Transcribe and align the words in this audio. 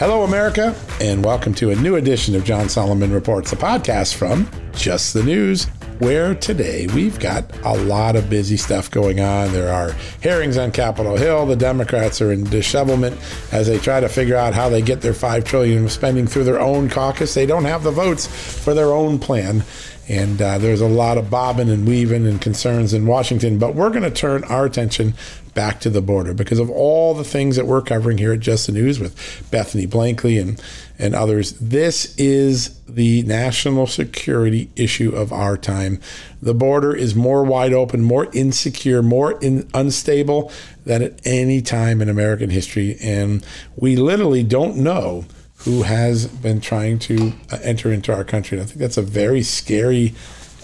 Hello, 0.00 0.22
America, 0.22 0.74
and 0.98 1.22
welcome 1.22 1.52
to 1.52 1.72
a 1.72 1.76
new 1.76 1.96
edition 1.96 2.34
of 2.34 2.42
John 2.42 2.70
Solomon 2.70 3.12
Reports, 3.12 3.52
a 3.52 3.56
podcast 3.56 4.14
from 4.14 4.48
Just 4.72 5.12
the 5.12 5.22
News, 5.22 5.66
where 5.98 6.34
today 6.34 6.86
we've 6.94 7.20
got 7.20 7.44
a 7.66 7.74
lot 7.84 8.16
of 8.16 8.30
busy 8.30 8.56
stuff 8.56 8.90
going 8.90 9.20
on. 9.20 9.52
There 9.52 9.70
are 9.70 9.92
hearings 10.22 10.56
on 10.56 10.72
Capitol 10.72 11.18
Hill. 11.18 11.44
The 11.44 11.54
Democrats 11.54 12.22
are 12.22 12.32
in 12.32 12.44
dishevelment 12.44 13.14
as 13.52 13.66
they 13.66 13.76
try 13.78 14.00
to 14.00 14.08
figure 14.08 14.36
out 14.36 14.54
how 14.54 14.70
they 14.70 14.80
get 14.80 15.02
their 15.02 15.12
five 15.12 15.44
trillion 15.44 15.86
spending 15.90 16.26
through 16.26 16.44
their 16.44 16.62
own 16.62 16.88
caucus. 16.88 17.34
They 17.34 17.44
don't 17.44 17.66
have 17.66 17.82
the 17.82 17.90
votes 17.90 18.26
for 18.26 18.72
their 18.72 18.94
own 18.94 19.18
plan. 19.18 19.64
And 20.10 20.42
uh, 20.42 20.58
there's 20.58 20.80
a 20.80 20.88
lot 20.88 21.18
of 21.18 21.30
bobbing 21.30 21.70
and 21.70 21.86
weaving 21.86 22.26
and 22.26 22.40
concerns 22.40 22.92
in 22.92 23.06
Washington, 23.06 23.60
but 23.60 23.76
we're 23.76 23.90
going 23.90 24.02
to 24.02 24.10
turn 24.10 24.42
our 24.42 24.64
attention 24.64 25.14
back 25.54 25.78
to 25.80 25.90
the 25.90 26.02
border 26.02 26.34
because 26.34 26.58
of 26.58 26.68
all 26.68 27.14
the 27.14 27.22
things 27.22 27.54
that 27.54 27.66
we're 27.66 27.80
covering 27.80 28.18
here 28.18 28.32
at 28.32 28.40
Just 28.40 28.66
the 28.66 28.72
News 28.72 28.98
with 28.98 29.14
Bethany 29.52 29.86
Blankley 29.86 30.36
and, 30.36 30.60
and 30.98 31.14
others. 31.14 31.52
This 31.60 32.12
is 32.16 32.80
the 32.86 33.22
national 33.22 33.86
security 33.86 34.68
issue 34.74 35.14
of 35.14 35.32
our 35.32 35.56
time. 35.56 36.00
The 36.42 36.54
border 36.54 36.92
is 36.92 37.14
more 37.14 37.44
wide 37.44 37.72
open, 37.72 38.02
more 38.02 38.28
insecure, 38.32 39.04
more 39.04 39.38
in, 39.40 39.70
unstable 39.74 40.50
than 40.84 41.02
at 41.02 41.24
any 41.24 41.62
time 41.62 42.02
in 42.02 42.08
American 42.08 42.50
history. 42.50 42.96
And 43.00 43.46
we 43.76 43.94
literally 43.94 44.42
don't 44.42 44.76
know 44.76 45.24
who 45.60 45.82
has 45.82 46.26
been 46.26 46.60
trying 46.60 46.98
to 46.98 47.32
uh, 47.50 47.58
enter 47.62 47.92
into 47.92 48.14
our 48.14 48.24
country. 48.24 48.58
And 48.58 48.64
I 48.64 48.68
think 48.68 48.78
that's 48.78 48.96
a 48.96 49.02
very 49.02 49.42
scary 49.42 50.14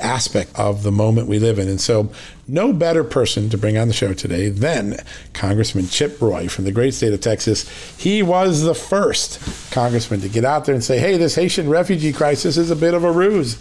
aspect 0.00 0.50
of 0.58 0.82
the 0.82 0.92
moment 0.92 1.28
we 1.28 1.38
live 1.38 1.58
in. 1.58 1.68
And 1.68 1.80
so, 1.80 2.10
no 2.48 2.72
better 2.72 3.02
person 3.02 3.48
to 3.50 3.58
bring 3.58 3.76
on 3.78 3.88
the 3.88 3.94
show 3.94 4.12
today 4.12 4.48
than 4.48 4.96
Congressman 5.32 5.88
Chip 5.88 6.20
Roy 6.20 6.48
from 6.48 6.64
the 6.64 6.72
great 6.72 6.94
state 6.94 7.12
of 7.12 7.20
Texas. 7.20 7.68
He 7.98 8.22
was 8.22 8.62
the 8.62 8.74
first 8.74 9.72
congressman 9.72 10.20
to 10.20 10.28
get 10.28 10.44
out 10.44 10.64
there 10.64 10.74
and 10.74 10.84
say, 10.84 10.98
hey, 10.98 11.16
this 11.16 11.34
Haitian 11.34 11.68
refugee 11.68 12.12
crisis 12.12 12.56
is 12.56 12.70
a 12.70 12.76
bit 12.76 12.94
of 12.94 13.04
a 13.04 13.12
ruse. 13.12 13.56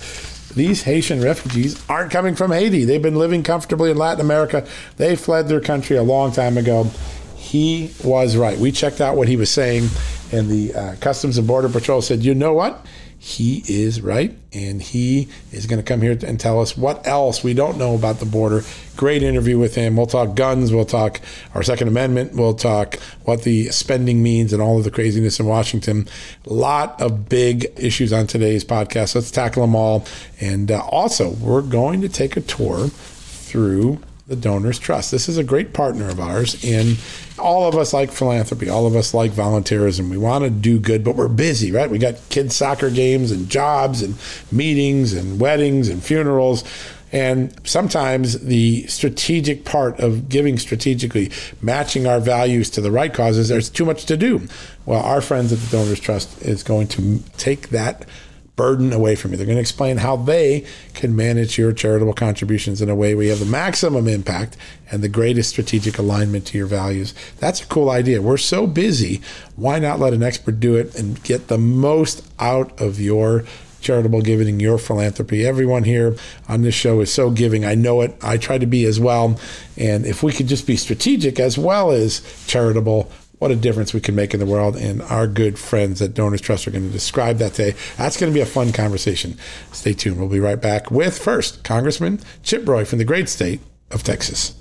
These 0.50 0.84
Haitian 0.84 1.22
refugees 1.22 1.84
aren't 1.90 2.12
coming 2.12 2.36
from 2.36 2.52
Haiti. 2.52 2.86
They've 2.86 3.02
been 3.02 3.18
living 3.18 3.44
comfortably 3.44 3.92
in 3.92 3.98
Latin 3.98 4.22
America. 4.22 4.66
They 4.98 5.16
fled 5.16 5.48
their 5.48 5.60
country 5.60 5.98
a 5.98 6.04
long 6.04 6.32
time 6.32 6.58
ago. 6.58 6.90
He 7.36 7.92
was 8.04 8.38
right. 8.38 8.58
We 8.58 8.72
checked 8.72 9.02
out 9.02 9.18
what 9.18 9.28
he 9.28 9.36
was 9.36 9.50
saying, 9.50 9.90
and 10.36 10.50
the 10.50 10.74
uh, 10.74 10.96
Customs 11.00 11.38
and 11.38 11.48
Border 11.48 11.70
Patrol 11.70 12.02
said, 12.02 12.24
you 12.24 12.36
know 12.36 12.54
what? 12.54 12.86
he 13.26 13.64
is 13.68 14.02
right, 14.02 14.38
and 14.54 14.80
he 14.80 15.28
is 15.52 15.66
going 15.66 15.80
to 15.80 15.84
come 15.84 16.00
here 16.00 16.16
and 16.24 16.40
tell 16.40 16.62
us 16.62 16.78
what 16.78 17.08
else 17.08 17.44
we 17.44 17.56
don't 17.56 17.76
know 17.76 17.96
about 17.96 18.20
the 18.20 18.26
border. 18.26 18.62
Great 18.96 19.24
interview 19.24 19.58
with 19.58 19.74
him. 19.74 19.98
We'll 19.98 20.06
talk 20.06 20.36
guns, 20.36 20.72
we'll 20.72 20.86
talk 20.86 21.20
our 21.56 21.64
Second 21.64 21.88
Amendment, 21.88 22.36
we'll 22.36 22.54
talk 22.54 23.00
what 23.24 23.42
the 23.42 23.70
spending 23.70 24.22
means 24.22 24.54
and 24.54 24.62
all 24.62 24.78
of 24.78 24.84
the 24.84 24.92
craziness 24.92 25.40
in 25.40 25.48
Washington. 25.48 26.08
A 26.46 26.54
lot 26.54 27.02
of 27.02 27.28
big 27.28 27.66
issues 27.78 28.14
on 28.14 28.28
today's 28.28 28.64
podcast. 28.64 29.16
Let's 29.16 29.32
tackle 29.32 29.64
them 29.64 29.76
all. 29.76 30.06
And 30.40 30.70
uh, 30.70 30.86
also, 30.86 31.32
we're 31.32 31.64
going 31.64 32.02
to 32.02 32.10
take 32.10 32.38
a 32.38 32.42
tour 32.42 32.90
through 32.90 34.02
the 34.28 34.36
Donors 34.36 34.78
Trust. 34.78 35.10
This 35.10 35.28
is 35.28 35.40
a 35.40 35.44
great 35.44 35.74
partner 35.74 36.10
of 36.10 36.20
ours, 36.20 36.64
and 36.64 36.98
all 37.38 37.68
of 37.68 37.76
us 37.76 37.94
like 37.94 38.12
philanthropy. 38.12 38.70
All 38.70 38.88
of 38.88 38.96
us 38.96 39.14
like 39.14 39.32
volunteerism. 39.32 40.10
We 40.10 40.18
want 40.18 40.44
to 40.44 40.50
do 40.50 40.80
good, 40.80 41.04
but 41.04 41.16
we're 41.16 41.28
busy, 41.28 41.72
right? 41.72 41.90
We 41.90 41.98
got 41.98 42.16
kids' 42.30 42.56
soccer 42.56 42.90
games 42.90 43.32
and 43.32 43.50
jobs 43.50 44.02
and 44.02 44.16
meetings 44.52 45.14
and 45.14 45.40
weddings 45.40 45.90
and 45.90 46.04
funerals. 46.04 46.64
And 47.12 47.56
sometimes 47.66 48.42
the 48.42 48.88
strategic 48.88 49.64
part 49.64 50.00
of 50.00 50.28
giving 50.28 50.58
strategically, 50.58 51.32
matching 51.62 52.08
our 52.08 52.20
values 52.20 52.70
to 52.72 52.82
the 52.82 52.92
right 52.92 53.14
causes, 53.14 53.48
there's 53.48 53.70
too 53.70 53.86
much 53.86 54.06
to 54.06 54.18
do. 54.18 54.48
Well, 54.86 55.02
our 55.02 55.22
friends 55.22 55.54
at 55.54 55.60
the 55.60 55.78
Donors 55.78 56.00
Trust 56.00 56.42
is 56.42 56.64
going 56.64 56.88
to 56.90 57.20
take 57.38 57.70
that 57.70 58.06
burden 58.56 58.94
away 58.94 59.16
from 59.16 59.32
you. 59.32 59.38
They're 59.38 59.46
going 59.46 59.58
to 59.58 59.62
explain 59.62 59.98
how 59.98 60.16
they 60.16 60.66
can 60.94 61.16
manage 61.16 61.58
your 61.58 61.74
charitable 61.74 62.14
contributions 62.14 62.82
in 62.82 62.90
a 62.90 62.96
way 62.96 63.14
where 63.14 63.26
you 63.26 63.30
have 63.32 63.40
the 63.40 63.46
maximum 63.46 64.08
impact 64.08 64.56
and 64.92 65.04
the 65.04 65.10
greatest 65.10 65.50
strategic 65.50 65.98
alignment 65.98 66.48
to 66.48 66.58
your 66.58 66.68
values. 66.68 67.14
That's 67.40 67.62
a 67.62 67.66
cool 67.66 67.90
idea. 67.90 68.22
We're 68.22 68.38
so 68.38 68.66
busy. 68.66 69.22
Why 69.56 69.80
not 69.80 70.00
let 70.00 70.14
an 70.14 70.24
expert 70.24 70.60
do 70.60 70.76
it 70.76 70.96
and 70.96 71.22
get 71.24 71.48
the 71.48 71.58
most 71.58 72.26
out 72.40 72.80
of 72.80 73.00
your 73.00 73.44
charitable 73.86 74.22
giving, 74.22 74.60
your 74.60 74.80
philanthropy. 74.80 75.46
Everyone 75.46 75.84
here 75.84 76.16
on 76.50 76.64
this 76.64 76.74
show 76.74 77.02
is 77.02 77.14
so 77.14 77.30
giving. 77.30 77.64
I 77.64 77.76
know 77.76 78.02
it. 78.02 78.18
I 78.22 78.38
try 78.38 78.58
to 78.58 78.66
be 78.66 78.84
as 78.86 79.00
well. 79.00 79.40
And 79.78 80.08
if 80.08 80.24
we 80.24 80.34
could 80.34 80.48
just 80.48 80.66
be 80.66 80.76
strategic 80.76 81.40
as 81.40 81.56
well 81.56 81.92
as 81.92 82.22
charitable, 82.48 83.12
what 83.40 83.52
a 83.52 83.56
difference 83.56 83.94
we 83.94 84.02
can 84.02 84.16
make 84.16 84.34
in 84.34 84.40
the 84.40 84.46
world. 84.46 84.76
And 84.76 85.02
our 85.04 85.28
good 85.28 85.58
friends 85.60 86.02
at 86.02 86.14
Donors 86.14 86.42
Trust 86.42 86.68
are 86.68 86.72
going 86.72 86.88
to 86.88 86.92
describe 86.92 87.38
that 87.38 87.54
today. 87.54 87.78
That's 87.98 88.18
going 88.18 88.32
to 88.32 88.34
be 88.34 88.42
a 88.42 88.46
fun 88.46 88.72
conversation. 88.72 89.38
Stay 89.72 89.94
tuned. 89.94 90.18
We'll 90.18 90.30
be 90.30 90.40
right 90.40 90.62
back 90.62 90.92
with 90.92 91.18
first 91.18 91.64
Congressman 91.64 92.20
Chip 92.44 92.68
Roy 92.68 92.86
from 92.86 93.00
the 93.00 93.06
great 93.06 93.30
state 93.30 93.62
of 93.92 94.04
Texas. 94.04 94.56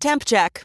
Temp 0.00 0.24
check. 0.24 0.64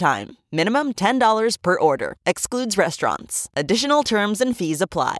time. 0.01 0.35
Minimum 0.51 0.93
$10 0.93 1.61
per 1.61 1.79
order. 1.79 2.17
Excludes 2.25 2.77
restaurants. 2.77 3.47
Additional 3.55 4.03
terms 4.03 4.41
and 4.41 4.57
fees 4.57 4.81
apply. 4.81 5.19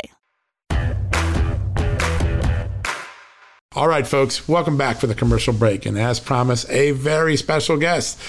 All 3.74 3.88
right, 3.88 4.06
folks, 4.06 4.50
welcome 4.50 4.76
back 4.76 4.98
for 4.98 5.08
the 5.08 5.16
commercial 5.16 5.54
break. 5.54 5.86
And 5.86 5.98
as 5.98 6.20
promised, 6.20 6.70
a 6.70 6.92
very 6.92 7.38
special 7.38 7.78
guest. 7.78 8.20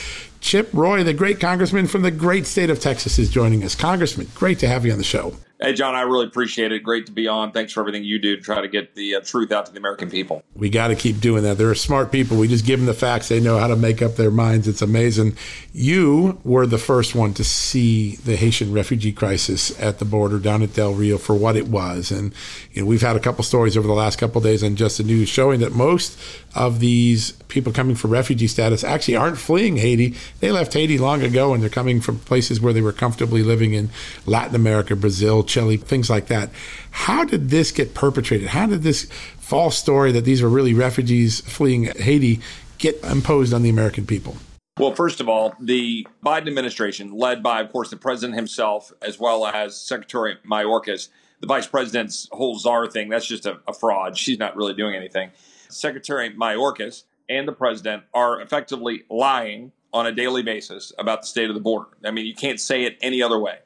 Chip 0.40 0.70
Roy, 0.72 1.02
the 1.02 1.14
great 1.14 1.40
congressman 1.40 1.88
from 1.88 2.02
the 2.02 2.12
great 2.12 2.46
state 2.46 2.70
of 2.70 2.78
Texas, 2.78 3.18
is 3.18 3.28
joining 3.28 3.64
us. 3.64 3.74
Congressman, 3.74 4.28
great 4.36 4.60
to 4.60 4.68
have 4.68 4.86
you 4.86 4.92
on 4.92 4.98
the 4.98 5.04
show. 5.04 5.34
Hey, 5.62 5.74
John, 5.74 5.94
I 5.94 6.00
really 6.00 6.26
appreciate 6.26 6.72
it. 6.72 6.80
Great 6.82 7.06
to 7.06 7.12
be 7.12 7.28
on. 7.28 7.52
Thanks 7.52 7.72
for 7.72 7.78
everything 7.78 8.02
you 8.02 8.18
do 8.18 8.34
to 8.34 8.42
try 8.42 8.60
to 8.60 8.66
get 8.66 8.96
the 8.96 9.14
uh, 9.14 9.20
truth 9.20 9.52
out 9.52 9.64
to 9.66 9.72
the 9.72 9.78
American 9.78 10.10
people. 10.10 10.42
We 10.56 10.68
got 10.68 10.88
to 10.88 10.96
keep 10.96 11.20
doing 11.20 11.44
that. 11.44 11.56
They're 11.56 11.72
smart 11.76 12.10
people. 12.10 12.36
We 12.36 12.48
just 12.48 12.66
give 12.66 12.80
them 12.80 12.86
the 12.86 12.94
facts. 12.94 13.28
They 13.28 13.38
know 13.38 13.58
how 13.58 13.68
to 13.68 13.76
make 13.76 14.02
up 14.02 14.16
their 14.16 14.32
minds. 14.32 14.66
It's 14.66 14.82
amazing. 14.82 15.36
You 15.72 16.40
were 16.42 16.66
the 16.66 16.78
first 16.78 17.14
one 17.14 17.32
to 17.34 17.44
see 17.44 18.16
the 18.16 18.34
Haitian 18.34 18.72
refugee 18.72 19.12
crisis 19.12 19.80
at 19.80 20.00
the 20.00 20.04
border 20.04 20.40
down 20.40 20.62
at 20.62 20.74
Del 20.74 20.94
Rio 20.94 21.16
for 21.16 21.36
what 21.36 21.54
it 21.54 21.68
was. 21.68 22.10
And 22.10 22.34
you 22.72 22.82
know, 22.82 22.88
we've 22.88 23.00
had 23.00 23.14
a 23.14 23.20
couple 23.20 23.44
stories 23.44 23.76
over 23.76 23.86
the 23.86 23.94
last 23.94 24.18
couple 24.18 24.40
days 24.40 24.64
on 24.64 24.74
Just 24.74 24.98
the 24.98 25.04
News 25.04 25.28
showing 25.28 25.60
that 25.60 25.72
most 25.72 26.18
of 26.54 26.80
these 26.80 27.32
people 27.48 27.72
coming 27.72 27.94
for 27.94 28.08
refugee 28.08 28.46
status 28.46 28.84
actually 28.84 29.16
aren't 29.16 29.38
fleeing 29.38 29.76
Haiti. 29.76 30.14
They 30.40 30.52
left 30.52 30.72
Haiti 30.72 30.98
long 30.98 31.22
ago 31.22 31.54
and 31.54 31.62
they're 31.62 31.70
coming 31.70 32.00
from 32.00 32.18
places 32.18 32.60
where 32.60 32.72
they 32.72 32.82
were 32.82 32.92
comfortably 32.92 33.42
living 33.42 33.74
in 33.74 33.90
Latin 34.26 34.54
America, 34.54 34.94
Brazil, 34.94 35.44
Chile, 35.44 35.76
things 35.76 36.10
like 36.10 36.26
that. 36.26 36.50
How 36.90 37.24
did 37.24 37.50
this 37.50 37.72
get 37.72 37.94
perpetrated? 37.94 38.48
How 38.48 38.66
did 38.66 38.82
this 38.82 39.04
false 39.38 39.78
story 39.78 40.12
that 40.12 40.24
these 40.24 40.42
were 40.42 40.48
really 40.48 40.74
refugees 40.74 41.40
fleeing 41.40 41.84
Haiti 41.84 42.40
get 42.78 43.02
imposed 43.04 43.54
on 43.54 43.62
the 43.62 43.70
American 43.70 44.06
people? 44.06 44.36
Well, 44.78 44.94
first 44.94 45.20
of 45.20 45.28
all, 45.28 45.54
the 45.60 46.06
Biden 46.24 46.48
administration, 46.48 47.12
led 47.12 47.42
by, 47.42 47.60
of 47.60 47.70
course, 47.70 47.90
the 47.90 47.96
president 47.96 48.36
himself, 48.36 48.90
as 49.02 49.18
well 49.18 49.46
as 49.46 49.78
Secretary 49.78 50.38
Mayorkas, 50.50 51.08
the 51.40 51.46
vice 51.46 51.66
president's 51.66 52.28
whole 52.32 52.56
czar 52.56 52.86
thing, 52.86 53.10
that's 53.10 53.26
just 53.26 53.44
a, 53.44 53.58
a 53.68 53.74
fraud. 53.74 54.16
She's 54.16 54.38
not 54.38 54.56
really 54.56 54.72
doing 54.72 54.94
anything. 54.94 55.30
Secretary 55.72 56.30
Mayorkas 56.30 57.04
and 57.28 57.46
the 57.46 57.52
president 57.52 58.04
are 58.12 58.40
effectively 58.40 59.04
lying 59.10 59.72
on 59.92 60.06
a 60.06 60.12
daily 60.12 60.42
basis 60.42 60.92
about 60.98 61.22
the 61.22 61.26
state 61.26 61.48
of 61.48 61.54
the 61.54 61.60
border. 61.60 61.90
I 62.04 62.10
mean, 62.10 62.26
you 62.26 62.34
can't 62.34 62.60
say 62.60 62.84
it 62.84 62.98
any 63.02 63.22
other 63.22 63.38
way. 63.38 63.58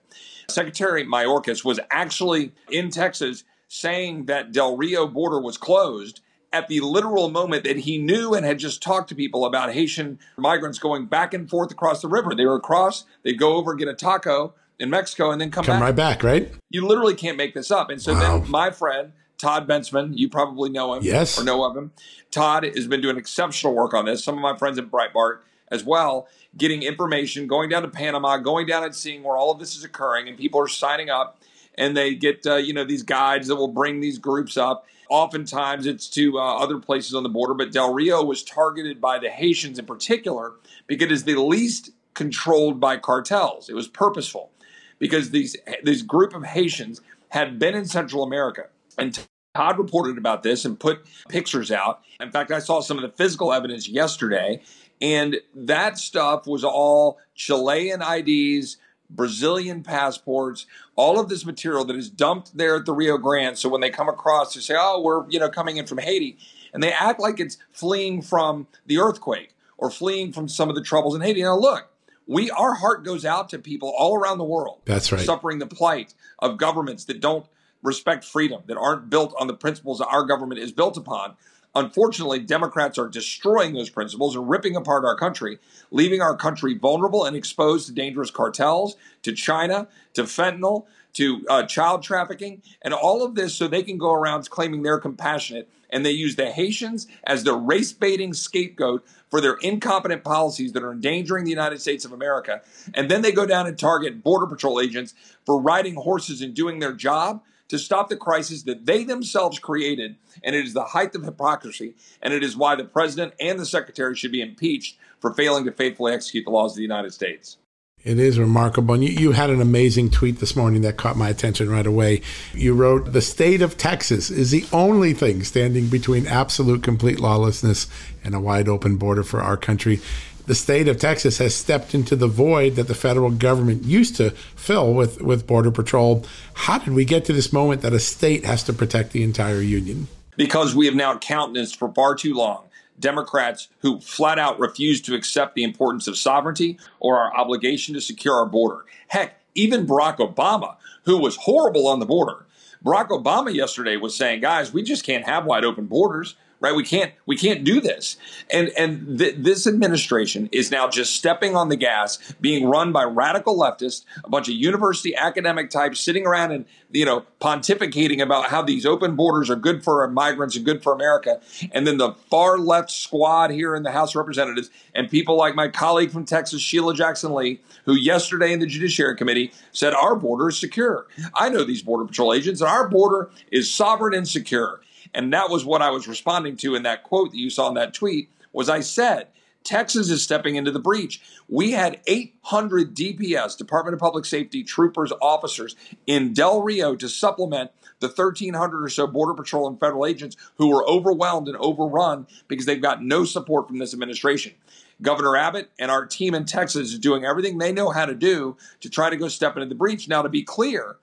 Secretary 0.49 1.05
Mayorkas 1.05 1.65
was 1.65 1.81
actually 1.91 2.53
in 2.71 2.91
Texas 2.91 3.45
saying 3.69 4.27
that 4.27 4.53
Del 4.53 4.77
Rio 4.77 5.07
border 5.07 5.41
was 5.41 5.57
closed 5.57 6.21
at 6.53 6.69
the 6.69 6.81
literal 6.81 7.29
moment 7.31 7.65
that 7.65 7.77
he 7.79 7.99
knew 7.99 8.33
and 8.33 8.47
had 8.47 8.59
just 8.59 8.83
talked 8.83 9.09
to 9.09 9.15
people 9.15 9.45
about 9.45 9.73
Haitian 9.73 10.19
migrants 10.37 10.79
going 10.79 11.07
back 11.07 11.35
and 11.35 11.51
forth 11.51 11.71
across 11.71 12.01
the 12.01 12.09
river. 12.09 12.35
They 12.35 12.47
were 12.47 12.57
across, 12.57 13.05
they'd 13.25 13.39
go 13.39 13.57
over, 13.57 13.75
get 13.75 13.89
a 13.89 13.95
taco 13.95 14.55
in 14.79 14.89
Mexico, 14.89 15.31
and 15.31 15.41
then 15.41 15.51
come, 15.51 15.65
come 15.65 15.77
back. 15.77 15.83
right 15.83 15.97
back, 15.97 16.23
right? 16.23 16.53
You 16.71 16.87
literally 16.87 17.15
can't 17.15 17.37
make 17.37 17.55
this 17.55 17.71
up. 17.71 17.91
And 17.91 18.01
so 18.01 18.13
wow. 18.15 18.39
then 18.39 18.51
my 18.51 18.71
friend, 18.71 19.13
Todd 19.39 19.69
Bensman, 19.69 20.17
you 20.17 20.29
probably 20.29 20.71
know 20.71 20.95
him 20.95 21.03
yes. 21.03 21.39
or 21.39 21.45
know 21.45 21.65
of 21.65 21.77
him. 21.77 21.93
Todd 22.31 22.65
has 22.65 22.87
been 22.87 23.01
doing 23.01 23.17
exceptional 23.17 23.75
work 23.75 23.95
on 23.95 24.07
this. 24.07 24.25
Some 24.25 24.35
of 24.35 24.41
my 24.41 24.57
friends 24.57 24.79
at 24.79 24.91
Breitbart 24.91 25.41
as 25.69 25.85
well, 25.85 26.29
getting 26.57 26.83
information, 26.83 27.47
going 27.47 27.69
down 27.69 27.83
to 27.83 27.89
Panama, 27.89 28.39
going 28.39 28.67
down 28.67 28.85
and 28.85 28.95
seeing 28.95 29.23
where 29.23 29.37
all 29.37 29.51
of 29.51 29.59
this 29.59 29.77
is 29.77 29.85
occurring, 29.85 30.29
and 30.29 30.39
people 30.39 30.61
are 30.61 30.69
signing 30.69 31.11
up, 31.11 31.41
and 31.77 31.97
they 31.97 32.15
get 32.15 32.47
uh, 32.47 32.57
you 32.57 32.73
know 32.73 32.85
these 32.85 33.03
guides 33.03 33.49
that 33.49 33.57
will 33.57 33.69
bring 33.69 34.01
these 34.01 34.19
groups 34.19 34.57
up. 34.57 34.87
Oftentimes, 35.09 35.87
it's 35.87 36.09
to 36.11 36.39
uh, 36.39 36.57
other 36.57 36.79
places 36.79 37.15
on 37.15 37.23
the 37.23 37.29
border, 37.29 37.55
but 37.55 37.73
Del 37.73 37.93
Rio 37.93 38.25
was 38.25 38.43
targeted 38.43 39.01
by 39.01 39.19
the 39.19 39.29
Haitians 39.29 39.79
in 39.79 39.87
particular 39.87 40.55
because 40.87 41.07
it 41.07 41.13
is 41.13 41.25
the 41.25 41.41
least 41.41 41.91
controlled 42.15 42.81
by 42.81 42.97
cartels. 42.97 43.69
It 43.69 43.75
was 43.75 43.89
purposeful 43.89 44.51
because 44.99 45.31
these 45.31 45.57
this 45.83 46.03
group 46.03 46.35
of 46.35 46.45
Haitians 46.45 47.01
had 47.31 47.59
been 47.59 47.75
in 47.75 47.85
Central 47.85 48.23
America 48.23 48.69
and 48.99 49.19
Todd 49.57 49.79
reported 49.79 50.19
about 50.19 50.43
this 50.43 50.65
and 50.65 50.79
put 50.79 51.07
pictures 51.29 51.71
out. 51.71 52.03
In 52.21 52.31
fact, 52.31 52.51
I 52.51 52.59
saw 52.59 52.81
some 52.81 52.99
of 52.99 53.03
the 53.03 53.17
physical 53.17 53.53
evidence 53.53 53.89
yesterday, 53.89 54.61
and 55.01 55.37
that 55.55 55.99
stuff 55.99 56.47
was 56.47 56.63
all 56.63 57.19
Chilean 57.35 58.03
IDs, 58.03 58.77
Brazilian 59.09 59.83
passports, 59.83 60.67
all 60.95 61.19
of 61.19 61.29
this 61.29 61.47
material 61.47 61.85
that 61.87 61.97
is 61.97 62.11
dumped 62.11 62.57
there 62.57 62.77
at 62.77 62.87
the 62.87 62.93
Rio 62.93 63.17
Grande. 63.19 63.57
So 63.57 63.69
when 63.69 63.81
they 63.81 63.91
come 63.91 64.09
across, 64.09 64.55
they 64.55 64.61
say, 64.61 64.75
"Oh, 64.77 65.01
we're 65.01 65.29
you 65.31 65.39
know 65.39 65.49
coming 65.49 65.77
in 65.77 65.87
from 65.87 65.99
Haiti," 65.99 66.39
and 66.75 66.83
they 66.83 66.93
act 66.93 67.21
like 67.21 67.41
it's 67.41 67.57
fleeing 67.73 68.21
from 68.21 68.67
the 68.87 68.99
earthquake 68.99 69.55
or 69.79 69.91
fleeing 69.91 70.33
from 70.33 70.49
some 70.49 70.69
of 70.69 70.75
the 70.75 70.83
troubles 70.83 71.15
in 71.15 71.21
Haiti. 71.21 71.43
Now, 71.43 71.57
look, 71.57 71.89
we 72.27 72.51
our 72.51 72.75
heart 72.75 73.05
goes 73.05 73.25
out 73.25 73.49
to 73.51 73.59
people 73.59 73.95
all 73.97 74.17
around 74.17 74.39
the 74.39 74.45
world. 74.45 74.81
That's 74.85 75.13
right, 75.13 75.25
suffering 75.25 75.61
the 75.61 75.67
plight 75.67 76.15
of 76.41 76.59
governments 76.59 77.05
that 77.05 77.21
don't 77.21 77.47
respect 77.87 78.25
freedom, 78.25 78.63
that 78.67 78.77
aren't 78.77 79.09
built 79.09 79.35
on 79.39 79.47
the 79.47 79.55
principles 79.55 79.99
that 79.99 80.09
our 80.09 80.25
government 80.25 80.61
is 80.61 80.73
built 80.73 80.97
upon. 80.97 81.37
Unfortunately, 81.75 82.39
Democrats 82.39 82.99
are 82.99 83.07
destroying 83.07 83.75
those 83.75 83.91
principles 83.91 84.35
and 84.35 84.49
ripping 84.49 84.77
apart 84.77 85.05
our 85.05 85.15
country, 85.15 85.59
leaving 85.91 86.23
our 86.23 86.35
country 86.35 86.73
vulnerable 86.73 87.25
and 87.25 87.37
exposed 87.37 87.87
to 87.87 87.93
dangerous 87.93 88.31
cartels, 88.31 88.97
to 89.23 89.33
China, 89.33 89.87
to 90.15 90.23
fentanyl, 90.23 90.87
to 91.13 91.45
uh, 91.49 91.65
child 91.65 92.03
trafficking, 92.03 92.63
and 92.83 92.93
all 92.95 93.23
of 93.23 93.35
this 93.35 93.55
so 93.55 93.69
they 93.69 93.83
can 93.83 93.99
go 93.99 94.13
around 94.13 94.49
claiming 94.49 94.83
they're 94.83 94.99
compassionate. 94.99 95.69
And 95.91 96.05
they 96.05 96.11
use 96.11 96.37
the 96.37 96.51
Haitians 96.51 97.07
as 97.25 97.45
their 97.45 97.55
race 97.55 97.93
baiting 97.93 98.33
scapegoat 98.35 99.07
for 99.31 99.41
their 99.41 99.55
incompetent 99.55 100.25
policies 100.25 100.73
that 100.73 100.83
are 100.83 100.93
endangering 100.93 101.45
the 101.45 101.51
United 101.51 101.81
States 101.81 102.05
of 102.05 102.13
America. 102.13 102.63
And 102.95 103.11
then 103.11 103.23
they 103.23 103.33
go 103.33 103.47
down 103.47 103.67
and 103.67 103.79
target 103.79 104.23
Border 104.23 104.47
Patrol 104.47 104.81
agents 104.81 105.15
for 105.45 105.61
riding 105.61 105.95
horses 105.95 106.43
and 106.43 106.55
doing 106.55 106.81
their 106.81 106.93
job 106.93 107.43
to 107.69 107.79
stop 107.79 108.09
the 108.09 108.17
crisis 108.17 108.63
that 108.63 108.87
they 108.87 109.05
themselves 109.05 109.59
created. 109.59 110.17
And 110.43 110.55
it 110.55 110.65
is 110.65 110.75
the 110.75 110.85
height 110.85 111.15
of 111.15 111.25
hypocrisy. 111.25 111.95
And 112.23 112.33
it 112.33 112.43
is 112.43 112.57
why 112.57 112.75
the 112.75 112.85
president 112.85 113.35
and 113.41 113.59
the 113.59 113.67
secretary 113.67 114.15
should 114.15 114.33
be 114.33 114.43
impeached 114.43 114.99
for 115.21 115.33
failing 115.33 115.65
to 115.65 115.73
faithfully 115.73 116.13
execute 116.13 116.45
the 116.45 116.51
laws 116.51 116.73
of 116.73 116.77
the 116.77 116.83
United 116.83 117.13
States. 117.13 117.59
It 118.05 118.21
is 118.21 118.39
remarkable. 118.39 118.95
And 118.95 119.03
you, 119.03 119.11
you, 119.11 119.33
had 119.33 119.51
an 119.51 119.61
amazing 119.61 120.11
tweet 120.11 120.39
this 120.39 120.55
morning 120.55 120.83
that 120.83 120.97
caught 120.97 121.17
my 121.17 121.29
attention 121.29 121.69
right 121.69 121.87
away. 121.87 122.23
You 122.55 122.73
wrote, 122.73 123.13
The 123.13 123.21
state 123.21 123.63
of 123.63 123.77
Texas 123.77 124.31
is 124.31 124.53
the 124.53 124.65
only 124.73 125.13
thing 125.13 125.43
standing 125.43 125.89
between 125.89 126.29
absolute 126.29 126.85
complete 126.85 127.19
lawlessness 127.19 127.89
and 128.23 128.33
a 128.33 128.41
wide 128.41 128.69
open 128.69 128.97
border 128.97 129.25
for 129.25 129.41
our 129.41 129.57
country 129.57 130.01
the 130.47 130.55
state 130.55 130.89
of 130.89 130.99
Texas 130.99 131.39
has 131.39 131.55
stepped 131.55 131.95
into 131.95 132.17
the 132.17 132.29
void 132.29 132.77
that 132.77 132.89
the 132.89 132.95
federal 132.95 133.31
government 133.31 133.85
used 133.85 134.17
to 134.17 134.31
fill 134.31 134.95
with, 134.95 135.21
with 135.21 135.47
Border 135.47 135.71
Patrol. 135.71 136.25
How 136.55 136.79
did 136.79 136.95
we 136.95 137.05
get 137.05 137.25
to 137.27 137.33
this 137.33 137.53
moment 137.53 137.83
that 137.83 137.93
a 137.93 138.01
state 138.01 138.45
has 138.45 138.63
to 138.65 138.73
protect 138.73 139.13
the 139.13 139.23
entire 139.23 139.61
union? 139.61 140.09
Because 140.37 140.75
we 140.75 140.87
have 140.87 140.95
now 140.95 141.19
countenanced 141.19 141.77
for 141.77 141.93
far 141.93 142.15
too 142.15 142.35
long 142.35 142.65
Democrats 142.99 143.69
who 143.81 144.01
flat 144.01 144.39
out 144.39 144.59
refuse 144.59 145.01
to 145.03 145.15
accept 145.15 145.55
the 145.55 145.65
importance 145.65 146.07
of 146.07 146.17
sovereignty 146.17 146.79
or 147.01 147.19
our 147.19 147.35
obligation 147.37 147.95
to 147.95 148.01
secure 148.01 148.35
our 148.35 148.47
border. 148.47 148.85
Heck, 149.09 149.41
even 149.55 149.87
Barack 149.87 150.19
Obama, 150.19 150.77
who 151.05 151.19
was 151.19 151.37
horrible 151.37 151.87
on 151.87 152.01
the 152.01 152.07
border, 152.07 152.47
Barack 152.85 153.09
Obama 153.09 153.53
yesterday 153.53 153.97
was 153.97 154.17
saying, 154.17 154.41
guys, 154.41 154.73
we 154.73 154.83
just 154.83 155.05
can't 155.05 155.27
have 155.27 155.45
wide 155.45 155.65
open 155.65 155.87
borders 155.87 156.37
right? 156.61 156.75
We 156.75 156.85
can't 156.85 157.13
we 157.27 157.37
can't 157.37 157.65
do 157.65 157.81
this. 157.81 158.17
And 158.51 158.71
and 158.77 159.19
th- 159.19 159.37
this 159.39 159.67
administration 159.67 160.49
is 160.53 160.71
now 160.71 160.89
just 160.89 161.15
stepping 161.15 161.57
on 161.57 161.69
the 161.69 161.77
gas, 161.77 162.19
being 162.41 162.69
run 162.69 162.93
by 162.93 163.05
radical 163.05 163.57
leftists, 163.57 164.05
a 164.25 164.31
bunch 164.31 164.49
of 164.49 164.55
university 164.55 165.15
academic 165.15 165.71
types 165.71 166.01
sitting 166.01 166.27
around 166.27 166.53
and 166.53 166.65
you 166.91 167.05
know 167.05 167.25
pontificating 167.41 168.23
about 168.23 168.47
how 168.47 168.63
these 168.63 168.87
open 168.87 169.17
borders 169.17 169.51
are 169.51 169.57
good 169.57 169.85
for 169.85 170.07
migrants 170.09 170.57
and 170.57 170.65
good 170.65 170.83
for 170.83 170.93
America, 170.93 171.41
and 171.73 171.87
then 171.87 171.99
the 171.99 172.13
far 172.31 172.59
left 172.59 172.91
squad 172.91 173.51
here 173.51 173.75
in 173.75 173.83
the 173.83 173.93
House 173.93 174.11
of 174.11 174.17
Representatives 174.17 174.71
and 174.95 175.11
people 175.11 175.37
like 175.37 175.55
my 175.55 175.69
colleague 175.69 176.11
from 176.11 176.25
Texas, 176.25 176.61
Sheila 176.61 176.95
Jackson 176.95 177.35
Lee, 177.35 177.61
who 177.85 177.95
yesterday 177.95 178.53
in 178.53 178.61
the 178.61 178.67
Judiciary 178.67 179.17
Committee 179.17 179.53
said 179.73 179.95
our 179.95 180.17
border 180.17 180.49
is 180.49 180.59
secure. 180.59 181.07
I 181.35 181.49
know 181.49 181.65
these 181.65 181.83
border 181.83 182.07
patrol 182.07 182.33
agents, 182.33 182.61
and 182.61 182.71
our 182.71 182.89
border 182.89 183.31
is 183.51 183.73
sovereign 183.73 184.15
and 184.15 184.27
secure. 184.27 184.81
And 185.15 185.33
that 185.33 185.51
was 185.51 185.65
what 185.65 185.83
I 185.83 185.91
was 185.91 186.09
responding 186.09 186.57
to 186.59 186.75
in 186.75 186.83
that 186.85 187.03
quote 187.03 187.31
that 187.31 187.39
you 187.39 187.51
saw 187.51 187.69
in 187.69 187.75
that 187.75 187.95
tweet 187.95 188.31
was 188.53 188.69
I 188.69 188.81
said, 188.81 189.29
Texas 189.67 190.11
is 190.11 190.23
stepping 190.23 190.55
into 190.55 190.71
the 190.71 190.79
breach. 190.79 191.21
We 191.49 191.73
had 191.73 192.01
800 192.07 192.95
DPS, 192.95 193.59
Department 193.59 193.95
of 193.95 194.01
Public 194.01 194.25
Safety 194.25 194.63
troopers, 194.63 195.13
officers 195.21 195.75
in 196.07 196.33
Del 196.33 196.63
Rio 196.63 196.95
to 196.95 197.09
supplement 197.09 197.73
the 197.99 198.07
1,300 198.07 198.85
or 198.85 198.89
so 198.89 199.07
Border 199.07 199.35
Patrol 199.35 199.67
and 199.67 199.81
federal 199.81 200.07
agents 200.07 200.37
who 200.57 200.69
were 200.69 200.89
overwhelmed 200.89 201.49
and 201.49 201.57
overrun 201.57 202.27
because 202.47 202.67
they've 202.67 202.81
got 202.81 203.03
no 203.03 203.25
support 203.25 203.67
from 203.67 203.79
this 203.79 203.93
administration. 203.93 204.55
Governor 205.03 205.37
Abbott 205.37 205.71
and 205.79 205.91
our 205.91 206.07
team 206.07 206.35
in 206.35 206.45
Texas 206.45 206.93
is 206.93 206.99
doing 206.99 207.25
everything 207.25 207.59
they 207.59 207.73
know 207.73 207.91
how 207.91 208.07
to 208.07 208.15
do 208.15 208.57
to 208.81 208.89
try 208.89 209.11
to 209.11 209.17
go 209.17 209.29
step 209.29 209.57
into 209.57 209.69
the 209.69 209.75
breach. 209.75 210.09
Now, 210.09 210.23
to 210.23 210.29
be 210.29 210.43
clear, 210.43 210.97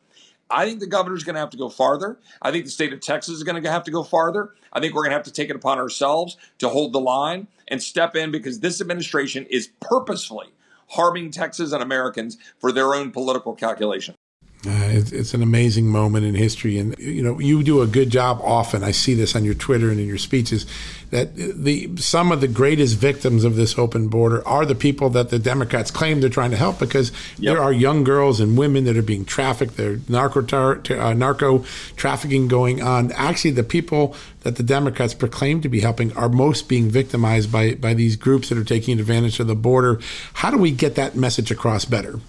I 0.49 0.65
think 0.65 0.79
the 0.79 0.87
governor's 0.87 1.23
going 1.23 1.35
to 1.35 1.39
have 1.39 1.49
to 1.51 1.57
go 1.57 1.69
farther. 1.69 2.19
I 2.41 2.51
think 2.51 2.65
the 2.65 2.71
state 2.71 2.93
of 2.93 2.99
Texas 2.99 3.35
is 3.35 3.43
going 3.43 3.61
to 3.61 3.71
have 3.71 3.83
to 3.85 3.91
go 3.91 4.03
farther. 4.03 4.53
I 4.71 4.79
think 4.79 4.93
we're 4.93 5.03
going 5.03 5.11
to 5.11 5.17
have 5.17 5.25
to 5.25 5.31
take 5.31 5.49
it 5.49 5.55
upon 5.55 5.79
ourselves 5.79 6.37
to 6.59 6.69
hold 6.69 6.93
the 6.93 6.99
line 6.99 7.47
and 7.67 7.81
step 7.81 8.15
in 8.15 8.31
because 8.31 8.59
this 8.59 8.81
administration 8.81 9.45
is 9.49 9.69
purposefully 9.79 10.47
harming 10.89 11.31
Texas 11.31 11.71
and 11.71 11.81
Americans 11.81 12.37
for 12.59 12.71
their 12.71 12.93
own 12.93 13.11
political 13.11 13.55
calculation. 13.55 14.15
It's, 14.93 15.11
it's, 15.11 15.33
an 15.33 15.41
amazing 15.41 15.87
moment 15.87 16.25
in 16.25 16.35
history, 16.35 16.77
and 16.77 16.95
you 16.99 17.23
know 17.23 17.39
you 17.39 17.63
do 17.63 17.81
a 17.81 17.87
good 17.87 18.09
job. 18.09 18.39
Often, 18.43 18.83
I 18.83 18.91
see 18.91 19.13
this 19.13 19.35
on 19.35 19.43
your 19.43 19.53
Twitter 19.55 19.89
and 19.89 19.99
in 19.99 20.07
your 20.07 20.17
speeches 20.17 20.65
that 21.13 21.35
the 21.35 21.95
some 21.97 22.31
of 22.31 22.41
the 22.41 22.47
greatest 22.47 22.97
victims 22.97 23.43
of 23.43 23.55
this 23.55 23.77
open 23.77 24.07
border 24.07 24.45
are 24.47 24.65
the 24.65 24.73
people 24.73 25.11
that 25.11 25.29
the 25.29 25.37
Democrats 25.37 25.91
claim 25.91 26.19
they're 26.19 26.29
trying 26.29 26.49
to 26.49 26.57
help 26.57 26.79
because 26.79 27.11
yep. 27.37 27.53
there 27.53 27.61
are 27.61 27.71
young 27.71 28.03
girls 28.03 28.39
and 28.39 28.57
women 28.57 28.83
that 28.85 28.97
are 28.97 29.03
being 29.03 29.23
trafficked. 29.23 29.77
There's 29.77 30.09
narco 30.09 30.41
tar, 30.41 30.81
uh, 30.89 31.13
narco 31.13 31.65
trafficking 31.95 32.47
going 32.47 32.81
on. 32.81 33.11
Actually, 33.11 33.51
the 33.51 33.63
people 33.63 34.15
that 34.41 34.55
the 34.55 34.63
Democrats 34.63 35.13
proclaim 35.13 35.61
to 35.61 35.69
be 35.69 35.81
helping 35.81 36.11
are 36.17 36.29
most 36.29 36.67
being 36.67 36.89
victimized 36.89 37.51
by 37.51 37.75
by 37.75 37.93
these 37.93 38.15
groups 38.15 38.49
that 38.49 38.57
are 38.57 38.63
taking 38.63 38.99
advantage 38.99 39.39
of 39.39 39.45
the 39.45 39.55
border. 39.55 39.99
How 40.33 40.49
do 40.49 40.57
we 40.57 40.71
get 40.71 40.95
that 40.95 41.15
message 41.15 41.51
across 41.51 41.85
better? 41.85 42.19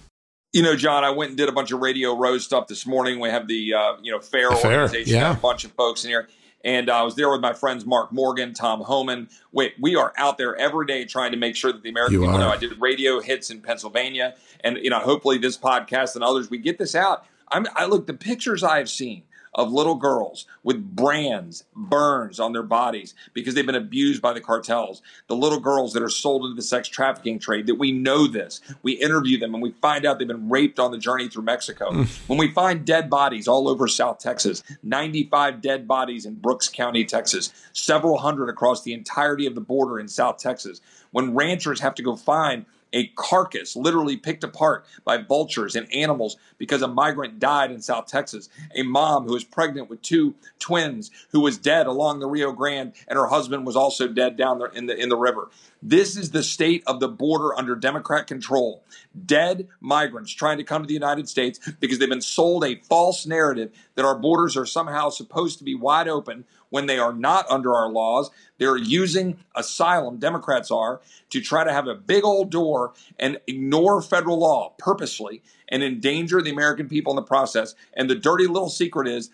You 0.54 0.62
know, 0.62 0.76
John, 0.76 1.02
I 1.02 1.10
went 1.10 1.30
and 1.30 1.36
did 1.36 1.48
a 1.48 1.52
bunch 1.52 1.72
of 1.72 1.80
Radio 1.80 2.16
Row 2.16 2.38
stuff 2.38 2.68
this 2.68 2.86
morning. 2.86 3.18
We 3.18 3.28
have 3.28 3.48
the 3.48 3.74
uh, 3.74 3.96
you 4.00 4.12
know 4.12 4.20
fair, 4.20 4.52
fair 4.52 4.82
organization, 4.82 5.16
yeah. 5.16 5.32
a 5.32 5.36
bunch 5.36 5.64
of 5.64 5.72
folks 5.72 6.04
in 6.04 6.10
here, 6.10 6.28
and 6.64 6.88
uh, 6.88 7.00
I 7.00 7.02
was 7.02 7.16
there 7.16 7.28
with 7.28 7.40
my 7.40 7.52
friends 7.52 7.84
Mark 7.84 8.12
Morgan, 8.12 8.54
Tom 8.54 8.80
Homan. 8.80 9.28
Wait, 9.50 9.74
we 9.80 9.96
are 9.96 10.12
out 10.16 10.38
there 10.38 10.54
every 10.54 10.86
day 10.86 11.06
trying 11.06 11.32
to 11.32 11.36
make 11.36 11.56
sure 11.56 11.72
that 11.72 11.82
the 11.82 11.88
American 11.88 12.14
you 12.14 12.20
people 12.20 12.36
are. 12.36 12.38
know. 12.38 12.50
I 12.50 12.56
did 12.56 12.80
radio 12.80 13.18
hits 13.18 13.50
in 13.50 13.62
Pennsylvania, 13.62 14.36
and 14.60 14.78
you 14.78 14.90
know, 14.90 15.00
hopefully 15.00 15.38
this 15.38 15.58
podcast 15.58 16.14
and 16.14 16.22
others 16.22 16.48
we 16.48 16.58
get 16.58 16.78
this 16.78 16.94
out. 16.94 17.26
I'm, 17.48 17.66
I 17.74 17.86
look 17.86 18.06
the 18.06 18.14
pictures 18.14 18.62
I 18.62 18.78
have 18.78 18.88
seen 18.88 19.24
of 19.54 19.72
little 19.72 19.94
girls 19.94 20.46
with 20.62 20.96
brands, 20.96 21.64
burns 21.74 22.40
on 22.40 22.52
their 22.52 22.62
bodies 22.62 23.14
because 23.32 23.54
they've 23.54 23.66
been 23.66 23.74
abused 23.74 24.20
by 24.20 24.32
the 24.32 24.40
cartels. 24.40 25.02
The 25.28 25.36
little 25.36 25.60
girls 25.60 25.92
that 25.92 26.02
are 26.02 26.08
sold 26.08 26.44
into 26.44 26.56
the 26.56 26.62
sex 26.62 26.88
trafficking 26.88 27.38
trade, 27.38 27.66
that 27.66 27.76
we 27.76 27.92
know 27.92 28.26
this. 28.26 28.60
We 28.82 28.92
interview 28.92 29.38
them 29.38 29.54
and 29.54 29.62
we 29.62 29.72
find 29.80 30.04
out 30.04 30.18
they've 30.18 30.26
been 30.26 30.48
raped 30.48 30.78
on 30.78 30.90
the 30.90 30.98
journey 30.98 31.28
through 31.28 31.44
Mexico. 31.44 31.90
Mm. 31.90 32.28
When 32.28 32.38
we 32.38 32.50
find 32.50 32.84
dead 32.84 33.08
bodies 33.08 33.46
all 33.46 33.68
over 33.68 33.86
South 33.86 34.18
Texas, 34.18 34.62
95 34.82 35.60
dead 35.60 35.86
bodies 35.86 36.26
in 36.26 36.34
Brooks 36.34 36.68
County, 36.68 37.04
Texas, 37.04 37.52
several 37.72 38.18
hundred 38.18 38.48
across 38.48 38.82
the 38.82 38.92
entirety 38.92 39.46
of 39.46 39.54
the 39.54 39.60
border 39.60 40.00
in 40.00 40.08
South 40.08 40.38
Texas. 40.38 40.80
When 41.12 41.34
ranchers 41.34 41.80
have 41.80 41.94
to 41.96 42.02
go 42.02 42.16
find 42.16 42.66
a 42.94 43.08
carcass 43.08 43.76
literally 43.76 44.16
picked 44.16 44.44
apart 44.44 44.86
by 45.04 45.18
vultures 45.18 45.74
and 45.74 45.92
animals 45.92 46.36
because 46.56 46.80
a 46.80 46.88
migrant 46.88 47.38
died 47.38 47.70
in 47.70 47.82
South 47.82 48.06
Texas. 48.06 48.48
A 48.74 48.82
mom 48.82 49.26
who 49.26 49.32
was 49.34 49.44
pregnant 49.44 49.90
with 49.90 50.00
two 50.00 50.34
twins 50.58 51.10
who 51.32 51.40
was 51.40 51.58
dead 51.58 51.86
along 51.86 52.20
the 52.20 52.26
Rio 52.26 52.52
Grande 52.52 52.92
and 53.08 53.18
her 53.18 53.26
husband 53.26 53.66
was 53.66 53.76
also 53.76 54.08
dead 54.08 54.36
down 54.36 54.58
there 54.58 54.68
in 54.68 54.86
the 54.86 54.96
in 54.96 55.08
the 55.08 55.16
river. 55.16 55.50
This 55.86 56.16
is 56.16 56.30
the 56.30 56.42
state 56.42 56.82
of 56.86 56.98
the 56.98 57.08
border 57.08 57.54
under 57.54 57.76
Democrat 57.76 58.26
control. 58.26 58.82
Dead 59.26 59.68
migrants 59.82 60.32
trying 60.32 60.56
to 60.56 60.64
come 60.64 60.82
to 60.82 60.86
the 60.86 60.94
United 60.94 61.28
States 61.28 61.60
because 61.78 61.98
they've 61.98 62.08
been 62.08 62.22
sold 62.22 62.64
a 62.64 62.76
false 62.76 63.26
narrative 63.26 63.70
that 63.94 64.06
our 64.06 64.18
borders 64.18 64.56
are 64.56 64.64
somehow 64.64 65.10
supposed 65.10 65.58
to 65.58 65.64
be 65.64 65.74
wide 65.74 66.08
open 66.08 66.46
when 66.70 66.86
they 66.86 66.98
are 66.98 67.12
not 67.12 67.44
under 67.50 67.74
our 67.74 67.90
laws. 67.90 68.30
They're 68.56 68.78
using 68.78 69.36
asylum, 69.54 70.16
Democrats 70.16 70.70
are, 70.70 71.02
to 71.28 71.42
try 71.42 71.64
to 71.64 71.72
have 71.72 71.86
a 71.86 71.94
big 71.94 72.24
old 72.24 72.50
door 72.50 72.94
and 73.18 73.38
ignore 73.46 74.00
federal 74.00 74.38
law 74.38 74.72
purposely 74.78 75.42
and 75.68 75.82
endanger 75.82 76.40
the 76.40 76.50
American 76.50 76.88
people 76.88 77.12
in 77.12 77.16
the 77.16 77.22
process. 77.22 77.74
And 77.92 78.08
the 78.08 78.14
dirty 78.14 78.46
little 78.46 78.70
secret 78.70 79.06
is 79.06 79.28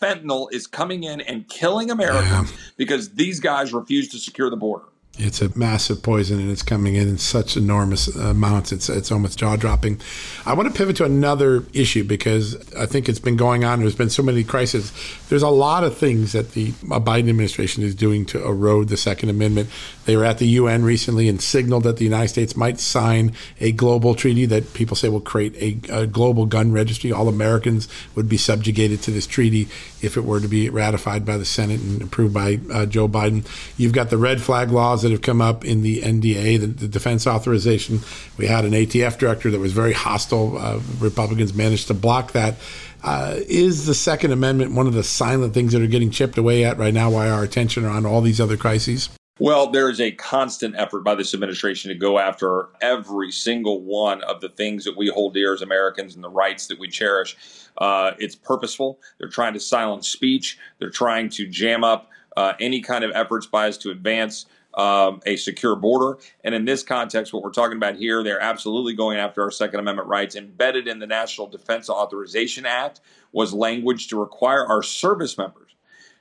fentanyl 0.00 0.52
is 0.52 0.68
coming 0.68 1.02
in 1.02 1.20
and 1.20 1.48
killing 1.48 1.90
Americans 1.90 2.52
because 2.76 3.14
these 3.14 3.40
guys 3.40 3.72
refuse 3.72 4.08
to 4.10 4.18
secure 4.18 4.50
the 4.50 4.56
border. 4.56 4.84
It's 5.18 5.40
a 5.40 5.56
massive 5.56 6.02
poison, 6.02 6.38
and 6.38 6.50
it's 6.50 6.62
coming 6.62 6.94
in 6.94 7.08
in 7.08 7.16
such 7.16 7.56
enormous 7.56 8.06
amounts. 8.14 8.70
It's 8.70 8.90
it's 8.90 9.10
almost 9.10 9.38
jaw 9.38 9.56
dropping. 9.56 9.98
I 10.44 10.52
want 10.52 10.68
to 10.68 10.76
pivot 10.76 10.96
to 10.96 11.04
another 11.04 11.64
issue 11.72 12.04
because 12.04 12.54
I 12.74 12.84
think 12.84 13.08
it's 13.08 13.18
been 13.18 13.36
going 13.36 13.64
on. 13.64 13.80
There's 13.80 13.94
been 13.94 14.10
so 14.10 14.22
many 14.22 14.44
crises. 14.44 14.92
There's 15.30 15.42
a 15.42 15.48
lot 15.48 15.84
of 15.84 15.96
things 15.96 16.32
that 16.32 16.52
the 16.52 16.72
Biden 16.72 17.30
administration 17.30 17.82
is 17.82 17.94
doing 17.94 18.26
to 18.26 18.44
erode 18.44 18.88
the 18.88 18.98
Second 18.98 19.30
Amendment. 19.30 19.70
They 20.04 20.18
were 20.18 20.24
at 20.24 20.36
the 20.36 20.48
UN 20.48 20.84
recently 20.84 21.30
and 21.30 21.40
signaled 21.40 21.84
that 21.84 21.96
the 21.96 22.04
United 22.04 22.28
States 22.28 22.54
might 22.54 22.78
sign 22.78 23.32
a 23.58 23.72
global 23.72 24.14
treaty 24.14 24.44
that 24.46 24.74
people 24.74 24.96
say 24.96 25.08
will 25.08 25.20
create 25.20 25.54
a, 25.56 26.00
a 26.02 26.06
global 26.06 26.44
gun 26.44 26.72
registry. 26.72 27.10
All 27.10 27.28
Americans 27.28 27.88
would 28.14 28.28
be 28.28 28.36
subjugated 28.36 29.00
to 29.02 29.10
this 29.10 29.26
treaty 29.26 29.68
if 30.02 30.18
it 30.18 30.24
were 30.24 30.40
to 30.40 30.48
be 30.48 30.68
ratified 30.68 31.24
by 31.24 31.38
the 31.38 31.46
Senate 31.46 31.80
and 31.80 32.02
approved 32.02 32.34
by 32.34 32.60
uh, 32.70 32.84
Joe 32.84 33.08
Biden. 33.08 33.46
You've 33.78 33.92
got 33.92 34.10
the 34.10 34.18
red 34.18 34.42
flag 34.42 34.70
laws 34.70 35.05
that 35.06 35.12
have 35.12 35.22
come 35.22 35.40
up 35.40 35.64
in 35.64 35.82
the 35.82 36.02
NDA, 36.02 36.58
the, 36.58 36.66
the 36.66 36.88
defense 36.88 37.26
authorization. 37.26 38.00
We 38.36 38.48
had 38.48 38.64
an 38.64 38.72
ATF 38.72 39.18
director 39.18 39.52
that 39.52 39.60
was 39.60 39.72
very 39.72 39.92
hostile. 39.92 40.58
Uh, 40.58 40.80
Republicans 40.98 41.54
managed 41.54 41.86
to 41.86 41.94
block 41.94 42.32
that. 42.32 42.56
Uh, 43.04 43.36
is 43.46 43.86
the 43.86 43.94
Second 43.94 44.32
Amendment 44.32 44.72
one 44.72 44.88
of 44.88 44.94
the 44.94 45.04
silent 45.04 45.54
things 45.54 45.72
that 45.72 45.80
are 45.80 45.86
getting 45.86 46.10
chipped 46.10 46.36
away 46.36 46.64
at 46.64 46.76
right 46.76 46.92
now? 46.92 47.10
Why 47.10 47.30
our 47.30 47.44
attention 47.44 47.84
are 47.84 47.90
on 47.90 48.04
all 48.04 48.20
these 48.20 48.40
other 48.40 48.56
crises? 48.56 49.10
Well, 49.38 49.70
there 49.70 49.90
is 49.90 50.00
a 50.00 50.12
constant 50.12 50.76
effort 50.76 51.04
by 51.04 51.14
this 51.14 51.34
administration 51.34 51.90
to 51.90 51.94
go 51.94 52.18
after 52.18 52.70
every 52.80 53.30
single 53.30 53.82
one 53.82 54.24
of 54.24 54.40
the 54.40 54.48
things 54.48 54.84
that 54.84 54.96
we 54.96 55.08
hold 55.08 55.34
dear 55.34 55.52
as 55.52 55.60
Americans 55.60 56.14
and 56.14 56.24
the 56.24 56.30
rights 56.30 56.68
that 56.68 56.78
we 56.78 56.88
cherish. 56.88 57.36
Uh, 57.76 58.12
it's 58.18 58.34
purposeful. 58.34 58.98
They're 59.18 59.28
trying 59.28 59.52
to 59.52 59.60
silence 59.60 60.08
speech. 60.08 60.58
They're 60.78 60.88
trying 60.88 61.28
to 61.30 61.46
jam 61.46 61.84
up 61.84 62.08
uh, 62.36 62.54
any 62.60 62.80
kind 62.80 63.04
of 63.04 63.10
efforts 63.14 63.46
by 63.46 63.68
us 63.68 63.76
to 63.78 63.90
advance 63.90 64.46
um, 64.76 65.20
a 65.26 65.36
secure 65.36 65.76
border. 65.76 66.18
And 66.44 66.54
in 66.54 66.64
this 66.64 66.82
context, 66.82 67.32
what 67.32 67.42
we're 67.42 67.50
talking 67.50 67.76
about 67.76 67.96
here, 67.96 68.22
they're 68.22 68.40
absolutely 68.40 68.94
going 68.94 69.18
after 69.18 69.42
our 69.42 69.50
Second 69.50 69.80
Amendment 69.80 70.08
rights. 70.08 70.36
Embedded 70.36 70.86
in 70.86 70.98
the 70.98 71.06
National 71.06 71.46
Defense 71.46 71.88
Authorization 71.88 72.66
Act 72.66 73.00
was 73.32 73.52
language 73.52 74.08
to 74.08 74.20
require 74.20 74.66
our 74.66 74.82
service 74.82 75.38
members 75.38 75.74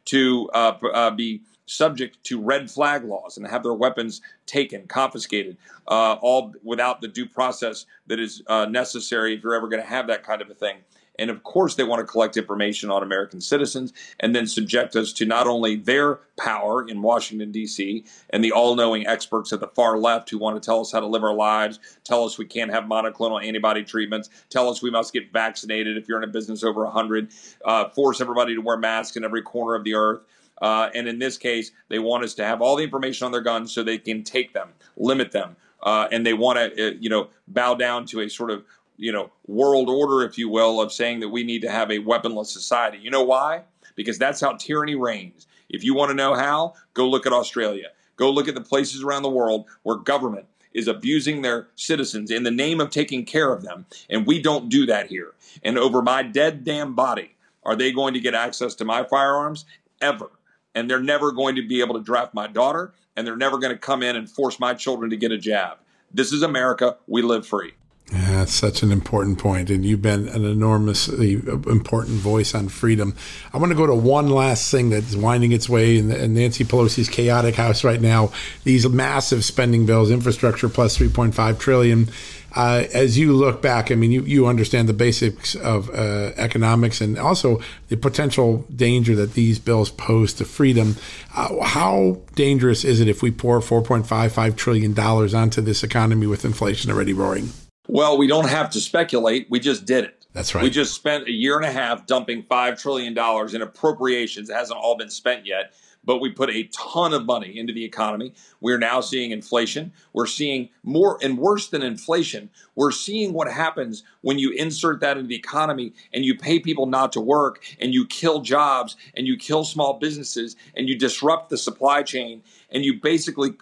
to 0.05 0.50
uh, 0.53 0.77
uh, 0.93 1.12
be 1.12 1.41
subject 1.65 2.24
to 2.24 2.41
red 2.41 2.69
flag 2.69 3.03
laws 3.03 3.38
and 3.38 3.47
have 3.47 3.63
their 3.63 3.74
weapons 3.74 4.21
taken, 4.45 4.85
confiscated, 4.88 5.57
uh, 5.88 6.13
all 6.21 6.53
without 6.63 7.01
the 7.01 7.07
due 7.07 7.25
process 7.25 7.85
that 8.07 8.19
is 8.19 8.43
uh, 8.47 8.65
necessary 8.65 9.33
if 9.33 9.43
you're 9.43 9.55
ever 9.55 9.67
going 9.67 9.81
to 9.81 9.88
have 9.88 10.07
that 10.07 10.24
kind 10.24 10.41
of 10.41 10.50
a 10.50 10.53
thing. 10.53 10.77
And 11.17 11.29
of 11.29 11.43
course, 11.43 11.75
they 11.75 11.84
want 11.84 12.00
to 12.00 12.05
collect 12.05 12.38
information 12.38 12.89
on 12.89 13.03
American 13.03 13.41
citizens 13.41 13.93
and 14.19 14.36
then 14.36 14.48
subject 14.48 14.95
us 14.95 15.13
to 15.13 15.25
not 15.25 15.48
only 15.48 15.75
their 15.75 16.19
power 16.38 16.88
in 16.88 17.01
Washington, 17.01 17.51
D.C., 17.51 18.05
and 18.29 18.43
the 18.43 18.51
all 18.51 18.75
knowing 18.75 19.07
experts 19.07 19.53
at 19.53 19.60
the 19.60 19.67
far 19.67 19.98
left 19.98 20.29
who 20.29 20.38
want 20.38 20.62
to 20.62 20.65
tell 20.65 20.81
us 20.81 20.91
how 20.91 21.00
to 21.00 21.07
live 21.07 21.24
our 21.24 21.34
lives, 21.34 21.79
tell 22.03 22.24
us 22.24 22.38
we 22.38 22.45
can't 22.45 22.72
have 22.72 22.84
monoclonal 22.84 23.43
antibody 23.43 23.84
treatments, 23.84 24.29
tell 24.50 24.69
us 24.69 24.81
we 24.81 24.91
must 24.91 25.13
get 25.13 25.31
vaccinated 25.31 25.98
if 25.98 26.07
you're 26.07 26.22
in 26.22 26.27
a 26.27 26.31
business 26.31 26.63
over 26.63 26.84
100, 26.84 27.29
uh, 27.63 27.89
force 27.89 28.22
everybody 28.22 28.55
to 28.55 28.62
wear 28.62 28.77
masks 28.77 29.17
in 29.17 29.24
every 29.24 29.41
corner 29.41 29.75
of 29.75 29.84
the 29.84 29.95
earth. 29.95 30.22
Uh, 30.62 30.89
and 30.95 31.07
in 31.07 31.19
this 31.19 31.38
case, 31.38 31.72
they 31.89 32.00
want 32.00 32.24
us 32.24 32.34
to 32.34 32.45
have 32.45 32.62
all 32.62 32.75
the 32.75 32.84
information 32.84 33.25
on 33.25 33.31
their 33.31 33.41
guns 33.41 33.74
so 33.74 33.84
they 33.84 33.98
can 33.98 34.24
take 34.24 34.53
them, 34.53 34.69
limit 34.95 35.31
them, 35.31 35.55
uh, 35.84 36.07
and 36.12 36.25
they 36.25 36.34
want 36.34 36.57
to, 36.57 36.88
uh, 36.88 36.91
you 37.00 37.10
know, 37.10 37.27
bow 37.48 37.75
down 37.75 38.05
to 38.05 38.22
a 38.22 38.29
sort 38.29 38.50
of 38.50 38.63
you 38.97 39.11
know, 39.11 39.31
world 39.47 39.89
order, 39.89 40.23
if 40.23 40.37
you 40.37 40.49
will, 40.49 40.81
of 40.81 40.91
saying 40.91 41.19
that 41.19 41.29
we 41.29 41.43
need 41.43 41.61
to 41.61 41.71
have 41.71 41.91
a 41.91 41.99
weaponless 41.99 42.51
society. 42.51 42.97
You 42.97 43.11
know 43.11 43.23
why? 43.23 43.63
Because 43.95 44.17
that's 44.17 44.41
how 44.41 44.53
tyranny 44.53 44.95
reigns. 44.95 45.47
If 45.69 45.83
you 45.83 45.95
want 45.95 46.09
to 46.09 46.15
know 46.15 46.35
how, 46.35 46.73
go 46.93 47.07
look 47.07 47.25
at 47.25 47.33
Australia. 47.33 47.89
Go 48.15 48.29
look 48.31 48.47
at 48.47 48.55
the 48.55 48.61
places 48.61 49.03
around 49.03 49.23
the 49.23 49.29
world 49.29 49.65
where 49.83 49.97
government 49.97 50.45
is 50.73 50.87
abusing 50.87 51.41
their 51.41 51.67
citizens 51.75 52.29
in 52.29 52.43
the 52.43 52.51
name 52.51 52.81
of 52.81 52.89
taking 52.89 53.25
care 53.25 53.51
of 53.51 53.63
them. 53.63 53.85
And 54.09 54.27
we 54.27 54.41
don't 54.41 54.69
do 54.69 54.85
that 54.85 55.07
here. 55.07 55.33
And 55.63 55.77
over 55.77 56.01
my 56.01 56.21
dead 56.21 56.63
damn 56.63 56.95
body, 56.95 57.35
are 57.63 57.75
they 57.75 57.91
going 57.91 58.13
to 58.13 58.19
get 58.19 58.35
access 58.35 58.75
to 58.75 58.85
my 58.85 59.03
firearms? 59.03 59.65
Ever. 60.01 60.29
And 60.75 60.89
they're 60.89 60.99
never 60.99 61.31
going 61.31 61.55
to 61.55 61.65
be 61.65 61.79
able 61.79 61.95
to 61.95 62.03
draft 62.03 62.33
my 62.33 62.47
daughter, 62.47 62.93
and 63.15 63.25
they're 63.25 63.37
never 63.37 63.57
going 63.57 63.71
to 63.71 63.79
come 63.79 64.03
in 64.03 64.17
and 64.17 64.29
force 64.29 64.59
my 64.59 64.73
children 64.73 65.09
to 65.09 65.17
get 65.17 65.31
a 65.31 65.37
jab. 65.37 65.77
This 66.13 66.33
is 66.33 66.43
America. 66.43 66.97
We 67.07 67.21
live 67.21 67.47
free. 67.47 67.73
Yeah, 68.12 68.43
it's 68.43 68.53
such 68.53 68.83
an 68.83 68.91
important 68.91 69.39
point, 69.39 69.71
and 69.71 69.83
you've 69.83 70.03
been 70.03 70.27
an 70.27 70.45
enormously 70.45 71.33
important 71.33 72.19
voice 72.19 72.53
on 72.53 72.69
freedom. 72.69 73.15
I 73.51 73.57
want 73.57 73.71
to 73.71 73.75
go 73.75 73.88
to 73.88 73.95
one 73.95 74.29
last 74.29 74.69
thing 74.69 74.91
that's 74.91 75.15
winding 75.15 75.51
its 75.51 75.67
way 75.67 75.97
in, 75.97 76.12
in 76.12 76.35
Nancy 76.35 76.63
Pelosi's 76.63 77.09
chaotic 77.09 77.55
house 77.55 77.83
right 77.83 78.00
now. 78.00 78.31
These 78.63 78.88
massive 78.88 79.43
spending 79.43 79.88
bills, 79.88 80.12
infrastructure 80.12 80.69
plus 80.69 81.00
3.5 81.00 81.57
trillion. 81.57 82.09
Uh, 82.55 82.85
as 82.93 83.17
you 83.17 83.33
look 83.33 83.63
back, 83.63 83.91
I 83.91 83.95
mean, 83.95 84.12
you, 84.12 84.21
you 84.21 84.45
understand 84.45 84.88
the 84.88 84.93
basics 84.93 85.55
of 85.55 85.89
uh, 85.89 86.31
economics 86.38 87.01
and 87.01 87.17
also 87.17 87.59
the 87.89 87.97
potential 87.97 88.65
danger 88.74 89.15
that 89.15 89.33
these 89.33 89.57
bills 89.57 89.89
pose 89.89 90.31
to 90.35 90.45
freedom. 90.45 90.95
Uh, 91.35 91.63
how 91.65 92.21
dangerous 92.35 92.85
is 92.85 93.01
it 93.01 93.07
if 93.07 93.24
we 93.24 93.31
pour 93.31 93.59
$4.55 93.62 94.55
trillion 94.55 94.97
onto 95.00 95.59
this 95.59 95.83
economy 95.83 96.27
with 96.27 96.45
inflation 96.45 96.91
already 96.91 97.12
roaring? 97.12 97.50
Well, 97.87 98.17
we 98.17 98.27
don't 98.27 98.49
have 98.49 98.69
to 98.71 98.79
speculate. 98.79 99.47
We 99.49 99.59
just 99.59 99.85
did 99.85 100.03
it. 100.05 100.25
That's 100.33 100.53
right. 100.53 100.63
We 100.63 100.69
just 100.69 100.93
spent 100.95 101.27
a 101.27 101.31
year 101.31 101.55
and 101.55 101.65
a 101.65 101.71
half 101.71 102.05
dumping 102.05 102.43
$5 102.43 102.81
trillion 102.81 103.17
in 103.55 103.61
appropriations. 103.61 104.49
It 104.49 104.53
hasn't 104.53 104.79
all 104.79 104.97
been 104.97 105.09
spent 105.09 105.45
yet. 105.45 105.73
but 106.05 106.19
we 106.19 106.29
put 106.29 106.49
a 106.49 106.63
ton 106.71 107.13
of 107.13 107.25
money 107.25 107.57
into 107.57 107.73
the 107.73 107.83
economy. 107.83 108.33
We're 108.61 108.77
now 108.77 109.01
seeing 109.01 109.31
inflation. 109.31 109.91
We're 110.13 110.27
seeing 110.27 110.69
more 110.83 111.17
and 111.21 111.37
worse 111.37 111.67
than 111.67 111.81
inflation. 111.81 112.49
We're 112.75 112.91
seeing 112.91 113.33
what 113.33 113.51
happens 113.51 114.03
when 114.21 114.37
you 114.39 114.51
insert 114.51 114.99
that 115.01 115.17
into 115.17 115.27
the 115.27 115.35
economy 115.35 115.93
and 116.13 116.23
you 116.23 116.37
pay 116.37 116.59
people 116.59 116.85
not 116.85 117.11
to 117.13 117.21
work 117.21 117.63
and 117.79 117.93
you 117.93 118.05
kill 118.05 118.41
jobs 118.41 118.95
and 119.15 119.25
you 119.27 119.35
kill 119.37 119.63
small 119.63 119.97
businesses 119.99 120.55
and 120.75 120.87
you 120.87 120.97
disrupt 120.97 121.49
the 121.49 121.57
supply 121.57 122.03
chain 122.03 122.43
and 122.69 122.85
you 122.85 122.99
basically 123.01 123.53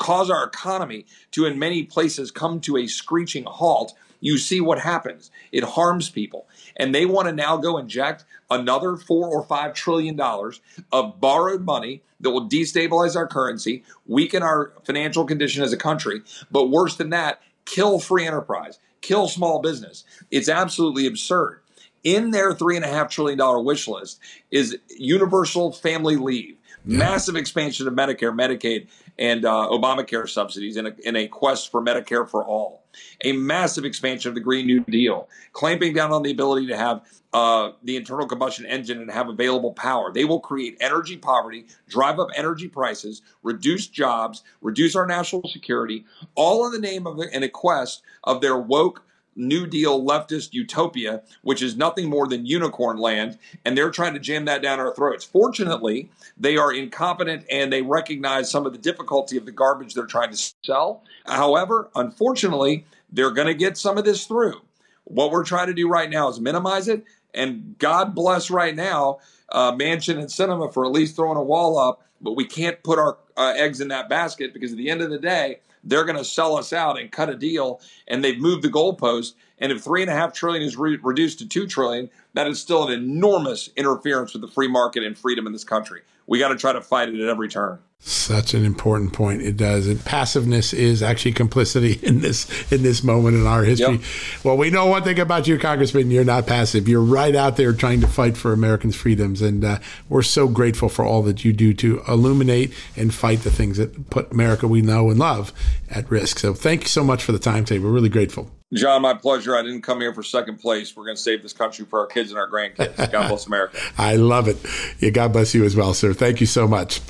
cause 0.00 0.30
our 0.30 0.44
economy 0.44 1.06
to, 1.30 1.46
in 1.46 1.60
many 1.60 1.84
places, 1.84 2.32
come 2.32 2.60
to 2.62 2.76
a 2.76 2.88
screeching 2.88 3.44
halt 3.44 3.94
you 4.20 4.38
see 4.38 4.60
what 4.60 4.80
happens. 4.80 5.30
It 5.50 5.64
harms 5.64 6.10
people. 6.10 6.46
And 6.76 6.94
they 6.94 7.06
want 7.06 7.28
to 7.28 7.34
now 7.34 7.56
go 7.56 7.78
inject 7.78 8.24
another 8.50 8.96
four 8.96 9.26
or 9.28 9.42
five 9.42 9.74
trillion 9.74 10.16
dollars 10.16 10.60
of 10.92 11.20
borrowed 11.20 11.64
money 11.64 12.02
that 12.20 12.30
will 12.30 12.48
destabilize 12.48 13.16
our 13.16 13.26
currency, 13.26 13.82
weaken 14.06 14.42
our 14.42 14.72
financial 14.84 15.24
condition 15.24 15.62
as 15.62 15.72
a 15.72 15.76
country, 15.76 16.20
but 16.50 16.70
worse 16.70 16.96
than 16.96 17.10
that, 17.10 17.40
kill 17.64 17.98
free 17.98 18.26
enterprise, 18.26 18.78
kill 19.00 19.26
small 19.26 19.60
business. 19.60 20.04
It's 20.30 20.48
absolutely 20.48 21.06
absurd. 21.06 21.60
In 22.02 22.30
their 22.30 22.54
three 22.54 22.76
and 22.76 22.84
a 22.84 22.88
half 22.88 23.10
trillion 23.10 23.38
dollar 23.38 23.60
wish 23.62 23.86
list 23.88 24.20
is 24.50 24.76
universal 24.88 25.72
family 25.72 26.16
leave, 26.16 26.56
yeah. 26.84 26.98
massive 26.98 27.36
expansion 27.36 27.86
of 27.86 27.94
Medicare, 27.94 28.34
Medicaid, 28.34 28.88
and 29.20 29.44
uh, 29.44 29.68
Obamacare 29.70 30.28
subsidies 30.28 30.76
in 30.78 30.86
a, 30.86 30.94
in 31.04 31.14
a 31.14 31.28
quest 31.28 31.70
for 31.70 31.82
Medicare 31.82 32.28
for 32.28 32.42
all, 32.42 32.82
a 33.22 33.32
massive 33.32 33.84
expansion 33.84 34.30
of 34.30 34.34
the 34.34 34.40
Green 34.40 34.66
New 34.66 34.80
Deal, 34.84 35.28
clamping 35.52 35.92
down 35.92 36.10
on 36.10 36.22
the 36.22 36.30
ability 36.30 36.66
to 36.68 36.76
have 36.76 37.02
uh, 37.34 37.72
the 37.84 37.96
internal 37.96 38.26
combustion 38.26 38.64
engine 38.66 39.00
and 39.00 39.10
have 39.10 39.28
available 39.28 39.72
power. 39.74 40.10
They 40.12 40.24
will 40.24 40.40
create 40.40 40.78
energy 40.80 41.18
poverty, 41.18 41.66
drive 41.88 42.18
up 42.18 42.28
energy 42.34 42.66
prices, 42.66 43.22
reduce 43.42 43.86
jobs, 43.86 44.42
reduce 44.62 44.96
our 44.96 45.06
national 45.06 45.46
security, 45.48 46.06
all 46.34 46.66
in 46.66 46.72
the 46.72 46.80
name 46.80 47.06
of 47.06 47.18
an 47.18 47.48
quest 47.50 48.02
of 48.24 48.40
their 48.40 48.56
woke 48.56 49.04
New 49.40 49.66
Deal 49.66 50.04
leftist 50.04 50.52
utopia, 50.52 51.22
which 51.42 51.62
is 51.62 51.76
nothing 51.76 52.08
more 52.08 52.26
than 52.26 52.46
unicorn 52.46 52.98
land, 52.98 53.38
and 53.64 53.76
they're 53.76 53.90
trying 53.90 54.14
to 54.14 54.20
jam 54.20 54.44
that 54.44 54.62
down 54.62 54.78
our 54.78 54.94
throats. 54.94 55.24
Fortunately, 55.24 56.10
they 56.36 56.56
are 56.56 56.72
incompetent 56.72 57.44
and 57.50 57.72
they 57.72 57.82
recognize 57.82 58.50
some 58.50 58.66
of 58.66 58.72
the 58.72 58.78
difficulty 58.78 59.36
of 59.36 59.46
the 59.46 59.52
garbage 59.52 59.94
they're 59.94 60.06
trying 60.06 60.30
to 60.30 60.52
sell. 60.64 61.02
However, 61.26 61.90
unfortunately, 61.94 62.86
they're 63.10 63.30
going 63.30 63.48
to 63.48 63.54
get 63.54 63.76
some 63.76 63.98
of 63.98 64.04
this 64.04 64.26
through. 64.26 64.60
What 65.04 65.30
we're 65.30 65.44
trying 65.44 65.66
to 65.66 65.74
do 65.74 65.88
right 65.88 66.08
now 66.08 66.28
is 66.28 66.38
minimize 66.38 66.86
it, 66.86 67.04
and 67.34 67.76
God 67.78 68.14
bless 68.14 68.50
right 68.50 68.74
now 68.74 69.18
uh, 69.48 69.72
Manchin 69.72 70.18
and 70.18 70.28
Sinema 70.28 70.72
for 70.72 70.84
at 70.84 70.92
least 70.92 71.16
throwing 71.16 71.36
a 71.36 71.42
wall 71.42 71.78
up, 71.78 72.02
but 72.20 72.36
we 72.36 72.44
can't 72.44 72.82
put 72.82 72.98
our 72.98 73.18
uh, 73.36 73.54
eggs 73.56 73.80
in 73.80 73.88
that 73.88 74.08
basket 74.08 74.52
because 74.52 74.72
at 74.72 74.78
the 74.78 74.90
end 74.90 75.00
of 75.00 75.10
the 75.10 75.18
day, 75.18 75.60
they're 75.84 76.04
going 76.04 76.18
to 76.18 76.24
sell 76.24 76.56
us 76.56 76.72
out 76.72 76.98
and 76.98 77.10
cut 77.10 77.30
a 77.30 77.36
deal, 77.36 77.80
and 78.08 78.22
they've 78.22 78.38
moved 78.38 78.62
the 78.62 78.68
goalpost. 78.68 79.34
And 79.58 79.72
if 79.72 79.82
three 79.82 80.02
and 80.02 80.10
a 80.10 80.14
half 80.14 80.32
trillion 80.32 80.62
is 80.62 80.76
re- 80.76 80.98
reduced 81.02 81.38
to 81.40 81.48
two 81.48 81.66
trillion, 81.66 82.10
that 82.34 82.46
is 82.46 82.60
still 82.60 82.86
an 82.86 82.92
enormous 82.92 83.68
interference 83.76 84.32
with 84.32 84.42
the 84.42 84.48
free 84.48 84.68
market 84.68 85.02
and 85.02 85.16
freedom 85.16 85.46
in 85.46 85.52
this 85.52 85.64
country. 85.64 86.02
We 86.26 86.38
got 86.38 86.48
to 86.48 86.56
try 86.56 86.72
to 86.72 86.80
fight 86.80 87.08
it 87.08 87.20
at 87.20 87.28
every 87.28 87.48
turn. 87.48 87.80
Such 88.02 88.54
an 88.54 88.64
important 88.64 89.12
point. 89.12 89.42
It 89.42 89.58
does. 89.58 89.86
And 89.86 90.02
passiveness 90.02 90.72
is 90.72 91.02
actually 91.02 91.32
complicity 91.32 92.00
in 92.02 92.22
this 92.22 92.48
in 92.72 92.82
this 92.82 93.04
moment 93.04 93.36
in 93.36 93.46
our 93.46 93.62
history. 93.62 93.96
Yep. 93.96 94.02
Well, 94.42 94.56
we 94.56 94.70
know 94.70 94.86
one 94.86 95.02
thing 95.02 95.18
about 95.18 95.46
you, 95.46 95.58
Congressman. 95.58 96.10
You're 96.10 96.24
not 96.24 96.46
passive. 96.46 96.88
You're 96.88 97.02
right 97.02 97.36
out 97.36 97.58
there 97.58 97.74
trying 97.74 98.00
to 98.00 98.06
fight 98.06 98.38
for 98.38 98.54
Americans' 98.54 98.96
freedoms, 98.96 99.42
and 99.42 99.62
uh, 99.62 99.78
we're 100.08 100.22
so 100.22 100.48
grateful 100.48 100.88
for 100.88 101.04
all 101.04 101.20
that 101.24 101.44
you 101.44 101.52
do 101.52 101.74
to 101.74 102.02
illuminate 102.08 102.72
and 102.96 103.12
fight 103.12 103.40
the 103.40 103.50
things 103.50 103.76
that 103.76 104.08
put 104.08 104.32
America 104.32 104.66
we 104.66 104.80
know 104.80 105.10
and 105.10 105.18
love 105.18 105.52
at 105.90 106.10
risk. 106.10 106.38
So, 106.38 106.54
thank 106.54 106.82
you 106.82 106.88
so 106.88 107.04
much 107.04 107.22
for 107.22 107.32
the 107.32 107.38
time 107.38 107.66
today. 107.66 107.80
We're 107.80 107.90
really 107.90 108.08
grateful. 108.08 108.50
John, 108.72 109.02
my 109.02 109.14
pleasure. 109.14 109.54
I 109.54 109.60
didn't 109.60 109.82
come 109.82 110.00
here 110.00 110.14
for 110.14 110.22
second 110.22 110.58
place. 110.58 110.96
We're 110.96 111.04
going 111.04 111.16
to 111.16 111.22
save 111.22 111.42
this 111.42 111.52
country 111.52 111.84
for 111.84 112.00
our 112.00 112.06
kids 112.06 112.30
and 112.30 112.38
our 112.38 112.48
grandkids. 112.48 112.96
God 113.12 113.28
bless 113.28 113.46
America. 113.46 113.78
I 113.98 114.16
love 114.16 114.48
it. 114.48 114.56
Yeah, 115.00 115.10
God 115.10 115.34
bless 115.34 115.54
you 115.54 115.64
as 115.64 115.76
well, 115.76 115.92
sir. 115.92 116.14
Thank 116.14 116.40
you 116.40 116.46
so 116.46 116.66
much. 116.66 117.02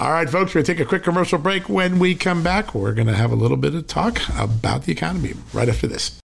All 0.00 0.12
right, 0.12 0.30
folks, 0.30 0.54
we're 0.54 0.62
going 0.62 0.64
to 0.64 0.74
take 0.74 0.80
a 0.80 0.88
quick 0.88 1.04
commercial 1.04 1.38
break. 1.38 1.68
When 1.68 1.98
we 1.98 2.14
come 2.14 2.42
back, 2.42 2.74
we're 2.74 2.94
going 2.94 3.08
to 3.08 3.14
have 3.14 3.32
a 3.32 3.34
little 3.34 3.58
bit 3.58 3.74
of 3.74 3.86
talk 3.86 4.18
about 4.34 4.84
the 4.84 4.92
economy 4.92 5.34
right 5.52 5.68
after 5.68 5.86
this. 5.86 6.18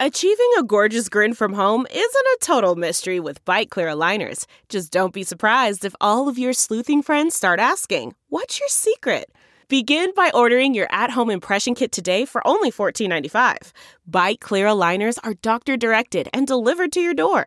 Achieving 0.00 0.50
a 0.58 0.64
gorgeous 0.64 1.08
grin 1.08 1.32
from 1.32 1.52
home 1.52 1.86
isn't 1.88 2.02
a 2.02 2.38
total 2.40 2.74
mystery 2.74 3.20
with 3.20 3.44
Byte 3.44 3.70
clear 3.70 3.86
aligners. 3.86 4.46
Just 4.68 4.90
don't 4.90 5.12
be 5.12 5.22
surprised 5.22 5.84
if 5.84 5.94
all 6.00 6.28
of 6.28 6.38
your 6.38 6.52
sleuthing 6.52 7.00
friends 7.00 7.36
start 7.36 7.60
asking, 7.60 8.16
What's 8.30 8.58
your 8.58 8.68
secret? 8.68 9.30
Begin 9.68 10.12
by 10.14 10.30
ordering 10.34 10.74
your 10.74 10.86
at 10.90 11.12
home 11.12 11.30
impression 11.30 11.74
kit 11.74 11.92
today 11.92 12.26
for 12.26 12.46
only 12.46 12.70
$14.95. 12.70 13.70
Byte 14.10 14.40
Clear 14.40 14.66
aligners 14.66 15.18
are 15.22 15.32
doctor 15.34 15.78
directed 15.78 16.28
and 16.34 16.46
delivered 16.46 16.92
to 16.92 17.00
your 17.00 17.14
door. 17.14 17.46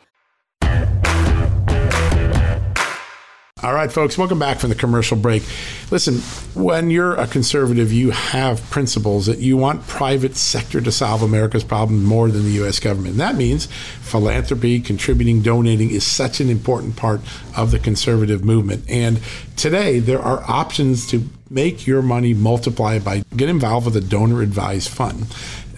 All 3.63 3.75
right, 3.75 3.91
folks, 3.91 4.17
welcome 4.17 4.39
back 4.39 4.57
from 4.57 4.69
the 4.71 4.75
commercial 4.75 5.15
break. 5.15 5.43
Listen, 5.91 6.15
when 6.59 6.89
you're 6.89 7.13
a 7.13 7.27
conservative, 7.27 7.93
you 7.93 8.09
have 8.09 8.67
principles 8.71 9.27
that 9.27 9.37
you 9.37 9.55
want 9.55 9.85
private 9.85 10.35
sector 10.35 10.81
to 10.81 10.91
solve 10.91 11.21
America's 11.21 11.63
problems 11.63 12.03
more 12.03 12.27
than 12.29 12.43
the 12.43 12.53
U.S. 12.53 12.79
government. 12.79 13.11
And 13.11 13.19
that 13.19 13.35
means 13.35 13.67
philanthropy, 14.01 14.79
contributing, 14.79 15.43
donating 15.43 15.91
is 15.91 16.03
such 16.03 16.39
an 16.39 16.49
important 16.49 16.95
part 16.95 17.21
of 17.55 17.69
the 17.69 17.77
conservative 17.77 18.43
movement. 18.43 18.83
And 18.89 19.19
today, 19.57 19.99
there 19.99 20.21
are 20.21 20.43
options 20.49 21.05
to 21.11 21.29
make 21.47 21.85
your 21.85 22.01
money 22.01 22.33
multiply 22.33 22.97
by 22.97 23.21
get 23.35 23.47
involved 23.47 23.85
with 23.85 23.95
a 23.95 24.01
donor 24.01 24.41
advised 24.41 24.89
fund 24.89 25.27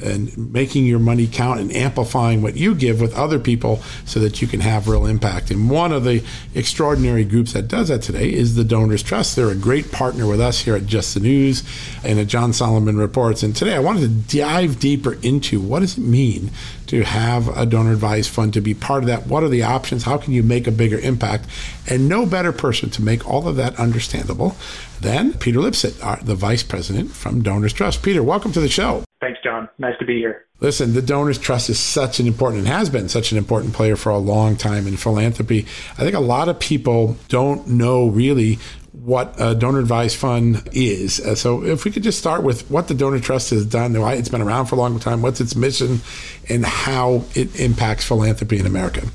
and 0.04 0.52
making 0.52 0.86
your 0.86 1.00
money 1.00 1.28
count 1.28 1.60
and 1.60 1.72
amplifying 1.72 2.42
what 2.42 2.56
you 2.56 2.76
give 2.76 3.02
with 3.02 3.16
other 3.16 3.39
people 3.39 3.82
so 4.06 4.20
that 4.20 4.42
you 4.42 4.48
can 4.48 4.60
have 4.60 4.88
real 4.88 5.06
impact. 5.06 5.50
And 5.52 5.70
one 5.70 5.92
of 5.92 6.04
the 6.04 6.24
extraordinary 6.54 7.24
groups 7.24 7.54
that 7.54 7.68
does 7.68 7.88
that 7.88 8.02
today 8.02 8.32
is 8.32 8.56
the 8.56 8.63
Donors 8.63 9.04
Trust. 9.04 9.36
They're 9.36 9.50
a 9.50 9.56
great 9.56 9.92
partner 9.92 10.28
with 10.28 10.42
us 10.42 10.62
here 10.62 10.76
at 10.76 10.86
Just 10.86 11.13
the 11.13 11.20
News 11.20 11.63
and 12.04 12.20
at 12.20 12.28
John 12.28 12.54
Solomon 12.54 12.98
Reports. 12.98 13.44
And 13.44 13.56
today 13.56 13.76
I 13.76 13.80
wanted 13.80 14.02
to 14.02 14.38
dive 14.38 14.80
deeper 14.80 15.13
into 15.22 15.60
what 15.60 15.80
does 15.80 15.98
it 15.98 16.02
mean 16.02 16.52
to 16.88 17.04
have 17.04 17.48
a 17.58 17.66
donor 17.66 17.94
advised 17.94 18.30
fund 18.30 18.54
to 18.54 18.62
be 18.62 18.74
part 18.74 19.04
of 19.04 19.08
that? 19.08 19.26
What 19.26 19.44
are 19.44 19.50
the 19.50 19.63
options? 19.63 20.04
How 20.04 20.18
can 20.18 20.34
you 20.34 20.44
make 20.44 20.68
a 20.68 20.72
bigger 20.72 21.00
impact? 21.00 21.48
And 21.89 22.08
no 22.08 22.26
better 22.26 22.52
person 22.52 22.89
to 22.92 23.02
make 23.02 23.28
all 23.28 23.48
of 23.48 23.56
that 23.56 23.80
understandable 23.80 24.56
than 25.02 25.34
Peter 25.34 25.60
Lipsett, 25.60 25.96
the 26.24 26.36
vice 26.36 26.63
president 26.63 27.12
from 27.12 27.42
Donors 27.42 27.74
Trust. 27.74 28.04
Peter, 28.04 28.22
welcome 28.22 28.52
to 28.52 28.62
the 28.62 28.70
show. 28.70 29.04
John. 29.43 29.69
Nice 29.77 29.97
to 29.99 30.06
be 30.06 30.17
here. 30.17 30.45
Listen, 30.60 30.93
the 30.93 31.01
Donors 31.01 31.38
Trust 31.38 31.69
is 31.69 31.79
such 31.79 32.19
an 32.19 32.27
important 32.27 32.60
and 32.60 32.67
has 32.69 32.89
been 32.89 33.10
such 33.10 33.32
an 33.32 33.38
important 33.38 33.73
player 33.73 33.95
for 33.95 34.10
a 34.12 34.17
long 34.17 34.56
time 34.56 34.88
in 34.88 34.95
philanthropy. 34.95 35.65
I 35.93 36.03
think 36.03 36.15
a 36.15 36.21
lot 36.21 36.47
of 36.47 36.60
people 36.60 37.17
don't 37.27 37.67
know 37.67 38.08
really 38.08 38.60
what 38.93 39.36
a 39.39 39.56
donor 39.56 39.79
advised 39.79 40.17
fund 40.17 40.67
is. 40.71 41.19
Uh, 41.19 41.36
so, 41.36 41.63
if 41.63 41.84
we 41.84 41.91
could 41.91 42.03
just 42.03 42.19
start 42.19 42.43
with 42.43 42.69
what 42.69 42.88
the 42.88 42.93
Donor 42.93 43.19
Trust 43.19 43.49
has 43.49 43.65
done, 43.65 43.99
why 43.99 44.13
it's 44.13 44.29
been 44.29 44.41
around 44.41 44.67
for 44.67 44.75
a 44.75 44.77
long 44.77 44.99
time, 44.99 45.21
what's 45.21 45.41
its 45.41 45.56
mission, 45.56 45.99
and 46.47 46.65
how 46.65 47.25
it 47.36 47.60
impacts 47.60 48.06
philanthropy 48.06 48.60
in 48.60 48.65
America. 48.65 49.08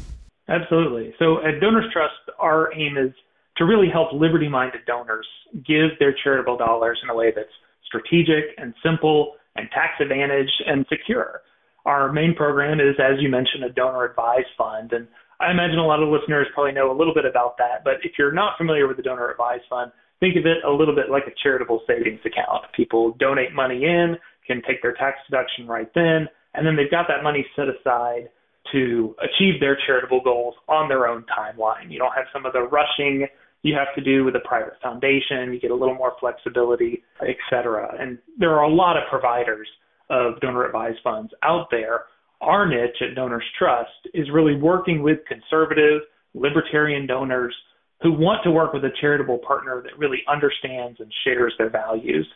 Absolutely. 0.48 1.14
So, 1.18 1.38
at 1.44 1.60
Donors 1.60 1.90
Trust, 1.92 2.14
our 2.38 2.72
aim 2.74 2.96
is 2.96 3.12
to 3.56 3.64
really 3.64 3.88
help 3.88 4.12
liberty 4.12 4.48
minded 4.48 4.80
donors 4.86 5.26
give 5.66 5.98
their 5.98 6.14
charitable 6.24 6.56
dollars 6.56 6.98
in 7.02 7.10
a 7.10 7.14
way 7.14 7.32
that's 7.34 7.48
strategic 7.86 8.44
and 8.58 8.74
simple 8.82 9.34
and 9.56 9.68
tax 9.70 9.94
advantaged 10.00 10.62
and 10.66 10.86
secure. 10.88 11.42
Our 11.84 12.12
main 12.12 12.34
program 12.34 12.80
is, 12.80 12.96
as 12.98 13.20
you 13.20 13.28
mentioned, 13.28 13.64
a 13.64 13.70
donor 13.70 14.04
advised 14.04 14.52
fund. 14.56 14.92
And 14.92 15.08
I 15.40 15.50
imagine 15.50 15.78
a 15.78 15.86
lot 15.86 16.02
of 16.02 16.08
listeners 16.08 16.46
probably 16.52 16.72
know 16.72 16.90
a 16.90 16.96
little 16.96 17.14
bit 17.14 17.24
about 17.24 17.56
that. 17.58 17.84
But 17.84 17.94
if 18.02 18.12
you're 18.18 18.32
not 18.32 18.58
familiar 18.58 18.86
with 18.86 18.96
the 18.96 19.02
donor 19.02 19.30
advised 19.30 19.64
fund, 19.70 19.92
think 20.20 20.36
of 20.36 20.46
it 20.46 20.64
a 20.66 20.70
little 20.70 20.94
bit 20.94 21.10
like 21.10 21.24
a 21.26 21.34
charitable 21.42 21.82
savings 21.86 22.20
account. 22.26 22.64
People 22.76 23.14
donate 23.18 23.54
money 23.54 23.84
in, 23.84 24.16
can 24.46 24.62
take 24.66 24.82
their 24.82 24.94
tax 24.94 25.18
deduction 25.30 25.66
right 25.66 25.90
then, 25.94 26.28
and 26.54 26.66
then 26.66 26.76
they've 26.76 26.90
got 26.90 27.06
that 27.08 27.22
money 27.22 27.46
set 27.54 27.66
aside 27.68 28.28
to 28.72 29.14
achieve 29.22 29.60
their 29.60 29.78
charitable 29.86 30.20
goals 30.22 30.54
on 30.68 30.88
their 30.88 31.06
own 31.06 31.24
timeline. 31.32 31.90
You 31.90 31.98
don't 31.98 32.12
have 32.14 32.26
some 32.32 32.44
of 32.44 32.52
the 32.52 32.62
rushing 32.62 33.26
you 33.62 33.74
have 33.74 33.94
to 33.96 34.00
do 34.00 34.24
with 34.24 34.36
a 34.36 34.40
private 34.40 34.74
foundation. 34.82 35.52
You 35.52 35.60
get 35.60 35.70
a 35.70 35.74
little 35.74 35.94
more 35.94 36.12
flexibility, 36.20 37.02
et 37.20 37.36
cetera. 37.50 37.94
And 37.98 38.18
there 38.38 38.56
are 38.56 38.64
a 38.64 38.72
lot 38.72 38.96
of 38.96 39.02
providers 39.10 39.68
of 40.10 40.40
donor 40.40 40.64
advised 40.64 40.98
funds 41.02 41.32
out 41.42 41.66
there. 41.70 42.04
Our 42.40 42.68
niche 42.68 43.02
at 43.02 43.16
Donors 43.16 43.44
Trust 43.58 43.90
is 44.14 44.30
really 44.32 44.54
working 44.54 45.02
with 45.02 45.18
conservative, 45.26 46.02
libertarian 46.34 47.06
donors 47.06 47.54
who 48.00 48.12
want 48.12 48.44
to 48.44 48.50
work 48.50 48.72
with 48.72 48.84
a 48.84 48.92
charitable 49.00 49.38
partner 49.38 49.82
that 49.82 49.98
really 49.98 50.22
understands 50.28 51.00
and 51.00 51.12
shares 51.24 51.52
their 51.58 51.70
values. 51.70 52.26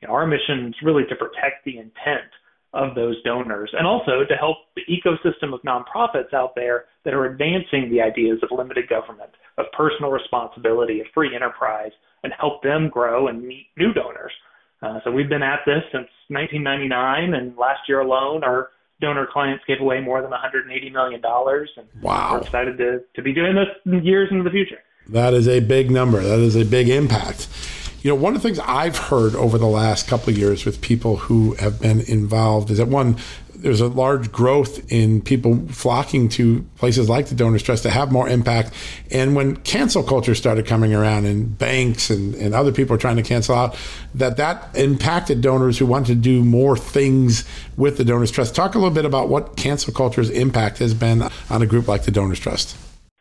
You 0.00 0.06
know, 0.06 0.14
our 0.14 0.26
mission 0.26 0.68
is 0.68 0.74
really 0.82 1.02
to 1.08 1.16
protect 1.16 1.64
the 1.64 1.78
intent 1.78 2.30
of 2.72 2.94
those 2.94 3.20
donors 3.24 3.70
and 3.76 3.86
also 3.86 4.24
to 4.28 4.34
help 4.36 4.58
the 4.76 4.82
ecosystem 4.88 5.52
of 5.52 5.60
nonprofits 5.62 6.32
out 6.32 6.54
there 6.54 6.84
that 7.04 7.14
are 7.14 7.24
advancing 7.24 7.90
the 7.90 8.00
ideas 8.00 8.38
of 8.42 8.56
limited 8.56 8.88
government, 8.88 9.30
of 9.58 9.66
personal 9.72 10.10
responsibility, 10.10 11.00
of 11.00 11.06
free 11.12 11.34
enterprise, 11.34 11.92
and 12.22 12.32
help 12.38 12.62
them 12.62 12.88
grow 12.88 13.28
and 13.28 13.42
meet 13.42 13.66
new 13.76 13.92
donors. 13.92 14.32
Uh, 14.82 15.00
so 15.04 15.10
we've 15.10 15.28
been 15.28 15.42
at 15.42 15.60
this 15.66 15.82
since 15.92 16.08
1999, 16.28 17.34
and 17.34 17.56
last 17.56 17.80
year 17.88 18.00
alone, 18.00 18.44
our 18.44 18.70
donor 19.00 19.26
clients 19.30 19.64
gave 19.66 19.80
away 19.80 20.00
more 20.00 20.22
than 20.22 20.30
180 20.30 20.90
million 20.90 21.20
dollars. 21.20 21.70
And 21.76 21.86
wow! 22.00 22.34
We're 22.34 22.42
excited 22.42 22.78
to 22.78 23.00
to 23.14 23.22
be 23.22 23.32
doing 23.32 23.54
this 23.54 24.02
years 24.04 24.28
into 24.30 24.44
the 24.44 24.50
future. 24.50 24.78
That 25.08 25.34
is 25.34 25.48
a 25.48 25.60
big 25.60 25.90
number. 25.90 26.20
That 26.20 26.38
is 26.38 26.54
a 26.54 26.64
big 26.64 26.88
impact. 26.88 27.48
You 28.02 28.10
know, 28.10 28.14
one 28.14 28.36
of 28.36 28.42
the 28.42 28.48
things 28.48 28.60
I've 28.60 28.96
heard 28.96 29.34
over 29.34 29.58
the 29.58 29.66
last 29.66 30.06
couple 30.06 30.30
of 30.30 30.38
years 30.38 30.64
with 30.64 30.80
people 30.80 31.16
who 31.16 31.54
have 31.54 31.80
been 31.80 32.00
involved 32.02 32.70
is 32.70 32.78
that 32.78 32.86
one, 32.86 33.16
there's 33.60 33.80
a 33.80 33.88
large 33.88 34.30
growth 34.30 34.90
in 34.90 35.20
people 35.20 35.66
flocking 35.68 36.28
to 36.30 36.64
places 36.76 37.08
like 37.08 37.26
the 37.26 37.34
Donors 37.34 37.62
Trust 37.62 37.82
to 37.82 37.90
have 37.90 38.12
more 38.12 38.28
impact. 38.28 38.72
And 39.10 39.34
when 39.34 39.56
cancel 39.56 40.02
culture 40.02 40.34
started 40.34 40.66
coming 40.66 40.94
around 40.94 41.26
and 41.26 41.58
banks 41.58 42.10
and, 42.10 42.34
and 42.36 42.54
other 42.54 42.72
people 42.72 42.94
are 42.94 42.98
trying 42.98 43.16
to 43.16 43.22
cancel 43.22 43.54
out, 43.54 43.76
that 44.14 44.36
that 44.36 44.68
impacted 44.74 45.40
donors 45.40 45.78
who 45.78 45.86
want 45.86 46.06
to 46.06 46.14
do 46.14 46.44
more 46.44 46.76
things 46.76 47.44
with 47.76 47.98
the 47.98 48.04
Donors 48.04 48.30
Trust. 48.30 48.54
Talk 48.54 48.74
a 48.74 48.78
little 48.78 48.94
bit 48.94 49.04
about 49.04 49.28
what 49.28 49.56
cancel 49.56 49.92
culture's 49.92 50.30
impact 50.30 50.78
has 50.78 50.94
been 50.94 51.28
on 51.50 51.62
a 51.62 51.66
group 51.66 51.88
like 51.88 52.04
the 52.04 52.10
Donors 52.10 52.38
Trust. 52.38 52.76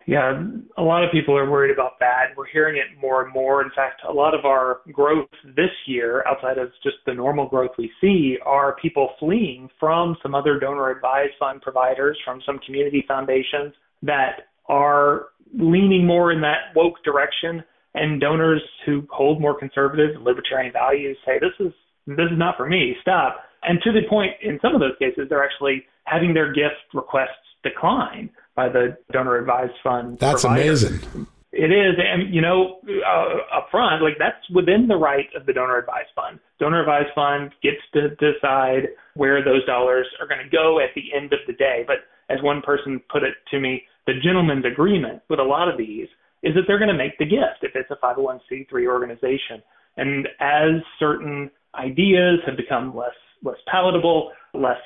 Yeah, 0.08 0.42
a 0.78 0.82
lot 0.82 1.04
of 1.04 1.12
people 1.12 1.38
are 1.38 1.52
worried 1.52 1.74
about 1.74 2.00
that. 2.00 2.28
We're 2.38 2.48
hearing 2.48 2.78
it 2.78 2.98
more 3.00 3.26
and 3.26 3.34
more. 3.34 3.62
In 3.62 3.70
fact, 3.76 4.02
a 4.08 4.12
lot 4.12 4.34
of 4.34 4.46
our 4.46 4.80
growth 4.94 5.28
this 5.44 5.70
year, 5.86 6.24
outside 6.26 6.58
of 6.58 6.70
just 6.82 6.96
the 7.06 7.14
normal 7.14 7.50
growth 7.50 7.72
we 7.78 7.92
see, 8.00 8.38
are 8.46 8.78
people 8.82 9.10
fleeing 9.20 9.68
from 9.78 10.16
some 10.24 10.34
other 10.34 10.60
donor 10.60 10.92
advised 10.92 11.34
fund 11.38 11.62
providers, 11.62 12.18
from 12.24 12.42
some 12.46 12.58
community 12.66 13.04
foundations 13.06 13.74
that 14.02 14.48
are 14.70 15.26
leaning 15.54 16.08
more 16.08 16.32
in 16.32 16.40
that 16.40 16.74
woke 16.74 17.04
direction. 17.04 17.62
And 17.94 18.22
donors 18.22 18.62
who 18.86 19.06
hold 19.10 19.42
more 19.42 19.60
conservative 19.60 20.16
and 20.16 20.24
libertarian 20.24 20.72
values 20.72 21.18
say, 21.26 21.34
this 21.42 21.68
is 21.68 21.74
this 22.06 22.32
is 22.32 22.38
not 22.38 22.56
for 22.56 22.70
me. 22.70 22.96
Stop. 23.02 23.44
And 23.64 23.80
to 23.84 23.92
the 23.92 24.08
point, 24.08 24.32
in 24.42 24.58
some 24.62 24.74
of 24.74 24.80
those 24.80 24.96
cases, 25.00 25.28
they're 25.30 25.44
actually 25.44 25.84
having 26.06 26.34
their 26.34 26.54
gift 26.54 26.80
requests 26.94 27.44
decline 27.62 28.30
by 28.58 28.68
the 28.68 28.98
donor 29.14 29.38
advised 29.38 29.78
fund. 29.84 30.18
That's 30.20 30.42
provider. 30.42 30.64
amazing. 30.64 31.28
It 31.54 31.72
is, 31.72 31.96
and 31.98 32.34
you 32.34 32.42
know, 32.42 32.82
uh, 33.08 33.58
up 33.58 33.70
front, 33.72 34.04
like 34.04 34.16
that's 34.20 34.44
within 34.54 34.88
the 34.88 34.98
right 34.98 35.28
of 35.36 35.46
the 35.46 35.54
donor 35.54 35.78
advised 35.78 36.10
fund. 36.14 36.40
Donor 36.60 36.82
advised 36.82 37.14
fund 37.16 37.54
gets 37.64 37.78
to 37.94 38.10
decide 38.18 38.90
where 39.14 39.44
those 39.44 39.66
dollars 39.66 40.08
are 40.20 40.28
going 40.28 40.44
to 40.44 40.50
go 40.50 40.80
at 40.80 40.90
the 40.96 41.16
end 41.16 41.32
of 41.32 41.40
the 41.48 41.54
day. 41.54 41.86
But 41.88 41.98
as 42.30 42.44
one 42.44 42.62
person 42.62 43.00
put 43.10 43.24
it 43.24 43.36
to 43.52 43.60
me, 43.60 43.84
the 44.08 44.14
gentleman's 44.22 44.66
agreement 44.66 45.22
with 45.30 45.40
a 45.40 45.44
lot 45.44 45.70
of 45.70 45.78
these 45.78 46.08
is 46.44 46.54
that 46.56 46.64
they're 46.68 46.80
going 46.80 46.92
to 46.92 46.98
make 46.98 47.18
the 47.18 47.26
gift 47.26 47.62
if 47.62 47.72
it's 47.76 47.90
a 47.92 47.96
501c3 47.96 48.88
organization. 48.88 49.64
And 49.96 50.28
as 50.40 50.82
certain 51.00 51.50
ideas 51.76 52.40
have 52.46 52.58
become 52.58 52.96
less 52.96 53.16
less 53.44 53.58
palatable, 53.72 54.32
less 54.54 54.82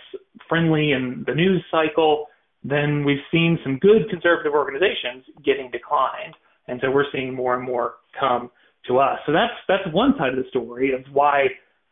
friendly 0.47 0.91
in 0.91 1.23
the 1.25 1.33
news 1.33 1.63
cycle, 1.71 2.27
then 2.63 3.03
we've 3.03 3.23
seen 3.31 3.57
some 3.63 3.77
good 3.79 4.09
conservative 4.09 4.53
organizations 4.53 5.25
getting 5.43 5.71
declined. 5.71 6.35
And 6.67 6.79
so 6.81 6.91
we're 6.91 7.09
seeing 7.11 7.33
more 7.33 7.55
and 7.55 7.63
more 7.63 7.95
come 8.19 8.51
to 8.87 8.99
us. 8.99 9.19
So 9.25 9.31
that's 9.31 9.53
that's 9.67 9.93
one 9.93 10.13
side 10.17 10.29
of 10.29 10.37
the 10.37 10.49
story 10.49 10.93
of 10.93 11.01
why 11.11 11.47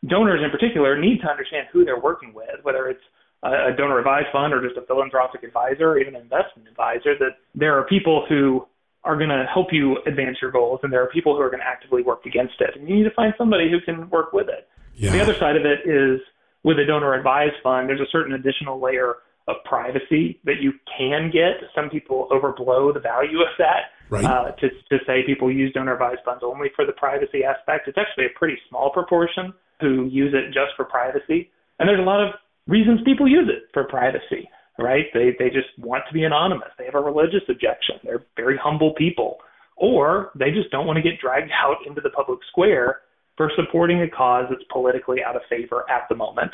donors 0.08 0.42
in 0.44 0.50
particular 0.52 0.98
need 1.00 1.20
to 1.22 1.28
understand 1.28 1.68
who 1.72 1.84
they're 1.84 2.00
working 2.00 2.34
with, 2.34 2.64
whether 2.64 2.88
it's 2.88 3.04
a 3.44 3.72
donor 3.76 4.00
advised 4.00 4.28
fund 4.34 4.54
or 4.54 4.62
just 4.62 4.78
a 4.78 4.86
philanthropic 4.86 5.44
advisor 5.44 5.92
or 5.92 6.00
even 6.00 6.16
an 6.16 6.22
investment 6.22 6.68
advisor, 6.68 7.18
that 7.18 7.40
there 7.56 7.78
are 7.78 7.86
people 7.88 8.26
who 8.28 8.66
are 9.06 9.16
going 9.16 9.30
to 9.30 9.46
help 9.52 9.68
you 9.72 9.98
advance 10.06 10.38
your 10.42 10.52
goals 10.52 10.80
and 10.84 10.92
there 10.92 11.02
are 11.02 11.08
people 11.08 11.36
who 11.36 11.42
are 11.42 11.50
going 11.50 11.62
to 11.62 11.66
actively 11.66 12.04
work 12.04 12.26
against 12.26 12.56
it. 12.60 12.72
And 12.76 12.88
you 12.88 12.96
need 12.96 13.04
to 13.04 13.12
find 13.16 13.34
somebody 13.38 13.72
who 13.72 13.80
can 13.80 14.10
work 14.10 14.34
with 14.34 14.50
it. 14.50 14.68
Yeah. 14.96 15.12
The 15.12 15.22
other 15.22 15.36
side 15.36 15.56
of 15.56 15.66
it 15.66 15.88
is 15.90 16.20
with 16.64 16.80
a 16.80 16.86
donor 16.86 17.14
advised 17.14 17.56
fund, 17.64 17.88
there's 17.88 18.02
a 18.02 18.12
certain 18.12 18.34
additional 18.34 18.82
layer 18.82 19.16
of 19.50 19.58
privacy 19.66 20.40
that 20.46 20.62
you 20.62 20.74
can 20.98 21.32
get. 21.34 21.68
Some 21.76 21.90
people 21.90 22.28
overblow 22.32 22.94
the 22.94 23.00
value 23.00 23.42
of 23.42 23.52
that 23.58 23.92
right. 24.10 24.24
uh, 24.24 24.52
to, 24.52 24.70
to 24.70 25.04
say 25.06 25.24
people 25.26 25.52
use 25.52 25.74
donor 25.74 25.94
advised 25.94 26.22
funds 26.24 26.44
only 26.46 26.70
for 26.76 26.86
the 26.86 26.94
privacy 26.94 27.44
aspect. 27.44 27.88
It's 27.88 27.98
actually 27.98 28.26
a 28.26 28.38
pretty 28.38 28.58
small 28.70 28.92
proportion 28.92 29.54
who 29.82 30.06
use 30.06 30.34
it 30.34 30.54
just 30.54 30.76
for 30.76 30.86
privacy. 30.86 31.50
And 31.80 31.88
there's 31.88 32.00
a 32.00 32.04
lot 32.04 32.22
of 32.22 32.36
reasons 32.68 33.00
people 33.06 33.28
use 33.28 33.50
it 33.50 33.70
for 33.74 33.86
privacy, 33.86 34.50
right? 34.78 35.06
They, 35.14 35.36
they 35.40 35.50
just 35.50 35.70
want 35.78 36.04
to 36.08 36.14
be 36.14 36.24
anonymous. 36.24 36.70
They 36.78 36.86
have 36.86 36.96
a 36.96 37.02
religious 37.02 37.44
objection. 37.50 37.98
They're 38.04 38.26
very 38.36 38.58
humble 38.62 38.94
people. 38.96 39.38
Or 39.78 40.32
they 40.36 40.52
just 40.52 40.70
don't 40.72 40.86
want 40.86 40.98
to 40.98 41.04
get 41.04 41.22
dragged 41.22 41.52
out 41.52 41.78
into 41.88 42.02
the 42.02 42.10
public 42.10 42.40
square 42.52 43.00
for 43.38 43.50
supporting 43.56 44.02
a 44.02 44.10
cause 44.10 44.46
that's 44.50 44.64
politically 44.70 45.24
out 45.26 45.38
of 45.38 45.42
favor 45.50 45.86
at 45.90 46.04
the 46.10 46.16
moment. 46.16 46.52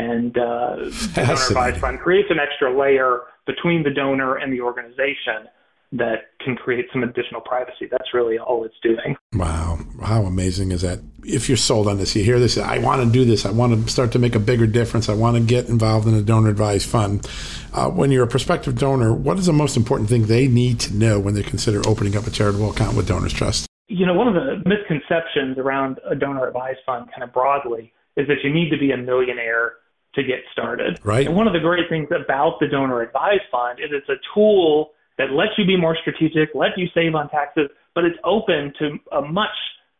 And 0.00 0.36
uh, 0.38 0.76
the 0.78 1.12
donor 1.14 1.32
advised 1.32 1.80
fund 1.80 2.00
creates 2.00 2.28
an 2.30 2.38
extra 2.38 2.76
layer 2.76 3.20
between 3.46 3.82
the 3.82 3.90
donor 3.90 4.36
and 4.36 4.50
the 4.50 4.62
organization 4.62 5.48
that 5.92 6.30
can 6.42 6.56
create 6.56 6.86
some 6.92 7.02
additional 7.02 7.40
privacy. 7.40 7.86
That's 7.90 8.14
really 8.14 8.38
all 8.38 8.64
it's 8.64 8.76
doing. 8.80 9.16
Wow. 9.34 9.80
How 10.02 10.22
amazing 10.22 10.70
is 10.70 10.82
that? 10.82 11.00
If 11.24 11.48
you're 11.48 11.58
sold 11.58 11.88
on 11.88 11.98
this, 11.98 12.14
you 12.14 12.22
hear 12.22 12.38
this, 12.38 12.56
I 12.56 12.78
want 12.78 13.02
to 13.02 13.10
do 13.10 13.24
this, 13.24 13.44
I 13.44 13.50
want 13.50 13.74
to 13.74 13.92
start 13.92 14.12
to 14.12 14.18
make 14.18 14.34
a 14.34 14.38
bigger 14.38 14.66
difference, 14.66 15.08
I 15.08 15.14
want 15.14 15.36
to 15.36 15.42
get 15.42 15.68
involved 15.68 16.06
in 16.06 16.14
a 16.14 16.22
donor 16.22 16.48
advised 16.48 16.88
fund. 16.88 17.28
Uh, 17.74 17.90
when 17.90 18.10
you're 18.12 18.24
a 18.24 18.28
prospective 18.28 18.78
donor, 18.78 19.12
what 19.12 19.38
is 19.38 19.46
the 19.46 19.52
most 19.52 19.76
important 19.76 20.08
thing 20.08 20.26
they 20.26 20.46
need 20.46 20.80
to 20.80 20.94
know 20.94 21.18
when 21.18 21.34
they 21.34 21.42
consider 21.42 21.86
opening 21.86 22.16
up 22.16 22.26
a 22.26 22.30
charitable 22.30 22.70
account 22.70 22.96
with 22.96 23.08
Donors 23.08 23.32
Trust? 23.32 23.66
You 23.88 24.06
know, 24.06 24.14
one 24.14 24.28
of 24.28 24.34
the 24.34 24.62
misconceptions 24.64 25.58
around 25.58 25.98
a 26.08 26.14
donor 26.14 26.46
advised 26.46 26.78
fund, 26.86 27.10
kind 27.10 27.24
of 27.24 27.32
broadly, 27.32 27.92
is 28.16 28.28
that 28.28 28.38
you 28.44 28.54
need 28.54 28.70
to 28.70 28.78
be 28.78 28.92
a 28.92 28.96
millionaire 28.96 29.74
to 30.14 30.22
get 30.22 30.40
started. 30.52 30.98
Right. 31.04 31.26
And 31.26 31.36
one 31.36 31.46
of 31.46 31.52
the 31.52 31.60
great 31.60 31.88
things 31.88 32.08
about 32.10 32.58
the 32.60 32.66
donor 32.66 33.02
advised 33.02 33.46
fund 33.50 33.78
is 33.78 33.90
it's 33.92 34.08
a 34.08 34.20
tool 34.34 34.90
that 35.18 35.32
lets 35.32 35.52
you 35.58 35.66
be 35.66 35.76
more 35.76 35.96
strategic, 36.00 36.54
lets 36.54 36.76
you 36.76 36.88
save 36.94 37.14
on 37.14 37.28
taxes, 37.28 37.68
but 37.94 38.04
it's 38.04 38.18
open 38.24 38.72
to 38.78 38.98
a 39.16 39.22
much 39.22 39.54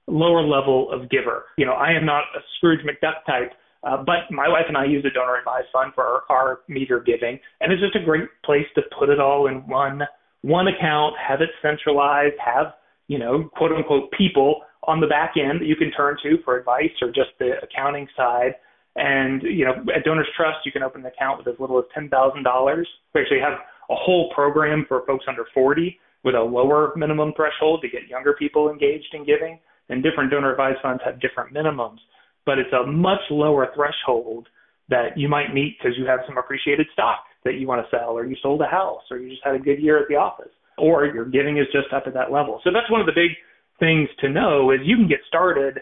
lower 0.07 0.43
level 0.43 0.91
of 0.91 1.09
giver. 1.11 1.45
You 1.57 1.67
know, 1.67 1.73
I 1.73 1.93
am 1.93 2.05
not 2.05 2.25
a 2.35 2.41
Scrooge 2.57 2.81
McDuck 2.81 3.25
type, 3.27 3.53
uh, 3.85 3.99
but 3.99 4.31
my 4.31 4.49
wife 4.49 4.65
and 4.69 4.77
I 4.77 4.85
use 4.85 5.05
a 5.05 5.11
donor 5.11 5.37
advised 5.37 5.69
fund 5.73 5.93
for 5.95 6.05
our, 6.05 6.23
our 6.29 6.61
meter 6.69 7.01
giving, 7.01 7.39
and 7.61 7.73
it's 7.73 7.81
just 7.81 7.97
a 7.97 8.05
great 8.05 8.29
place 8.45 8.67
to 8.75 8.83
put 8.99 9.09
it 9.09 9.21
all 9.21 9.47
in 9.47 9.67
one 9.69 10.03
one 10.43 10.69
account, 10.69 11.15
have 11.19 11.43
it 11.43 11.51
centralized, 11.63 12.35
have 12.45 12.73
you 13.09 13.19
know 13.19 13.49
quote 13.57 13.73
unquote 13.73 14.11
people 14.13 14.63
on 14.85 15.01
the 15.01 15.07
back 15.07 15.35
end 15.37 15.61
that 15.61 15.67
you 15.67 15.77
can 15.77 15.91
turn 15.93 16.17
to 16.23 16.39
for 16.45 16.59
advice 16.59 16.91
or 17.03 17.09
just 17.09 17.31
the 17.39 17.53
accounting 17.63 18.09
side. 18.17 18.55
And 18.97 19.43
you 19.43 19.65
know, 19.65 19.75
at 19.95 20.05
Donors 20.05 20.29
Trust, 20.37 20.59
you 20.65 20.73
can 20.73 20.83
open 20.83 21.03
an 21.03 21.07
account 21.07 21.39
with 21.39 21.49
as 21.49 21.61
little 21.61 21.79
as 21.79 21.85
ten 21.95 22.09
thousand 22.09 22.43
dollars. 22.43 22.89
We 23.15 23.21
actually 23.21 23.41
have 23.41 23.59
a 23.91 23.95
whole 23.95 24.31
program 24.35 24.85
for 24.89 25.05
folks 25.07 25.25
under 25.29 25.45
40 25.53 25.99
with 26.23 26.35
a 26.35 26.41
lower 26.41 26.93
minimum 26.97 27.33
threshold 27.35 27.83
to 27.83 27.89
get 27.89 28.09
younger 28.09 28.35
people 28.35 28.71
engaged 28.71 29.13
in 29.13 29.25
giving. 29.25 29.59
And 29.89 30.03
different 30.03 30.31
donor 30.31 30.53
advised 30.53 30.79
funds 30.83 31.03
have 31.05 31.21
different 31.21 31.53
minimums, 31.53 31.99
but 32.47 32.59
it's 32.59 32.73
a 32.73 32.87
much 32.87 33.19
lower 33.31 33.69
threshold 33.75 34.47
that 34.89 35.17
you 35.17 35.29
might 35.29 35.53
meet 35.53 35.77
because 35.79 35.99
you 35.99 36.07
have 36.07 36.21
some 36.27 36.39
appreciated 36.39 36.87
stock 36.93 37.25
that 37.45 37.55
you 37.55 37.67
want 37.67 37.83
to 37.85 37.97
sell, 37.97 38.11
or 38.11 38.25
you 38.25 38.37
sold 38.43 38.61
a 38.61 38.67
house, 38.67 39.03
or 39.11 39.19
you 39.19 39.31
just 39.31 39.43
had 39.45 39.55
a 39.55 39.59
good 39.59 39.81
year 39.81 39.99
at 39.99 40.07
the 40.09 40.15
office, 40.15 40.53
or 40.79 41.07
your 41.07 41.25
giving 41.25 41.59
is 41.59 41.67
just 41.73 41.93
up 41.93 42.05
at 42.07 42.15
that 42.15 42.31
level. 42.31 42.61
So 42.63 42.71
that's 42.73 42.91
one 42.91 43.01
of 43.01 43.07
the 43.07 43.17
big 43.17 43.31
things 43.81 44.09
to 44.21 44.29
know 44.29 44.71
is 44.71 44.79
you 44.85 44.95
can 44.97 45.09
get 45.09 45.21
started 45.27 45.81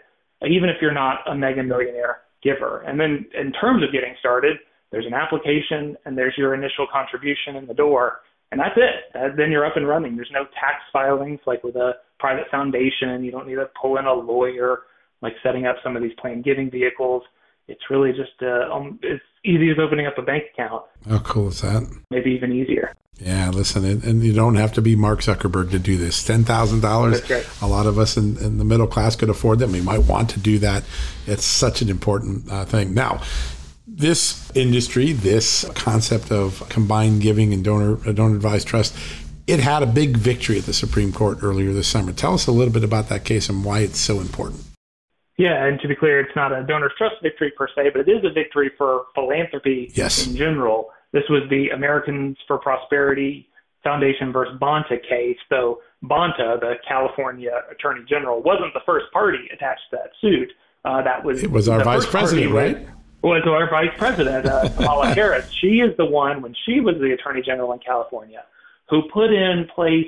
even 0.48 0.70
if 0.70 0.76
you're 0.80 0.94
not 0.94 1.18
a 1.26 1.34
mega 1.34 1.62
millionaire 1.62 2.18
giver. 2.42 2.82
And 2.86 2.98
then 2.98 3.26
in 3.38 3.52
terms 3.52 3.82
of 3.82 3.92
getting 3.92 4.14
started, 4.18 4.56
there's 4.90 5.06
an 5.06 5.14
application 5.14 5.96
and 6.04 6.16
there's 6.16 6.34
your 6.38 6.54
initial 6.54 6.86
contribution 6.90 7.56
in 7.56 7.66
the 7.66 7.74
door. 7.74 8.20
And 8.50 8.60
that's 8.60 8.76
it. 8.76 9.34
Then 9.36 9.50
you're 9.50 9.66
up 9.66 9.76
and 9.76 9.86
running. 9.86 10.16
There's 10.16 10.30
no 10.32 10.44
tax 10.58 10.80
filings 10.92 11.40
like 11.46 11.62
with 11.62 11.76
a 11.76 11.92
private 12.18 12.46
foundation. 12.50 13.22
You 13.22 13.30
don't 13.30 13.46
need 13.46 13.56
to 13.56 13.68
pull 13.80 13.98
in 13.98 14.06
a 14.06 14.14
lawyer 14.14 14.80
like 15.20 15.34
setting 15.42 15.66
up 15.66 15.76
some 15.84 15.96
of 15.96 16.02
these 16.02 16.12
planned 16.18 16.44
giving 16.44 16.70
vehicles. 16.70 17.22
It's 17.68 17.90
really 17.90 18.12
just 18.12 18.42
uh, 18.42 18.72
um, 18.72 18.98
as 19.08 19.20
easy 19.44 19.70
as 19.70 19.78
opening 19.78 20.06
up 20.06 20.18
a 20.18 20.22
bank 20.22 20.44
account. 20.52 20.84
How 21.08 21.18
cool 21.20 21.48
is 21.48 21.60
that? 21.60 21.88
Maybe 22.10 22.30
even 22.32 22.52
easier. 22.52 22.92
Yeah, 23.20 23.50
listen, 23.50 23.84
and, 23.84 24.04
and 24.04 24.22
you 24.22 24.32
don't 24.32 24.54
have 24.54 24.72
to 24.74 24.82
be 24.82 24.94
Mark 24.94 25.20
Zuckerberg 25.20 25.72
to 25.72 25.78
do 25.78 25.96
this. 25.96 26.22
Ten 26.22 26.44
thousand 26.44 26.80
dollars. 26.80 27.20
A 27.60 27.66
lot 27.66 27.86
of 27.86 27.98
us 27.98 28.16
in, 28.16 28.36
in, 28.38 28.58
the 28.58 28.64
middle 28.64 28.86
class 28.86 29.16
could 29.16 29.28
afford 29.28 29.58
that. 29.58 29.70
We 29.70 29.80
might 29.80 30.04
want 30.04 30.30
to 30.30 30.38
do 30.38 30.58
that. 30.60 30.84
It's 31.26 31.44
such 31.44 31.82
an 31.82 31.88
important 31.88 32.50
uh, 32.50 32.64
thing. 32.64 32.94
Now, 32.94 33.22
This 33.86 34.52
industry, 34.54 35.12
this 35.12 35.64
concept 35.74 36.30
of 36.30 36.62
combined 36.68 37.20
giving 37.20 37.52
and 37.52 37.64
donor 37.64 37.96
donor 38.12 38.36
advised 38.36 38.68
trust, 38.68 38.94
it 39.48 39.58
had 39.58 39.82
a 39.82 39.86
big 39.86 40.16
victory 40.16 40.58
at 40.58 40.66
the 40.66 40.74
Supreme 40.74 41.12
Court 41.12 41.38
earlier 41.42 41.72
this 41.72 41.88
summer. 41.88 42.12
Tell 42.12 42.34
us 42.34 42.46
a 42.46 42.52
little 42.52 42.72
bit 42.72 42.84
about 42.84 43.08
that 43.08 43.24
case 43.24 43.48
and 43.48 43.64
why 43.64 43.80
it's 43.80 43.98
so 43.98 44.20
important. 44.20 44.62
Yeah, 45.38 45.64
and 45.64 45.80
to 45.80 45.88
be 45.88 45.94
clear, 45.94 46.20
it's 46.20 46.34
not 46.34 46.52
a 46.52 46.64
donors 46.64 46.92
trust 46.98 47.14
victory 47.22 47.52
per 47.56 47.68
se, 47.68 47.90
but 47.94 48.06
it 48.06 48.10
is 48.10 48.24
a 48.24 48.32
victory 48.32 48.72
for 48.76 49.04
philanthropy 49.14 49.90
yes. 49.94 50.26
in 50.26 50.36
general. 50.36 50.90
This 51.12 51.22
was 51.30 51.42
the 51.48 51.68
Americans 51.70 52.36
for 52.48 52.58
Prosperity 52.58 53.48
Foundation 53.84 54.32
versus 54.32 54.58
Bonta 54.60 55.00
case, 55.08 55.38
though 55.48 55.78
Bonta, 56.04 56.58
the 56.58 56.74
California 56.86 57.62
Attorney 57.70 58.04
General, 58.08 58.42
wasn't 58.42 58.74
the 58.74 58.80
first 58.84 59.06
party 59.12 59.48
attached 59.52 59.82
to 59.90 59.96
that 59.96 60.10
suit. 60.20 60.50
Uh, 60.84 61.02
that 61.02 61.24
was 61.24 61.42
it 61.42 61.50
was 61.50 61.68
our 61.68 61.84
vice 61.84 62.06
president, 62.06 62.52
right? 62.52 62.88
Was 63.22 63.42
our 63.46 63.70
vice 63.70 63.96
president, 63.96 64.46
uh, 64.46 64.68
Kamala 64.76 65.06
Harris. 65.14 65.50
She 65.52 65.78
is 65.78 65.96
the 65.96 66.04
one 66.04 66.42
when 66.42 66.54
she 66.66 66.80
was 66.80 66.96
the 67.00 67.12
Attorney 67.12 67.42
General 67.42 67.72
in 67.72 67.78
California 67.78 68.44
who 68.90 69.02
put 69.12 69.32
in 69.32 69.68
place 69.74 70.06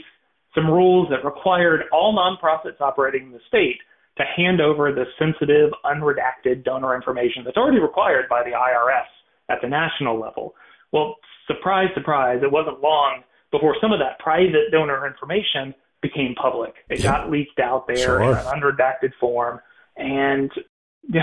some 0.54 0.66
rules 0.66 1.08
that 1.10 1.24
required 1.24 1.84
all 1.92 2.16
nonprofits 2.16 2.80
operating 2.80 3.26
in 3.26 3.32
the 3.32 3.40
state 3.46 3.78
to 4.16 4.24
hand 4.36 4.60
over 4.60 4.92
the 4.92 5.04
sensitive, 5.18 5.70
unredacted 5.84 6.64
donor 6.64 6.94
information 6.94 7.42
that's 7.44 7.56
already 7.56 7.80
required 7.80 8.26
by 8.28 8.42
the 8.42 8.50
IRS 8.50 9.06
at 9.48 9.58
the 9.62 9.68
national 9.68 10.18
level. 10.20 10.54
Well, 10.92 11.16
surprise, 11.46 11.88
surprise, 11.94 12.40
it 12.42 12.50
wasn't 12.50 12.80
long 12.80 13.22
before 13.50 13.76
some 13.80 13.92
of 13.92 13.98
that 14.00 14.18
private 14.18 14.70
donor 14.72 15.06
information 15.06 15.74
became 16.02 16.34
public. 16.40 16.74
It 16.88 17.00
yeah. 17.00 17.12
got 17.12 17.30
leaked 17.30 17.60
out 17.60 17.86
there 17.86 17.96
sure. 17.96 18.22
in 18.22 18.28
an 18.28 18.44
unredacted 18.44 19.12
form, 19.20 19.60
and 19.96 20.50
yeah, 21.08 21.22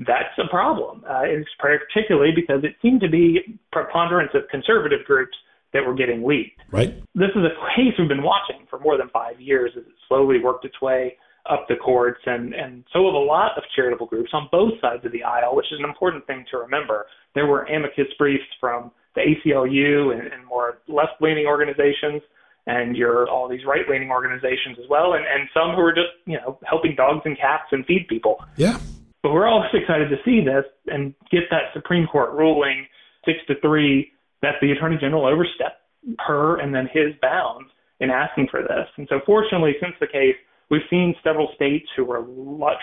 that's 0.00 0.36
a 0.38 0.48
problem. 0.48 1.04
Uh, 1.08 1.22
it's 1.24 1.48
particularly 1.58 2.32
because 2.34 2.64
it 2.64 2.74
seemed 2.82 3.00
to 3.00 3.08
be 3.08 3.58
preponderance 3.72 4.30
of 4.34 4.42
conservative 4.50 5.04
groups 5.06 5.36
that 5.72 5.86
were 5.86 5.94
getting 5.94 6.26
leaked. 6.26 6.60
Right. 6.70 6.94
This 7.14 7.30
is 7.36 7.42
a 7.44 7.52
case 7.76 7.94
we've 7.98 8.08
been 8.08 8.22
watching 8.22 8.66
for 8.70 8.78
more 8.78 8.96
than 8.96 9.08
five 9.10 9.40
years 9.40 9.72
as 9.76 9.84
it 9.84 9.92
slowly 10.08 10.40
worked 10.40 10.64
its 10.64 10.80
way 10.80 11.16
up 11.50 11.66
the 11.68 11.76
courts, 11.76 12.20
and, 12.26 12.54
and 12.54 12.84
so 12.92 13.04
have 13.06 13.14
a 13.14 13.18
lot 13.18 13.52
of 13.56 13.64
charitable 13.74 14.06
groups 14.06 14.30
on 14.32 14.48
both 14.50 14.72
sides 14.80 15.04
of 15.04 15.12
the 15.12 15.22
aisle, 15.22 15.56
which 15.56 15.66
is 15.72 15.78
an 15.78 15.84
important 15.84 16.26
thing 16.26 16.44
to 16.50 16.58
remember. 16.58 17.06
There 17.34 17.46
were 17.46 17.62
amicus 17.64 18.06
briefs 18.18 18.44
from 18.60 18.90
the 19.14 19.22
ACLU 19.22 20.12
and, 20.12 20.32
and 20.32 20.44
more 20.46 20.78
left 20.88 21.20
leaning 21.20 21.46
organizations, 21.46 22.22
and 22.66 22.96
your 22.96 23.28
all 23.30 23.48
these 23.48 23.64
right 23.66 23.88
leaning 23.88 24.10
organizations 24.10 24.76
as 24.78 24.88
well, 24.88 25.14
and, 25.14 25.24
and 25.24 25.48
some 25.54 25.74
who 25.74 25.82
are 25.82 25.92
just, 25.94 26.12
you 26.26 26.36
know, 26.36 26.58
helping 26.68 26.94
dogs 26.94 27.22
and 27.24 27.36
cats 27.38 27.64
and 27.72 27.84
feed 27.86 28.06
people. 28.08 28.36
Yeah. 28.56 28.78
But 29.22 29.32
we're 29.32 29.48
all 29.48 29.64
excited 29.72 30.10
to 30.10 30.16
see 30.24 30.44
this 30.44 30.64
and 30.86 31.14
get 31.30 31.44
that 31.50 31.72
Supreme 31.72 32.06
Court 32.06 32.32
ruling 32.32 32.86
six 33.24 33.38
to 33.48 33.54
three 33.60 34.12
that 34.42 34.54
the 34.60 34.70
Attorney 34.70 34.96
General 35.00 35.26
overstepped 35.26 35.82
her 36.20 36.60
and 36.60 36.74
then 36.74 36.88
his 36.92 37.14
bounds 37.20 37.68
in 38.00 38.10
asking 38.10 38.48
for 38.50 38.62
this. 38.62 38.86
And 38.96 39.06
so, 39.10 39.20
fortunately, 39.26 39.74
since 39.80 39.94
the 40.00 40.06
case, 40.06 40.36
we've 40.70 40.82
seen 40.90 41.14
several 41.22 41.48
states 41.54 41.88
who 41.96 42.10
are 42.10 42.24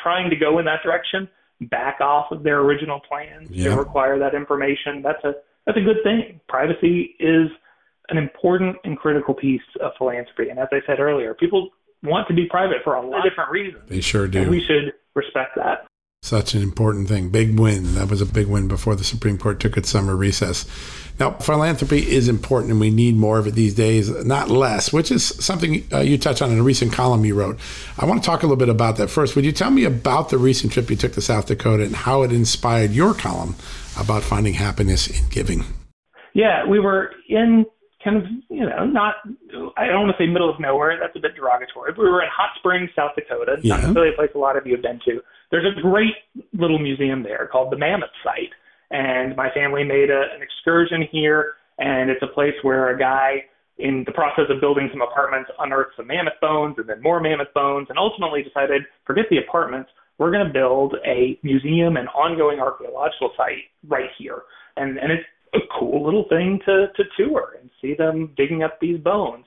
trying 0.01 0.29
to 0.29 0.35
go 0.35 0.59
in 0.59 0.65
that 0.65 0.81
direction 0.83 1.27
back 1.61 2.01
off 2.01 2.31
of 2.31 2.43
their 2.43 2.59
original 2.59 2.99
plans 2.99 3.49
yeah. 3.49 3.69
to 3.69 3.77
require 3.77 4.19
that 4.19 4.35
information. 4.35 5.01
That's 5.01 5.23
a 5.23 5.35
that's 5.65 5.77
a 5.77 5.81
good 5.81 6.03
thing. 6.03 6.39
Privacy 6.47 7.15
is 7.19 7.47
an 8.09 8.17
important 8.17 8.77
and 8.83 8.97
critical 8.97 9.33
piece 9.33 9.61
of 9.81 9.91
philanthropy. 9.97 10.49
And 10.49 10.59
as 10.59 10.67
I 10.71 10.79
said 10.85 10.99
earlier, 10.99 11.33
people 11.33 11.69
want 12.03 12.27
to 12.27 12.35
be 12.35 12.45
private 12.45 12.77
for 12.83 12.95
a 12.95 13.01
lot 13.01 13.25
of 13.25 13.31
different 13.31 13.49
reasons. 13.49 13.83
They 13.87 14.01
sure 14.01 14.27
do. 14.27 14.41
And 14.41 14.51
we 14.51 14.61
should 14.61 14.93
respect 15.15 15.55
that 15.55 15.87
such 16.25 16.55
an 16.55 16.63
important 16.63 17.07
thing. 17.07 17.29
Big 17.29 17.59
win. 17.59 17.93
That 17.93 18.09
was 18.09 18.19
a 18.19 18.25
big 18.25 18.47
win 18.47 18.67
before 18.67 18.95
the 18.95 19.03
Supreme 19.03 19.37
Court 19.37 19.59
took 19.59 19.77
its 19.77 19.89
summer 19.89 20.15
recess. 20.15 20.65
Now, 21.19 21.31
philanthropy 21.31 21.99
is 21.99 22.27
important 22.27 22.71
and 22.71 22.79
we 22.79 22.89
need 22.89 23.15
more 23.15 23.37
of 23.37 23.45
it 23.45 23.51
these 23.51 23.75
days, 23.75 24.09
not 24.25 24.49
less, 24.49 24.91
which 24.91 25.11
is 25.11 25.23
something 25.23 25.87
uh, 25.93 25.99
you 25.99 26.17
touched 26.17 26.41
on 26.41 26.51
in 26.51 26.57
a 26.57 26.63
recent 26.63 26.91
column 26.91 27.25
you 27.25 27.35
wrote. 27.35 27.59
I 27.99 28.05
want 28.05 28.23
to 28.23 28.25
talk 28.25 28.41
a 28.41 28.47
little 28.47 28.57
bit 28.57 28.69
about 28.69 28.97
that 28.97 29.09
first. 29.09 29.35
Would 29.35 29.45
you 29.45 29.51
tell 29.51 29.69
me 29.69 29.83
about 29.83 30.29
the 30.29 30.37
recent 30.39 30.73
trip 30.73 30.89
you 30.89 30.95
took 30.95 31.13
to 31.13 31.21
South 31.21 31.45
Dakota 31.45 31.83
and 31.83 31.95
how 31.95 32.23
it 32.23 32.31
inspired 32.31 32.91
your 32.91 33.13
column 33.13 33.55
about 33.97 34.23
finding 34.23 34.55
happiness 34.55 35.07
in 35.07 35.29
giving? 35.29 35.63
Yeah, 36.33 36.65
we 36.65 36.79
were 36.79 37.11
in 37.29 37.65
kind 38.03 38.17
of, 38.17 38.23
you 38.49 38.65
know, 38.65 38.85
not, 38.85 39.15
I 39.77 39.85
don't 39.85 40.07
want 40.07 40.17
to 40.17 40.23
say 40.23 40.27
middle 40.27 40.49
of 40.49 40.59
nowhere. 40.59 40.97
That's 40.99 41.15
a 41.15 41.19
bit 41.19 41.35
derogatory. 41.35 41.93
But 41.93 42.01
we 42.01 42.09
were 42.09 42.23
in 42.23 42.29
Hot 42.35 42.49
Springs, 42.57 42.89
South 42.95 43.11
Dakota. 43.15 43.57
Yeah. 43.61 43.75
Not 43.75 43.81
necessarily 43.83 44.11
a 44.11 44.15
place 44.17 44.31
a 44.33 44.39
lot 44.39 44.57
of 44.57 44.65
you 44.65 44.73
have 44.73 44.81
been 44.81 44.99
to. 45.05 45.21
There's 45.51 45.65
a 45.65 45.81
great 45.81 46.15
little 46.53 46.79
museum 46.79 47.23
there 47.23 47.49
called 47.51 47.71
the 47.71 47.77
Mammoth 47.77 48.09
Site. 48.23 48.53
And 48.91 49.35
my 49.35 49.49
family 49.51 49.83
made 49.83 50.09
a, 50.09 50.23
an 50.35 50.41
excursion 50.41 51.07
here. 51.11 51.53
And 51.77 52.09
it's 52.09 52.21
a 52.23 52.33
place 52.33 52.53
where 52.61 52.89
a 52.89 52.99
guy 52.99 53.43
in 53.77 54.03
the 54.05 54.11
process 54.11 54.45
of 54.49 54.61
building 54.61 54.89
some 54.91 55.01
apartments 55.01 55.49
unearthed 55.59 55.91
some 55.97 56.07
mammoth 56.07 56.39
bones 56.41 56.75
and 56.77 56.87
then 56.87 57.01
more 57.01 57.19
mammoth 57.19 57.53
bones 57.53 57.87
and 57.89 57.97
ultimately 57.97 58.41
decided, 58.41 58.83
forget 59.05 59.25
the 59.29 59.37
apartments, 59.37 59.89
we're 60.17 60.31
going 60.31 60.47
to 60.47 60.53
build 60.53 60.95
a 61.05 61.37
museum 61.43 61.97
and 61.97 62.07
ongoing 62.09 62.59
archaeological 62.59 63.31
site 63.35 63.67
right 63.87 64.09
here. 64.17 64.43
And, 64.77 64.97
and 64.97 65.11
it's 65.11 65.25
a 65.53 65.59
cool 65.77 66.05
little 66.05 66.25
thing 66.29 66.59
to, 66.65 66.87
to 66.95 67.03
tour 67.17 67.57
and 67.59 67.69
see 67.81 67.95
them 67.95 68.33
digging 68.37 68.63
up 68.63 68.79
these 68.79 68.99
bones. 68.99 69.45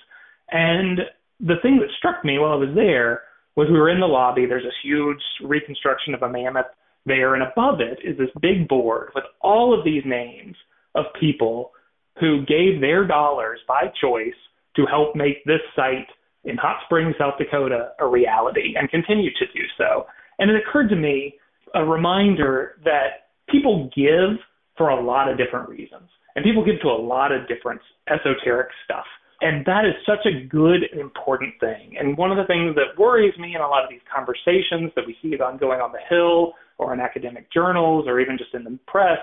And 0.50 1.00
the 1.40 1.56
thing 1.62 1.78
that 1.80 1.88
struck 1.96 2.24
me 2.24 2.38
while 2.38 2.52
I 2.52 2.56
was 2.56 2.74
there 2.74 3.22
was 3.59 3.66
we 3.68 3.79
were 3.79 3.90
in 3.90 3.99
the 3.99 4.07
lobby. 4.07 4.47
There's 4.47 4.62
this 4.62 4.73
huge 4.85 5.21
reconstruction 5.42 6.14
of 6.14 6.23
a 6.23 6.29
mammoth 6.29 6.71
there, 7.07 7.35
and 7.35 7.42
above 7.42 7.81
it 7.81 7.99
is 8.07 8.16
this 8.16 8.31
big 8.40 8.68
board 8.68 9.09
with 9.16 9.25
all 9.40 9.77
of 9.77 9.85
these 9.85 10.05
names 10.07 10.55
of 10.94 11.07
people 11.18 11.73
who 12.21 12.47
gave 12.47 12.81
their 12.81 13.05
dollars 13.05 13.59
by 13.66 13.92
choice 14.01 14.38
to 14.77 14.87
help 14.87 15.16
make 15.16 15.44
this 15.44 15.61
site 15.75 16.07
in 16.44 16.57
Hot 16.57 16.77
Springs, 16.85 17.16
South 17.18 17.35
Dakota, 17.37 17.90
a 17.99 18.07
reality 18.07 18.75
and 18.79 18.88
continue 18.90 19.31
to 19.31 19.47
do 19.47 19.64
so. 19.77 20.07
And 20.38 20.53
it 20.53 20.57
occurred 20.57 20.88
to 20.90 20.97
me 20.97 21.35
a 21.75 21.85
reminder 21.85 22.77
that 22.85 23.27
people 23.51 23.90
give 23.97 24.38
for 24.77 24.90
a 24.90 25.05
lot 25.05 25.29
of 25.29 25.37
different 25.37 25.68
reasons. 25.68 26.09
And 26.37 26.44
people 26.44 26.64
give 26.64 26.81
to 26.83 26.88
a 26.88 27.01
lot 27.01 27.33
of 27.33 27.49
different 27.49 27.81
esoteric 28.09 28.68
stuff. 28.85 29.05
And 29.40 29.64
that 29.66 29.85
is 29.85 29.94
such 30.05 30.27
a 30.27 30.46
good 30.46 30.83
important 30.98 31.55
thing. 31.61 31.94
And 31.98 32.18
one 32.18 32.33
of 32.33 32.37
the 32.37 32.46
things 32.46 32.74
that 32.74 32.98
worries 32.98 33.38
me 33.38 33.55
in 33.55 33.61
a 33.61 33.68
lot 33.68 33.85
of 33.85 33.90
these 33.90 34.03
conversations 34.12 34.90
that 34.96 35.07
we 35.07 35.16
see 35.22 35.38
on 35.38 35.59
going 35.59 35.81
on 35.81 35.92
the 35.92 36.03
Hill 36.11 36.55
or 36.79 36.92
in 36.92 37.01
academic 37.01 37.53
journals 37.53 38.07
or 38.09 38.18
even 38.20 38.37
just 38.37 38.53
in 38.55 38.64
the 38.64 38.79
press 38.87 39.18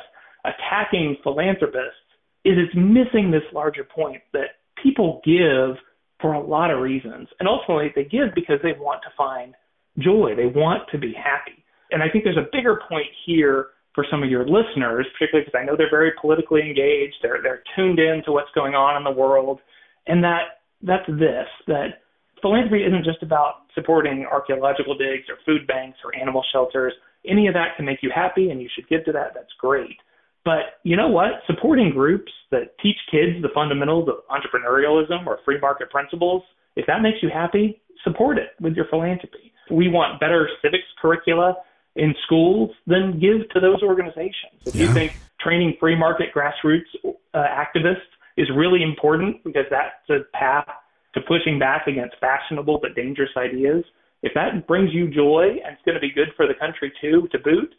attacking 0.46 1.18
philanthropists 1.24 2.00
is 2.46 2.56
it's 2.58 2.76
missing 2.76 3.32
this 3.32 3.44
larger 3.52 3.84
point 3.84 4.22
that 4.32 4.62
people 4.82 5.22
give 5.26 5.76
for 6.22 6.34
a 6.34 6.40
lot 6.40 6.72
of 6.72 6.80
reasons. 6.80 7.28
And 7.40 7.50
ultimately, 7.50 7.92
they 7.96 8.04
give 8.04 8.34
because 8.36 8.60
they 8.64 8.74
want 8.78 9.02
to 9.04 9.10
find 9.18 9.54
joy, 9.98 10.34
they 10.36 10.46
want 10.46 10.84
to 10.92 10.98
be 10.98 11.14
happy. 11.14 11.64
And 11.92 12.04
I 12.04 12.10
think 12.10 12.24
there's 12.24 12.38
a 12.38 12.50
bigger 12.52 12.80
point 12.88 13.08
here 13.26 13.68
for 13.94 14.06
some 14.12 14.24
of 14.24 14.30
your 14.30 14.46
listeners, 14.46 15.08
particularly 15.18 15.46
because 15.46 15.58
I 15.60 15.66
know 15.66 15.76
they're 15.78 15.90
very 15.90 16.12
politically 16.20 16.62
engaged. 16.62 17.16
They're 17.22 17.42
they're 17.42 17.64
tuned 17.76 18.00
in 18.00 18.22
to 18.26 18.32
what's 18.32 18.52
going 18.54 18.76
on 18.76 18.98
in 18.98 19.04
the 19.04 19.18
world, 19.18 19.60
and 20.08 20.24
that 20.24 20.62
that's 20.82 21.08
this 21.08 21.48
that 21.68 22.02
philanthropy 22.42 22.84
isn't 22.84 23.04
just 23.04 23.24
about 23.24 23.66
supporting 23.74 24.26
archaeological 24.32 24.98
digs 24.98 25.26
or 25.30 25.38
food 25.46 25.68
banks 25.68 25.98
or 26.04 26.16
animal 26.16 26.44
shelters. 26.52 26.94
Any 27.28 27.48
of 27.48 27.54
that 27.56 27.76
can 27.76 27.86
make 27.86 28.00
you 28.04 28.12
happy, 28.14 28.52
and 28.52 28.62
you 28.62 28.70
should 28.74 28.88
give 28.88 29.04
to 29.06 29.12
that. 29.14 29.34
That's 29.34 29.52
great. 29.60 29.98
But 30.44 30.78
you 30.84 30.96
know 30.96 31.08
what? 31.08 31.42
Supporting 31.48 31.90
groups 31.90 32.32
that 32.52 32.78
teach 32.82 32.98
kids 33.10 33.42
the 33.42 33.50
fundamentals 33.54 34.08
of 34.08 34.16
entrepreneurialism 34.30 35.26
or 35.26 35.40
free 35.44 35.60
market 35.60 35.90
principles, 35.90 36.44
if 36.76 36.86
that 36.86 37.02
makes 37.02 37.18
you 37.24 37.30
happy, 37.34 37.82
support 38.04 38.38
it 38.38 38.50
with 38.62 38.76
your 38.76 38.86
philanthropy. 38.92 39.52
We 39.72 39.90
want 39.90 40.20
better 40.20 40.48
civics 40.62 40.86
curricula 41.02 41.56
in 41.96 42.14
schools, 42.26 42.70
then 42.86 43.20
give 43.20 43.50
to 43.54 43.60
those 43.60 43.82
organizations. 43.82 44.62
If 44.66 44.76
yeah. 44.76 44.84
you 44.84 44.94
think 44.94 45.18
training 45.40 45.78
free 45.80 45.96
market 45.98 46.28
grassroots 46.36 46.94
uh, 47.04 47.38
activists 47.38 48.12
is 48.38 48.48
really 48.56 48.84
important 48.84 49.44
because 49.44 49.66
that's 49.70 50.10
a 50.10 50.24
path 50.38 50.68
to 51.14 51.22
pushing 51.22 51.58
back 51.58 51.88
against 51.88 52.16
fashionable 52.20 52.80
but 52.82 52.96
dangerous 52.96 53.30
ideas, 53.38 53.84
if 54.22 54.34
that 54.34 54.68
brings 54.68 54.94
you 54.94 55.10
joy 55.10 55.58
and 55.64 55.74
it's 55.74 55.86
going 55.86 55.96
to 55.96 56.02
be 56.02 56.12
good 56.12 56.30
for 56.36 56.48
the 56.48 56.54
country 56.54 56.92
too, 57.02 57.28
to 57.32 57.40
boot, 57.40 57.74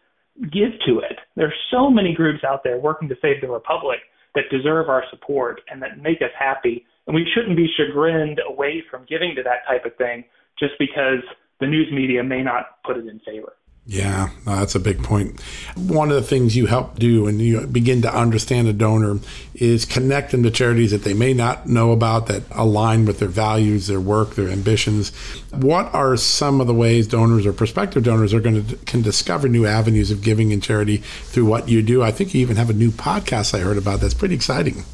give 0.52 0.72
to 0.86 1.00
it. 1.00 1.18
There 1.34 1.46
are 1.46 1.62
so 1.70 1.90
many 1.90 2.14
groups 2.14 2.44
out 2.44 2.62
there 2.64 2.78
working 2.78 3.08
to 3.08 3.16
save 3.20 3.40
the 3.40 3.48
republic 3.48 3.98
that 4.34 4.44
deserve 4.50 4.88
our 4.88 5.04
support 5.10 5.60
and 5.70 5.82
that 5.82 5.98
make 5.98 6.22
us 6.22 6.30
happy. 6.38 6.86
And 7.06 7.14
we 7.14 7.26
shouldn't 7.34 7.56
be 7.56 7.68
chagrined 7.76 8.40
away 8.48 8.82
from 8.90 9.06
giving 9.08 9.34
to 9.36 9.42
that 9.42 9.66
type 9.68 9.84
of 9.84 9.96
thing 9.96 10.24
just 10.58 10.74
because 10.78 11.22
the 11.60 11.66
news 11.66 11.88
media 11.92 12.22
may 12.22 12.42
not 12.42 12.82
put 12.84 12.96
it 12.96 13.06
in 13.06 13.20
favor. 13.20 13.54
Yeah, 13.88 14.30
that's 14.44 14.74
a 14.74 14.80
big 14.80 15.04
point. 15.04 15.40
One 15.76 16.10
of 16.10 16.16
the 16.16 16.22
things 16.22 16.56
you 16.56 16.66
help 16.66 16.98
do 16.98 17.22
when 17.22 17.38
you 17.38 17.64
begin 17.68 18.02
to 18.02 18.12
understand 18.12 18.66
a 18.66 18.72
donor 18.72 19.20
is 19.54 19.84
connect 19.84 20.32
them 20.32 20.42
to 20.42 20.50
charities 20.50 20.90
that 20.90 21.04
they 21.04 21.14
may 21.14 21.32
not 21.32 21.68
know 21.68 21.92
about 21.92 22.26
that 22.26 22.42
align 22.50 23.04
with 23.04 23.20
their 23.20 23.28
values, 23.28 23.86
their 23.86 24.00
work, 24.00 24.34
their 24.34 24.48
ambitions. 24.48 25.10
What 25.52 25.94
are 25.94 26.16
some 26.16 26.60
of 26.60 26.66
the 26.66 26.74
ways 26.74 27.06
donors 27.06 27.46
or 27.46 27.52
prospective 27.52 28.02
donors 28.02 28.34
are 28.34 28.40
going 28.40 28.66
to 28.66 28.76
can 28.86 29.02
discover 29.02 29.48
new 29.48 29.66
avenues 29.66 30.10
of 30.10 30.20
giving 30.20 30.52
and 30.52 30.60
charity 30.60 30.96
through 30.96 31.46
what 31.46 31.68
you 31.68 31.80
do? 31.80 32.02
I 32.02 32.10
think 32.10 32.34
you 32.34 32.40
even 32.40 32.56
have 32.56 32.70
a 32.70 32.74
new 32.74 32.90
podcast 32.90 33.54
I 33.54 33.60
heard 33.60 33.78
about 33.78 34.00
that's 34.00 34.14
pretty 34.14 34.34
exciting. 34.34 34.84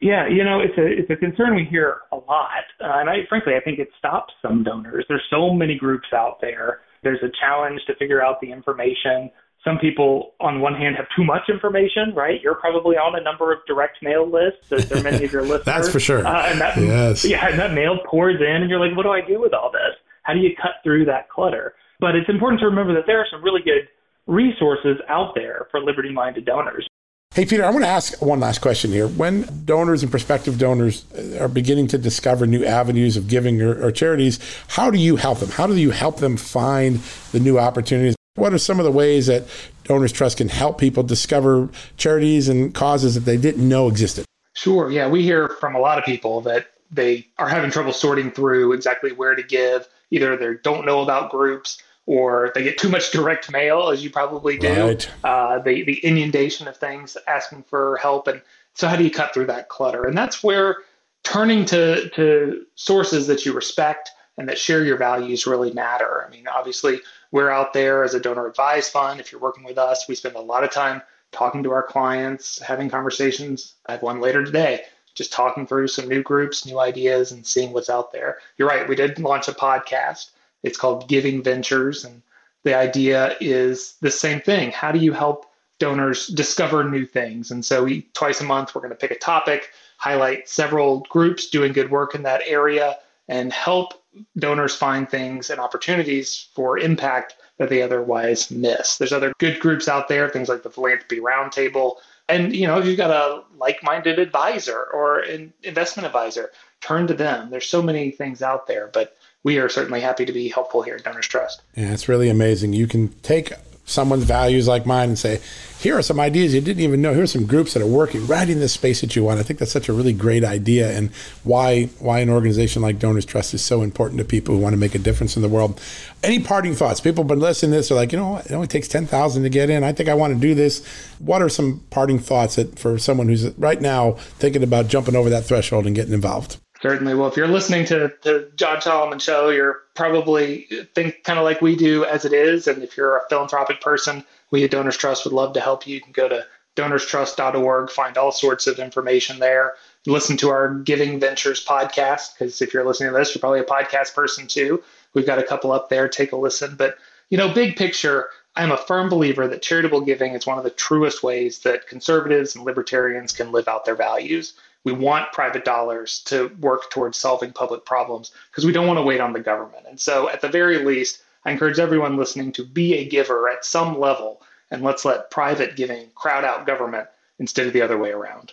Yeah, 0.00 0.26
you 0.26 0.44
know, 0.44 0.60
it's 0.60 0.78
a 0.78 0.86
it's 0.86 1.10
a 1.10 1.16
concern 1.16 1.54
we 1.56 1.66
hear 1.66 1.98
a 2.10 2.16
lot, 2.16 2.64
uh, 2.80 3.00
and 3.00 3.10
I 3.10 3.26
frankly 3.28 3.54
I 3.54 3.60
think 3.60 3.78
it 3.78 3.90
stops 3.98 4.32
some 4.40 4.64
donors. 4.64 5.04
There's 5.10 5.26
so 5.28 5.52
many 5.52 5.76
groups 5.76 6.08
out 6.14 6.40
there 6.40 6.80
there's 7.02 7.22
a 7.22 7.30
challenge 7.40 7.80
to 7.86 7.94
figure 7.96 8.22
out 8.22 8.40
the 8.40 8.52
information. 8.52 9.30
Some 9.64 9.78
people, 9.78 10.32
on 10.40 10.60
one 10.60 10.74
hand, 10.74 10.96
have 10.96 11.06
too 11.14 11.24
much 11.24 11.42
information, 11.48 12.14
right? 12.14 12.40
You're 12.42 12.54
probably 12.54 12.96
on 12.96 13.18
a 13.18 13.22
number 13.22 13.52
of 13.52 13.58
direct 13.66 14.02
mail 14.02 14.28
lists. 14.30 14.68
There 14.68 14.98
are 14.98 15.02
many 15.02 15.24
of 15.24 15.32
your 15.32 15.42
listeners. 15.42 15.64
That's 15.64 15.88
for 15.90 16.00
sure. 16.00 16.26
Uh, 16.26 16.46
and 16.46 16.60
that, 16.60 16.76
yes. 16.78 17.24
Yeah, 17.24 17.46
and 17.48 17.58
that 17.58 17.72
mail 17.74 17.98
pours 18.06 18.40
in, 18.40 18.62
and 18.62 18.70
you're 18.70 18.80
like, 18.80 18.96
what 18.96 19.02
do 19.02 19.10
I 19.10 19.20
do 19.20 19.40
with 19.40 19.52
all 19.52 19.70
this? 19.70 19.96
How 20.22 20.32
do 20.32 20.40
you 20.40 20.50
cut 20.56 20.76
through 20.82 21.04
that 21.06 21.28
clutter? 21.28 21.74
But 21.98 22.16
it's 22.16 22.28
important 22.28 22.60
to 22.60 22.66
remember 22.66 22.94
that 22.94 23.04
there 23.06 23.20
are 23.20 23.26
some 23.30 23.42
really 23.42 23.60
good 23.62 23.88
resources 24.26 24.96
out 25.08 25.34
there 25.34 25.66
for 25.70 25.80
liberty 25.80 26.12
minded 26.12 26.46
donors. 26.46 26.88
Hey, 27.32 27.46
Peter, 27.46 27.64
I 27.64 27.70
want 27.70 27.84
to 27.84 27.88
ask 27.88 28.20
one 28.20 28.40
last 28.40 28.60
question 28.60 28.90
here. 28.90 29.06
When 29.06 29.46
donors 29.64 30.02
and 30.02 30.10
prospective 30.10 30.58
donors 30.58 31.04
are 31.38 31.46
beginning 31.46 31.86
to 31.88 31.98
discover 31.98 32.44
new 32.44 32.64
avenues 32.64 33.16
of 33.16 33.28
giving 33.28 33.62
or, 33.62 33.86
or, 33.86 33.92
charities, 33.92 34.40
how 34.66 34.90
do 34.90 34.98
you 34.98 35.14
help 35.14 35.38
them? 35.38 35.48
How 35.48 35.68
do 35.68 35.76
you 35.76 35.92
help 35.92 36.16
them 36.16 36.36
find 36.36 36.96
the 37.30 37.38
new 37.38 37.56
opportunities? 37.56 38.16
What 38.34 38.52
are 38.52 38.58
some 38.58 38.80
of 38.80 38.84
the 38.84 38.90
ways 38.90 39.28
that 39.28 39.44
Donors 39.84 40.10
Trust 40.10 40.38
can 40.38 40.48
help 40.48 40.78
people 40.78 41.04
discover 41.04 41.68
charities 41.96 42.48
and 42.48 42.74
causes 42.74 43.14
that 43.14 43.20
they 43.20 43.36
didn't 43.36 43.68
know 43.68 43.86
existed? 43.86 44.24
Sure. 44.54 44.90
Yeah, 44.90 45.06
we 45.06 45.22
hear 45.22 45.50
from 45.60 45.76
a 45.76 45.78
lot 45.78 45.98
of 45.98 46.04
people 46.04 46.40
that 46.40 46.72
they 46.90 47.28
are 47.38 47.48
having 47.48 47.70
trouble 47.70 47.92
sorting 47.92 48.32
through 48.32 48.72
exactly 48.72 49.12
where 49.12 49.36
to 49.36 49.42
give. 49.44 49.86
Either 50.10 50.36
they 50.36 50.54
don't 50.64 50.84
know 50.84 51.00
about 51.00 51.30
groups 51.30 51.80
or 52.10 52.50
they 52.56 52.64
get 52.64 52.76
too 52.76 52.88
much 52.88 53.12
direct 53.12 53.52
mail, 53.52 53.88
as 53.90 54.02
you 54.02 54.10
probably 54.10 54.58
do. 54.58 54.86
Right. 54.88 55.10
Uh, 55.22 55.60
the 55.60 55.84
the 55.84 56.04
inundation 56.04 56.66
of 56.66 56.76
things 56.76 57.16
asking 57.28 57.62
for 57.62 57.98
help, 57.98 58.26
and 58.26 58.42
so 58.74 58.88
how 58.88 58.96
do 58.96 59.04
you 59.04 59.12
cut 59.12 59.32
through 59.32 59.46
that 59.46 59.68
clutter? 59.68 60.04
And 60.04 60.18
that's 60.18 60.42
where 60.42 60.78
turning 61.22 61.64
to 61.66 62.10
to 62.10 62.66
sources 62.74 63.28
that 63.28 63.46
you 63.46 63.52
respect 63.52 64.10
and 64.36 64.48
that 64.48 64.58
share 64.58 64.84
your 64.84 64.96
values 64.96 65.46
really 65.46 65.72
matter. 65.72 66.24
I 66.26 66.30
mean, 66.30 66.48
obviously, 66.48 66.98
we're 67.30 67.50
out 67.50 67.74
there 67.74 68.02
as 68.02 68.12
a 68.12 68.18
donor 68.18 68.48
advised 68.48 68.90
fund. 68.90 69.20
If 69.20 69.30
you're 69.30 69.40
working 69.40 69.62
with 69.62 69.78
us, 69.78 70.08
we 70.08 70.16
spend 70.16 70.34
a 70.34 70.40
lot 70.40 70.64
of 70.64 70.72
time 70.72 71.02
talking 71.30 71.62
to 71.62 71.70
our 71.70 71.84
clients, 71.84 72.60
having 72.60 72.90
conversations. 72.90 73.74
I 73.86 73.92
have 73.92 74.02
one 74.02 74.20
later 74.20 74.44
today, 74.44 74.82
just 75.14 75.32
talking 75.32 75.64
through 75.64 75.86
some 75.86 76.08
new 76.08 76.24
groups, 76.24 76.66
new 76.66 76.80
ideas, 76.80 77.30
and 77.30 77.46
seeing 77.46 77.72
what's 77.72 77.88
out 77.88 78.10
there. 78.10 78.38
You're 78.58 78.66
right, 78.66 78.88
we 78.88 78.96
did 78.96 79.16
launch 79.20 79.46
a 79.46 79.52
podcast 79.52 80.30
it's 80.62 80.78
called 80.78 81.08
Giving 81.08 81.42
Ventures. 81.42 82.04
And 82.04 82.22
the 82.64 82.74
idea 82.74 83.36
is 83.40 83.94
the 84.00 84.10
same 84.10 84.40
thing. 84.40 84.70
How 84.70 84.92
do 84.92 84.98
you 84.98 85.12
help 85.12 85.46
donors 85.78 86.26
discover 86.28 86.84
new 86.84 87.06
things? 87.06 87.50
And 87.50 87.64
so 87.64 87.84
we 87.84 88.02
twice 88.12 88.40
a 88.40 88.44
month 88.44 88.74
we're 88.74 88.82
going 88.82 88.90
to 88.90 88.96
pick 88.96 89.10
a 89.10 89.18
topic, 89.18 89.70
highlight 89.96 90.48
several 90.48 91.00
groups 91.08 91.48
doing 91.48 91.72
good 91.72 91.90
work 91.90 92.14
in 92.14 92.22
that 92.24 92.42
area, 92.46 92.98
and 93.28 93.52
help 93.52 93.94
donors 94.38 94.74
find 94.74 95.08
things 95.08 95.50
and 95.50 95.60
opportunities 95.60 96.48
for 96.54 96.78
impact 96.78 97.36
that 97.58 97.68
they 97.68 97.82
otherwise 97.82 98.50
miss. 98.50 98.98
There's 98.98 99.12
other 99.12 99.32
good 99.38 99.60
groups 99.60 99.88
out 99.88 100.08
there, 100.08 100.28
things 100.28 100.48
like 100.48 100.62
the 100.62 100.70
Philanthropy 100.70 101.20
Roundtable. 101.20 101.96
And 102.28 102.54
you 102.54 102.66
know, 102.66 102.78
if 102.78 102.86
you've 102.86 102.96
got 102.96 103.10
a 103.10 103.44
like-minded 103.56 104.18
advisor 104.18 104.84
or 104.92 105.20
an 105.20 105.52
investment 105.62 106.06
advisor, 106.06 106.50
turn 106.80 107.06
to 107.06 107.14
them. 107.14 107.50
There's 107.50 107.68
so 107.68 107.82
many 107.82 108.10
things 108.10 108.42
out 108.42 108.66
there, 108.66 108.88
but 108.92 109.16
we 109.42 109.58
are 109.58 109.68
certainly 109.68 110.00
happy 110.00 110.24
to 110.24 110.32
be 110.32 110.48
helpful 110.48 110.82
here 110.82 110.94
at 110.94 111.04
Donors 111.04 111.28
Trust. 111.28 111.62
Yeah, 111.76 111.92
it's 111.92 112.08
really 112.08 112.28
amazing. 112.28 112.72
You 112.72 112.86
can 112.86 113.08
take 113.20 113.52
someone's 113.86 114.22
values 114.22 114.68
like 114.68 114.86
mine 114.86 115.08
and 115.08 115.18
say, 115.18 115.40
here 115.80 115.98
are 115.98 116.02
some 116.02 116.20
ideas 116.20 116.54
you 116.54 116.60
didn't 116.60 116.82
even 116.82 117.02
know. 117.02 117.12
Here's 117.12 117.32
some 117.32 117.46
groups 117.46 117.74
that 117.74 117.82
are 117.82 117.86
working 117.86 118.26
right 118.26 118.48
in 118.48 118.60
this 118.60 118.72
space 118.72 119.00
that 119.00 119.16
you 119.16 119.24
want. 119.24 119.40
I 119.40 119.42
think 119.42 119.58
that's 119.58 119.72
such 119.72 119.88
a 119.88 119.92
really 119.92 120.12
great 120.12 120.44
idea 120.44 120.96
and 120.96 121.10
why 121.42 121.86
why 121.98 122.20
an 122.20 122.28
organization 122.28 122.82
like 122.82 122.98
Donors 122.98 123.24
Trust 123.24 123.54
is 123.54 123.64
so 123.64 123.82
important 123.82 124.18
to 124.18 124.24
people 124.24 124.54
who 124.54 124.60
want 124.60 124.74
to 124.74 124.78
make 124.78 124.94
a 124.94 124.98
difference 124.98 125.36
in 125.36 125.42
the 125.42 125.48
world. 125.48 125.80
Any 126.22 126.38
parting 126.38 126.74
thoughts? 126.74 127.00
People 127.00 127.24
have 127.24 127.28
been 127.28 127.40
listening 127.40 127.72
to 127.72 127.78
this, 127.78 127.88
they're 127.88 127.96
like, 127.96 128.12
you 128.12 128.18
know 128.18 128.28
what, 128.28 128.46
it 128.46 128.52
only 128.52 128.68
takes 128.68 128.86
ten 128.86 129.06
thousand 129.06 129.42
to 129.42 129.48
get 129.48 129.70
in. 129.70 129.82
I 129.82 129.92
think 129.92 130.08
I 130.08 130.14
want 130.14 130.34
to 130.34 130.40
do 130.40 130.54
this. 130.54 130.86
What 131.18 131.42
are 131.42 131.48
some 131.48 131.82
parting 131.90 132.18
thoughts 132.18 132.56
that 132.56 132.78
for 132.78 132.98
someone 132.98 133.28
who's 133.28 133.48
right 133.58 133.80
now 133.80 134.12
thinking 134.12 134.62
about 134.62 134.86
jumping 134.88 135.16
over 135.16 135.30
that 135.30 135.46
threshold 135.46 135.86
and 135.86 135.96
getting 135.96 136.12
involved? 136.14 136.58
Certainly. 136.82 137.14
Well, 137.14 137.28
if 137.28 137.36
you're 137.36 137.46
listening 137.46 137.84
to 137.86 138.12
the 138.22 138.50
John 138.56 138.80
Solomon 138.80 139.18
show, 139.18 139.50
you're 139.50 139.82
probably 139.94 140.66
think 140.94 141.24
kind 141.24 141.38
of 141.38 141.44
like 141.44 141.60
we 141.60 141.76
do 141.76 142.06
as 142.06 142.24
it 142.24 142.32
is. 142.32 142.66
And 142.66 142.82
if 142.82 142.96
you're 142.96 143.18
a 143.18 143.28
philanthropic 143.28 143.82
person, 143.82 144.24
we 144.50 144.64
at 144.64 144.70
Donors 144.70 144.96
Trust 144.96 145.24
would 145.24 145.34
love 145.34 145.52
to 145.54 145.60
help 145.60 145.86
you. 145.86 145.94
You 145.94 146.00
can 146.00 146.12
go 146.12 146.28
to 146.28 146.46
donorstrust.org, 146.76 147.90
find 147.90 148.16
all 148.16 148.32
sorts 148.32 148.66
of 148.66 148.78
information 148.78 149.38
there. 149.38 149.74
Listen 150.06 150.38
to 150.38 150.48
our 150.48 150.74
Giving 150.74 151.20
Ventures 151.20 151.64
podcast, 151.64 152.38
because 152.38 152.62
if 152.62 152.72
you're 152.72 152.86
listening 152.86 153.12
to 153.12 153.18
this, 153.18 153.34
you're 153.34 153.40
probably 153.40 153.60
a 153.60 153.64
podcast 153.64 154.14
person 154.14 154.46
too. 154.46 154.82
We've 155.12 155.26
got 155.26 155.38
a 155.38 155.44
couple 155.44 155.72
up 155.72 155.90
there. 155.90 156.08
Take 156.08 156.32
a 156.32 156.36
listen. 156.36 156.76
But, 156.76 156.96
you 157.28 157.36
know, 157.36 157.52
big 157.52 157.76
picture, 157.76 158.28
I'm 158.56 158.72
a 158.72 158.78
firm 158.78 159.10
believer 159.10 159.46
that 159.48 159.60
charitable 159.60 160.00
giving 160.02 160.32
is 160.32 160.46
one 160.46 160.56
of 160.56 160.64
the 160.64 160.70
truest 160.70 161.22
ways 161.22 161.58
that 161.60 161.86
conservatives 161.86 162.56
and 162.56 162.64
libertarians 162.64 163.32
can 163.32 163.52
live 163.52 163.68
out 163.68 163.84
their 163.84 163.96
values. 163.96 164.54
We 164.84 164.92
want 164.92 165.32
private 165.32 165.64
dollars 165.64 166.20
to 166.26 166.48
work 166.60 166.90
towards 166.90 167.18
solving 167.18 167.52
public 167.52 167.84
problems 167.84 168.32
because 168.50 168.64
we 168.64 168.72
don't 168.72 168.86
want 168.86 168.98
to 168.98 169.02
wait 169.02 169.20
on 169.20 169.32
the 169.32 169.40
government. 169.40 169.86
And 169.88 170.00
so, 170.00 170.30
at 170.30 170.40
the 170.40 170.48
very 170.48 170.78
least, 170.78 171.22
I 171.44 171.52
encourage 171.52 171.78
everyone 171.78 172.16
listening 172.16 172.52
to 172.52 172.64
be 172.64 172.94
a 172.94 173.08
giver 173.08 173.48
at 173.48 173.64
some 173.64 173.98
level 173.98 174.42
and 174.70 174.82
let's 174.82 175.04
let 175.04 175.30
private 175.30 175.76
giving 175.76 176.08
crowd 176.14 176.44
out 176.44 176.66
government 176.66 177.08
instead 177.38 177.66
of 177.66 177.72
the 177.72 177.82
other 177.82 177.98
way 177.98 178.10
around. 178.10 178.52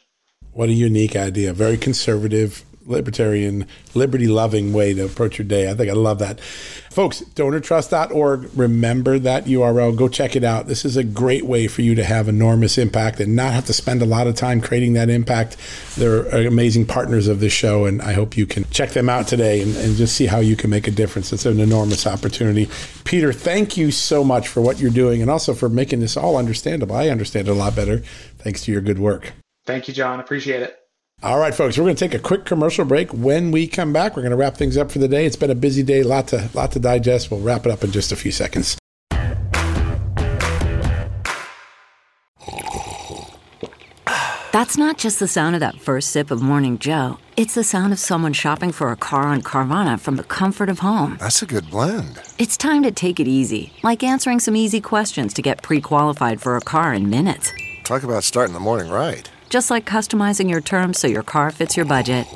What 0.54 0.70
a 0.70 0.74
unique 0.74 1.16
idea. 1.16 1.54
Very 1.54 1.78
conservative, 1.78 2.64
libertarian, 2.88 3.68
liberty 3.94 4.28
loving 4.28 4.74
way 4.74 4.94
to 4.94 5.06
approach 5.06 5.38
your 5.38 5.48
day. 5.48 5.70
I 5.70 5.74
think 5.74 5.90
I 5.90 5.94
love 5.94 6.20
that. 6.20 6.40
Folks, 6.40 7.22
donortrust.org, 7.22 8.50
remember 8.56 9.20
that 9.20 9.46
URL. 9.46 9.96
Go 9.96 10.08
check 10.08 10.36
it 10.36 10.44
out. 10.44 10.68
This 10.68 10.84
is 10.84 10.98
a 10.98 11.04
great 11.04 11.46
way 11.46 11.68
for 11.68 11.84
you 11.84 11.94
to 11.94 12.04
have 12.04 12.28
enormous 12.28 12.78
impact 12.78 13.20
and 13.20 13.36
not 13.36 13.54
have 13.54 13.66
to 13.66 13.74
spend 13.74 14.02
a 14.02 14.06
lot 14.06 14.26
of 14.26 14.36
time 14.36 14.62
creating 14.62 14.94
that 14.94 15.10
impact. 15.10 15.58
They're 15.96 16.48
amazing 16.48 16.88
partners 16.88 17.28
of 17.28 17.40
this 17.40 17.54
show, 17.54 17.86
and 17.86 18.02
I 18.02 18.14
hope 18.14 18.36
you 18.36 18.48
can 18.48 18.64
check 18.72 18.92
them 18.92 19.10
out 19.10 19.28
today 19.28 19.62
and, 19.62 19.76
and 19.76 19.96
just 19.96 20.16
see 20.16 20.26
how 20.26 20.40
you 20.40 20.56
can 20.56 20.70
make 20.70 20.88
a 20.88 20.92
difference. 20.92 21.32
It's 21.32 21.46
an 21.46 21.60
enormous 21.60 22.08
opportunity. 22.08 22.68
Peter, 23.04 23.32
thank 23.32 23.78
you 23.78 23.92
so 23.92 24.24
much 24.24 24.48
for 24.48 24.62
what 24.62 24.80
you're 24.80 24.90
doing 24.90 25.22
and 25.22 25.30
also 25.30 25.54
for 25.54 25.70
making 25.70 26.00
this 26.00 26.18
all 26.18 26.36
understandable. 26.36 26.96
I 26.96 27.10
understand 27.10 27.48
it 27.48 27.52
a 27.52 27.54
lot 27.54 27.76
better 27.76 28.00
thanks 28.40 28.64
to 28.64 28.72
your 28.72 28.82
good 28.82 29.00
work. 29.00 29.34
Thank 29.66 29.88
you, 29.88 29.94
John. 29.94 30.20
Appreciate 30.20 30.62
it. 30.62 30.87
All 31.24 31.40
right, 31.40 31.56
folks, 31.56 31.80
we're 31.80 31.86
going 31.86 31.96
to 31.96 32.08
take 32.08 32.14
a 32.14 32.22
quick 32.22 32.46
commercial 32.46 32.86
break. 32.86 33.12
When 33.12 33.50
we 33.50 33.66
come 33.66 33.92
back, 33.92 34.16
we're 34.16 34.22
going 34.22 34.30
to 34.30 34.38
wrap 34.38 34.56
things 34.56 34.78
up 34.78 34.92
for 34.92 35.00
the 35.00 35.08
day. 35.08 35.26
It's 35.26 35.36
been 35.36 35.50
a 35.50 35.56
busy 35.56 35.82
day, 35.82 36.04
lot 36.04 36.28
to 36.28 36.48
lot 36.54 36.74
to 36.74 36.80
digest. 36.80 37.32
We'll 37.32 37.40
wrap 37.40 37.66
it 37.66 37.72
up 37.72 37.84
in 37.84 37.92
just 37.92 38.12
a 38.12 38.16
few 38.16 38.32
seconds. 38.32 38.78
That's 44.52 44.78
not 44.78 45.00
just 45.00 45.20
the 45.20 45.28
sound 45.28 45.56
of 45.56 45.60
that 45.60 45.82
first 45.82 46.12
sip 46.12 46.30
of 46.30 46.40
Morning 46.40 46.78
Joe. 46.78 47.18
It's 47.36 47.56
the 47.56 47.64
sound 47.64 47.94
of 47.94 48.00
someone 48.00 48.34
shopping 48.34 48.72
for 48.72 48.92
a 48.92 48.96
car 48.96 49.24
on 49.24 49.42
Carvana 49.42 50.00
from 50.00 50.18
the 50.18 50.24
comfort 50.24 50.70
of 50.70 50.80
home. 50.80 51.18
That's 51.20 51.42
a 51.42 51.48
good 51.48 51.72
blend. 51.72 52.22
It's 52.38 52.58
time 52.58 52.84
to 52.84 52.92
take 52.92 53.20
it 53.20 53.28
easy, 53.28 53.74
like 53.82 54.04
answering 54.04 54.40
some 54.40 54.56
easy 54.56 54.82
questions 54.82 55.34
to 55.34 55.42
get 55.42 55.64
pre-qualified 55.64 56.42
for 56.42 56.58
a 56.58 56.62
car 56.62 56.94
in 56.94 57.10
minutes. 57.10 57.52
Talk 57.84 58.04
about 58.04 58.24
starting 58.24 58.54
the 58.54 58.60
morning 58.60 58.92
right 58.92 59.28
just 59.50 59.70
like 59.70 59.86
customizing 59.86 60.50
your 60.50 60.62
terms 60.62 61.00
so 61.00 61.08
your 61.08 61.24
car 61.24 61.52
fits 61.52 61.76
your 61.76 61.86
budget. 61.86 62.28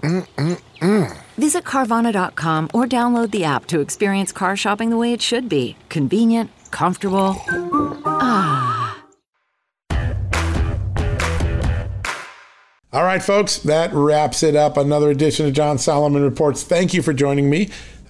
Mm-mm-mm. 0.00 1.16
Visit 1.36 1.64
Carvana.com 1.64 2.70
or 2.72 2.86
download 2.86 3.30
the 3.30 3.44
app 3.44 3.66
to 3.66 3.80
experience 3.80 4.32
car 4.32 4.56
shopping 4.56 4.90
the 4.90 4.96
way 4.96 5.12
it 5.12 5.20
should 5.20 5.48
be 5.48 5.76
convenient, 5.88 6.50
comfortable. 6.70 7.36
Ah. 8.06 9.02
All 12.92 13.04
right, 13.04 13.22
folks, 13.22 13.58
that 13.58 13.92
wraps 13.92 14.42
it 14.42 14.56
up. 14.56 14.78
Another 14.78 15.10
edition 15.10 15.44
of 15.44 15.52
John 15.52 15.76
Solomon 15.76 16.22
Reports. 16.22 16.62
Thank 16.62 16.94
you 16.94 17.02
for 17.02 17.12
joining 17.12 17.50
me. 17.50 17.68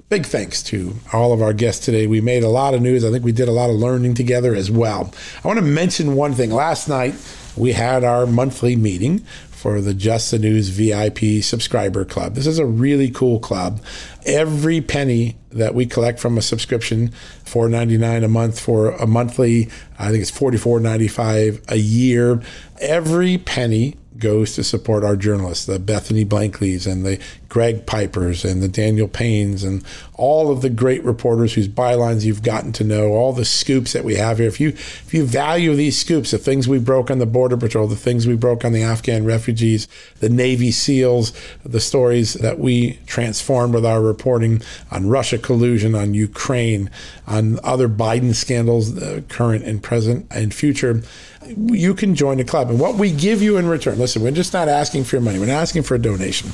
Big 0.08 0.24
thanks 0.26 0.62
to 0.64 0.94
all 1.12 1.32
of 1.32 1.42
our 1.42 1.52
guests 1.52 1.84
today. 1.84 2.06
We 2.06 2.20
made 2.20 2.44
a 2.44 2.48
lot 2.48 2.72
of 2.72 2.80
news. 2.80 3.04
I 3.04 3.10
think 3.10 3.24
we 3.24 3.32
did 3.32 3.48
a 3.48 3.52
lot 3.52 3.70
of 3.70 3.74
learning 3.76 4.14
together 4.14 4.54
as 4.54 4.70
well. 4.70 5.12
I 5.42 5.48
want 5.48 5.58
to 5.58 5.64
mention 5.64 6.14
one 6.14 6.34
thing. 6.34 6.52
Last 6.52 6.88
night, 6.88 7.14
we 7.56 7.72
had 7.72 8.04
our 8.04 8.26
monthly 8.26 8.76
meeting 8.76 9.20
for 9.50 9.80
the 9.80 9.94
Just 9.94 10.30
the 10.30 10.38
News 10.38 10.68
VIP 10.68 11.42
subscriber 11.42 12.04
club. 12.04 12.34
This 12.34 12.46
is 12.46 12.58
a 12.58 12.66
really 12.66 13.10
cool 13.10 13.40
club. 13.40 13.82
Every 14.24 14.80
penny 14.80 15.36
that 15.50 15.74
we 15.74 15.86
collect 15.86 16.20
from 16.20 16.36
a 16.36 16.42
subscription, 16.42 17.08
$4.99 17.44 18.24
a 18.24 18.28
month 18.28 18.60
for 18.60 18.90
a 18.90 19.06
monthly, 19.06 19.70
I 19.98 20.10
think 20.10 20.22
it's 20.22 20.30
$44.95 20.30 21.70
a 21.70 21.78
year. 21.78 22.42
Every 22.80 23.38
penny 23.38 23.96
goes 24.18 24.54
to 24.54 24.64
support 24.64 25.04
our 25.04 25.16
journalists, 25.16 25.66
the 25.66 25.78
Bethany 25.78 26.24
Blankleys 26.24 26.90
and 26.90 27.04
the 27.04 27.20
Greg 27.48 27.86
Pipers 27.86 28.44
and 28.44 28.62
the 28.62 28.68
Daniel 28.68 29.08
Paynes 29.08 29.64
and 29.64 29.84
all 30.14 30.50
of 30.50 30.62
the 30.62 30.70
great 30.70 31.02
reporters 31.04 31.54
whose 31.54 31.68
bylines 31.68 32.24
you've 32.24 32.42
gotten 32.42 32.72
to 32.72 32.84
know, 32.84 33.12
all 33.12 33.32
the 33.32 33.44
scoops 33.44 33.92
that 33.92 34.04
we 34.04 34.16
have 34.16 34.38
here. 34.38 34.48
If 34.48 34.60
you 34.60 34.68
if 34.68 35.14
you 35.14 35.24
value 35.24 35.74
these 35.74 35.98
scoops, 35.98 36.32
the 36.32 36.38
things 36.38 36.68
we 36.68 36.78
broke 36.78 37.10
on 37.10 37.18
the 37.18 37.26
Border 37.26 37.56
Patrol, 37.56 37.86
the 37.86 37.96
things 37.96 38.26
we 38.26 38.36
broke 38.36 38.64
on 38.64 38.72
the 38.72 38.82
Afghan 38.82 39.24
refugees, 39.24 39.88
the 40.20 40.28
Navy 40.28 40.70
SEALs, 40.70 41.32
the 41.64 41.80
stories 41.80 42.34
that 42.34 42.58
we 42.58 42.98
transformed 43.06 43.74
with 43.74 43.86
our 43.86 44.02
reporting 44.02 44.60
on 44.90 45.08
Russia 45.08 45.38
collusion, 45.38 45.94
on 45.94 46.14
Ukraine, 46.14 46.90
on 47.26 47.58
other 47.62 47.88
Biden 47.88 48.34
scandals, 48.34 49.00
uh, 49.00 49.22
current 49.28 49.64
and 49.64 49.82
present 49.82 50.26
and 50.30 50.52
future 50.52 51.02
you 51.48 51.94
can 51.94 52.14
join 52.14 52.38
the 52.38 52.44
club. 52.44 52.70
And 52.70 52.80
what 52.80 52.96
we 52.96 53.10
give 53.10 53.42
you 53.42 53.56
in 53.56 53.66
return, 53.66 53.98
listen, 54.06 54.22
we're 54.22 54.30
just 54.30 54.52
not 54.52 54.68
asking 54.68 55.02
for 55.02 55.16
your 55.16 55.20
money. 55.20 55.36
We're 55.40 55.46
not 55.46 55.62
asking 55.62 55.82
for 55.82 55.96
a 55.96 55.98
donation. 55.98 56.50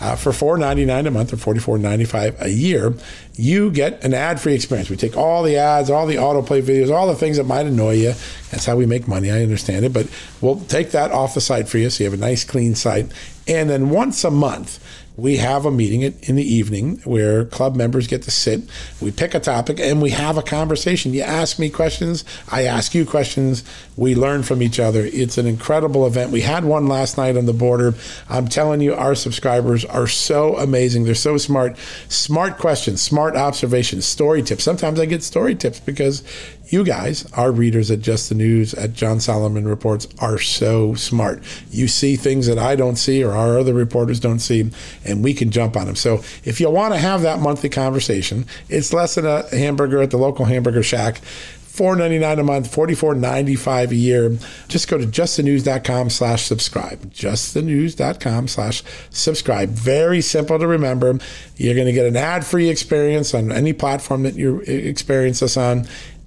Uh, 0.00 0.16
for 0.16 0.32
$4.99 0.32 1.06
a 1.06 1.10
month 1.12 1.32
or 1.32 1.36
$44.95 1.36 2.40
a 2.40 2.50
year, 2.50 2.94
you 3.36 3.70
get 3.70 4.04
an 4.04 4.12
ad-free 4.12 4.54
experience. 4.54 4.90
We 4.90 4.96
take 4.96 5.16
all 5.16 5.44
the 5.44 5.56
ads, 5.56 5.88
all 5.88 6.04
the 6.08 6.16
autoplay 6.16 6.62
videos, 6.62 6.92
all 6.92 7.06
the 7.06 7.14
things 7.14 7.36
that 7.36 7.44
might 7.44 7.64
annoy 7.64 7.92
you. 7.92 8.14
That's 8.50 8.66
how 8.66 8.74
we 8.74 8.86
make 8.86 9.06
money. 9.06 9.30
I 9.30 9.40
understand 9.44 9.84
it, 9.84 9.92
but 9.92 10.08
we'll 10.40 10.58
take 10.62 10.90
that 10.90 11.12
off 11.12 11.34
the 11.34 11.40
site 11.40 11.68
for 11.68 11.78
you, 11.78 11.90
so 11.90 12.02
you 12.02 12.10
have 12.10 12.18
a 12.18 12.20
nice, 12.20 12.42
clean 12.42 12.74
site. 12.74 13.06
And 13.46 13.70
then 13.70 13.90
once 13.90 14.24
a 14.24 14.30
month, 14.32 14.80
we 15.16 15.38
have 15.38 15.64
a 15.64 15.70
meeting 15.70 16.02
in 16.02 16.36
the 16.36 16.44
evening 16.44 17.00
where 17.04 17.44
club 17.44 17.74
members 17.74 18.06
get 18.06 18.22
to 18.22 18.30
sit. 18.30 18.62
We 19.00 19.10
pick 19.10 19.34
a 19.34 19.40
topic 19.40 19.80
and 19.80 20.02
we 20.02 20.10
have 20.10 20.36
a 20.36 20.42
conversation. 20.42 21.14
You 21.14 21.22
ask 21.22 21.58
me 21.58 21.70
questions, 21.70 22.24
I 22.50 22.64
ask 22.64 22.94
you 22.94 23.06
questions. 23.06 23.64
We 23.96 24.14
learn 24.14 24.42
from 24.42 24.62
each 24.62 24.78
other. 24.78 25.00
It's 25.04 25.38
an 25.38 25.46
incredible 25.46 26.06
event. 26.06 26.32
We 26.32 26.42
had 26.42 26.64
one 26.64 26.86
last 26.86 27.16
night 27.16 27.36
on 27.36 27.46
the 27.46 27.54
border. 27.54 27.94
I'm 28.28 28.46
telling 28.46 28.80
you, 28.82 28.94
our 28.94 29.14
subscribers 29.14 29.84
are 29.84 30.06
so 30.06 30.56
amazing. 30.56 31.04
They're 31.04 31.14
so 31.14 31.38
smart. 31.38 31.78
Smart 32.08 32.58
questions, 32.58 33.00
smart 33.00 33.36
observations, 33.36 34.04
story 34.04 34.42
tips. 34.42 34.64
Sometimes 34.64 35.00
I 35.00 35.06
get 35.06 35.22
story 35.22 35.54
tips 35.54 35.80
because 35.80 36.22
you 36.72 36.84
guys, 36.84 37.30
our 37.32 37.52
readers 37.52 37.90
at 37.90 38.00
Just 38.00 38.28
the 38.28 38.34
News, 38.34 38.74
at 38.74 38.92
John 38.92 39.20
Solomon 39.20 39.66
Reports, 39.66 40.08
are 40.18 40.38
so 40.38 40.94
smart. 40.94 41.42
You 41.70 41.88
see 41.88 42.16
things 42.16 42.46
that 42.46 42.58
I 42.58 42.76
don't 42.76 42.96
see 42.96 43.22
or 43.22 43.32
our 43.32 43.58
other 43.58 43.74
reporters 43.74 44.20
don't 44.20 44.40
see, 44.40 44.70
and 45.04 45.22
we 45.22 45.34
can 45.34 45.50
jump 45.50 45.76
on 45.76 45.86
them. 45.86 45.96
So 45.96 46.22
if 46.44 46.60
you 46.60 46.70
want 46.70 46.94
to 46.94 46.98
have 46.98 47.22
that 47.22 47.40
monthly 47.40 47.68
conversation, 47.68 48.46
it's 48.68 48.92
less 48.92 49.14
than 49.14 49.26
a 49.26 49.48
hamburger 49.56 50.02
at 50.02 50.10
the 50.10 50.18
local 50.18 50.44
hamburger 50.44 50.82
shack. 50.82 51.20
$4.99 51.76 52.40
a 52.40 52.42
month, 52.42 52.74
$44.95 52.74 53.90
a 53.90 53.94
year. 53.94 54.38
Just 54.66 54.88
go 54.88 54.96
to 54.96 55.04
justthenews.com 55.04 56.08
slash 56.08 56.44
subscribe. 56.44 57.12
Justthenews.com 57.12 58.48
slash 58.48 58.82
subscribe. 59.10 59.68
Very 59.68 60.22
simple 60.22 60.58
to 60.58 60.66
remember. 60.66 61.18
You're 61.56 61.74
going 61.74 61.86
to 61.86 61.92
get 61.92 62.06
an 62.06 62.16
ad-free 62.16 62.70
experience 62.70 63.34
on 63.34 63.52
any 63.52 63.74
platform 63.74 64.22
that 64.22 64.36
you 64.36 64.60
experience 64.60 65.42
us 65.42 65.58
on. 65.58 65.86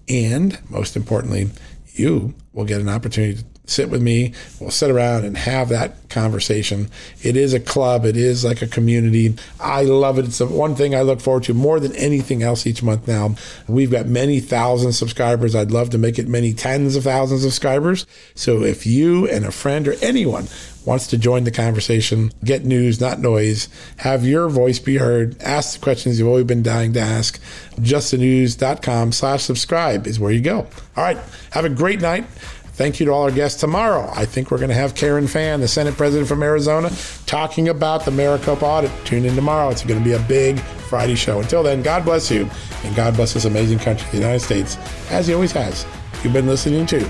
And 0.09 0.57
most 0.69 0.95
importantly, 0.95 1.49
you 1.93 2.33
will 2.53 2.65
get 2.65 2.81
an 2.81 2.89
opportunity 2.89 3.35
to 3.35 3.45
sit 3.69 3.89
with 3.89 4.01
me. 4.01 4.33
We'll 4.59 4.71
sit 4.71 4.89
around 4.89 5.25
and 5.25 5.37
have 5.37 5.69
that 5.69 6.09
conversation. 6.09 6.89
It 7.21 7.37
is 7.37 7.53
a 7.53 7.59
club, 7.59 8.05
it 8.05 8.17
is 8.17 8.43
like 8.43 8.61
a 8.61 8.67
community. 8.67 9.35
I 9.59 9.83
love 9.83 10.17
it. 10.17 10.25
It's 10.25 10.39
the 10.39 10.47
one 10.47 10.75
thing 10.75 10.95
I 10.95 11.01
look 11.01 11.21
forward 11.21 11.43
to 11.43 11.53
more 11.53 11.79
than 11.79 11.95
anything 11.95 12.41
else 12.41 12.65
each 12.65 12.81
month 12.81 13.07
now. 13.07 13.35
We've 13.67 13.91
got 13.91 14.07
many 14.07 14.39
thousand 14.39 14.93
subscribers. 14.93 15.55
I'd 15.55 15.71
love 15.71 15.91
to 15.91 15.97
make 15.97 16.17
it 16.17 16.27
many 16.27 16.53
tens 16.53 16.95
of 16.95 17.03
thousands 17.03 17.45
of 17.45 17.51
subscribers. 17.51 18.07
So 18.33 18.63
if 18.63 18.85
you 18.85 19.27
and 19.29 19.45
a 19.45 19.51
friend 19.51 19.87
or 19.87 19.93
anyone 20.01 20.47
wants 20.89 21.05
to 21.05 21.19
join 21.19 21.43
the 21.43 21.51
conversation, 21.51 22.31
get 22.43 22.65
news, 22.65 22.99
not 22.99 23.19
noise, 23.19 23.69
have 23.97 24.25
your 24.25 24.49
voice 24.49 24.79
be 24.79 24.97
heard, 24.97 25.39
ask 25.43 25.75
the 25.75 25.83
questions 25.83 26.17
you've 26.17 26.27
always 26.27 26.45
been 26.45 26.63
dying 26.63 26.91
to 26.93 26.99
ask. 26.99 27.39
Justthenews.com 27.75 29.11
slash 29.11 29.43
subscribe 29.43 30.07
is 30.07 30.19
where 30.19 30.31
you 30.31 30.41
go. 30.41 30.67
All 30.97 31.03
right. 31.03 31.19
Have 31.51 31.63
a 31.63 31.69
great 31.69 32.01
night. 32.01 32.25
Thank 32.73 32.99
you 32.99 33.05
to 33.05 33.11
all 33.11 33.23
our 33.23 33.31
guests 33.31 33.59
tomorrow. 33.59 34.09
I 34.15 34.25
think 34.25 34.49
we're 34.49 34.57
going 34.57 34.69
to 34.69 34.75
have 34.75 34.95
Karen 34.95 35.27
Fann, 35.27 35.59
the 35.59 35.67
Senate 35.67 35.95
president 35.95 36.27
from 36.27 36.41
Arizona, 36.41 36.89
talking 37.27 37.69
about 37.69 38.03
the 38.03 38.11
Maricopa 38.11 38.65
audit. 38.65 38.91
Tune 39.05 39.25
in 39.25 39.35
tomorrow. 39.35 39.69
It's 39.69 39.83
going 39.83 40.01
to 40.01 40.03
be 40.03 40.13
a 40.13 40.27
big 40.27 40.59
Friday 40.89 41.15
show. 41.15 41.39
Until 41.39 41.61
then, 41.61 41.83
God 41.83 42.03
bless 42.03 42.31
you, 42.31 42.49
and 42.83 42.95
God 42.95 43.15
bless 43.15 43.33
this 43.33 43.45
amazing 43.45 43.77
country, 43.77 44.07
the 44.09 44.17
United 44.17 44.39
States, 44.39 44.77
as 45.11 45.27
He 45.27 45.35
always 45.35 45.51
has. 45.51 45.85
You've 46.23 46.33
been 46.33 46.47
listening 46.47 46.87
to 46.87 47.07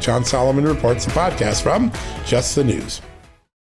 John 0.00 0.24
Solomon 0.24 0.64
Reports, 0.64 1.04
the 1.04 1.12
podcast 1.12 1.62
from 1.62 1.92
Just 2.24 2.56
the 2.56 2.64
News. 2.64 3.02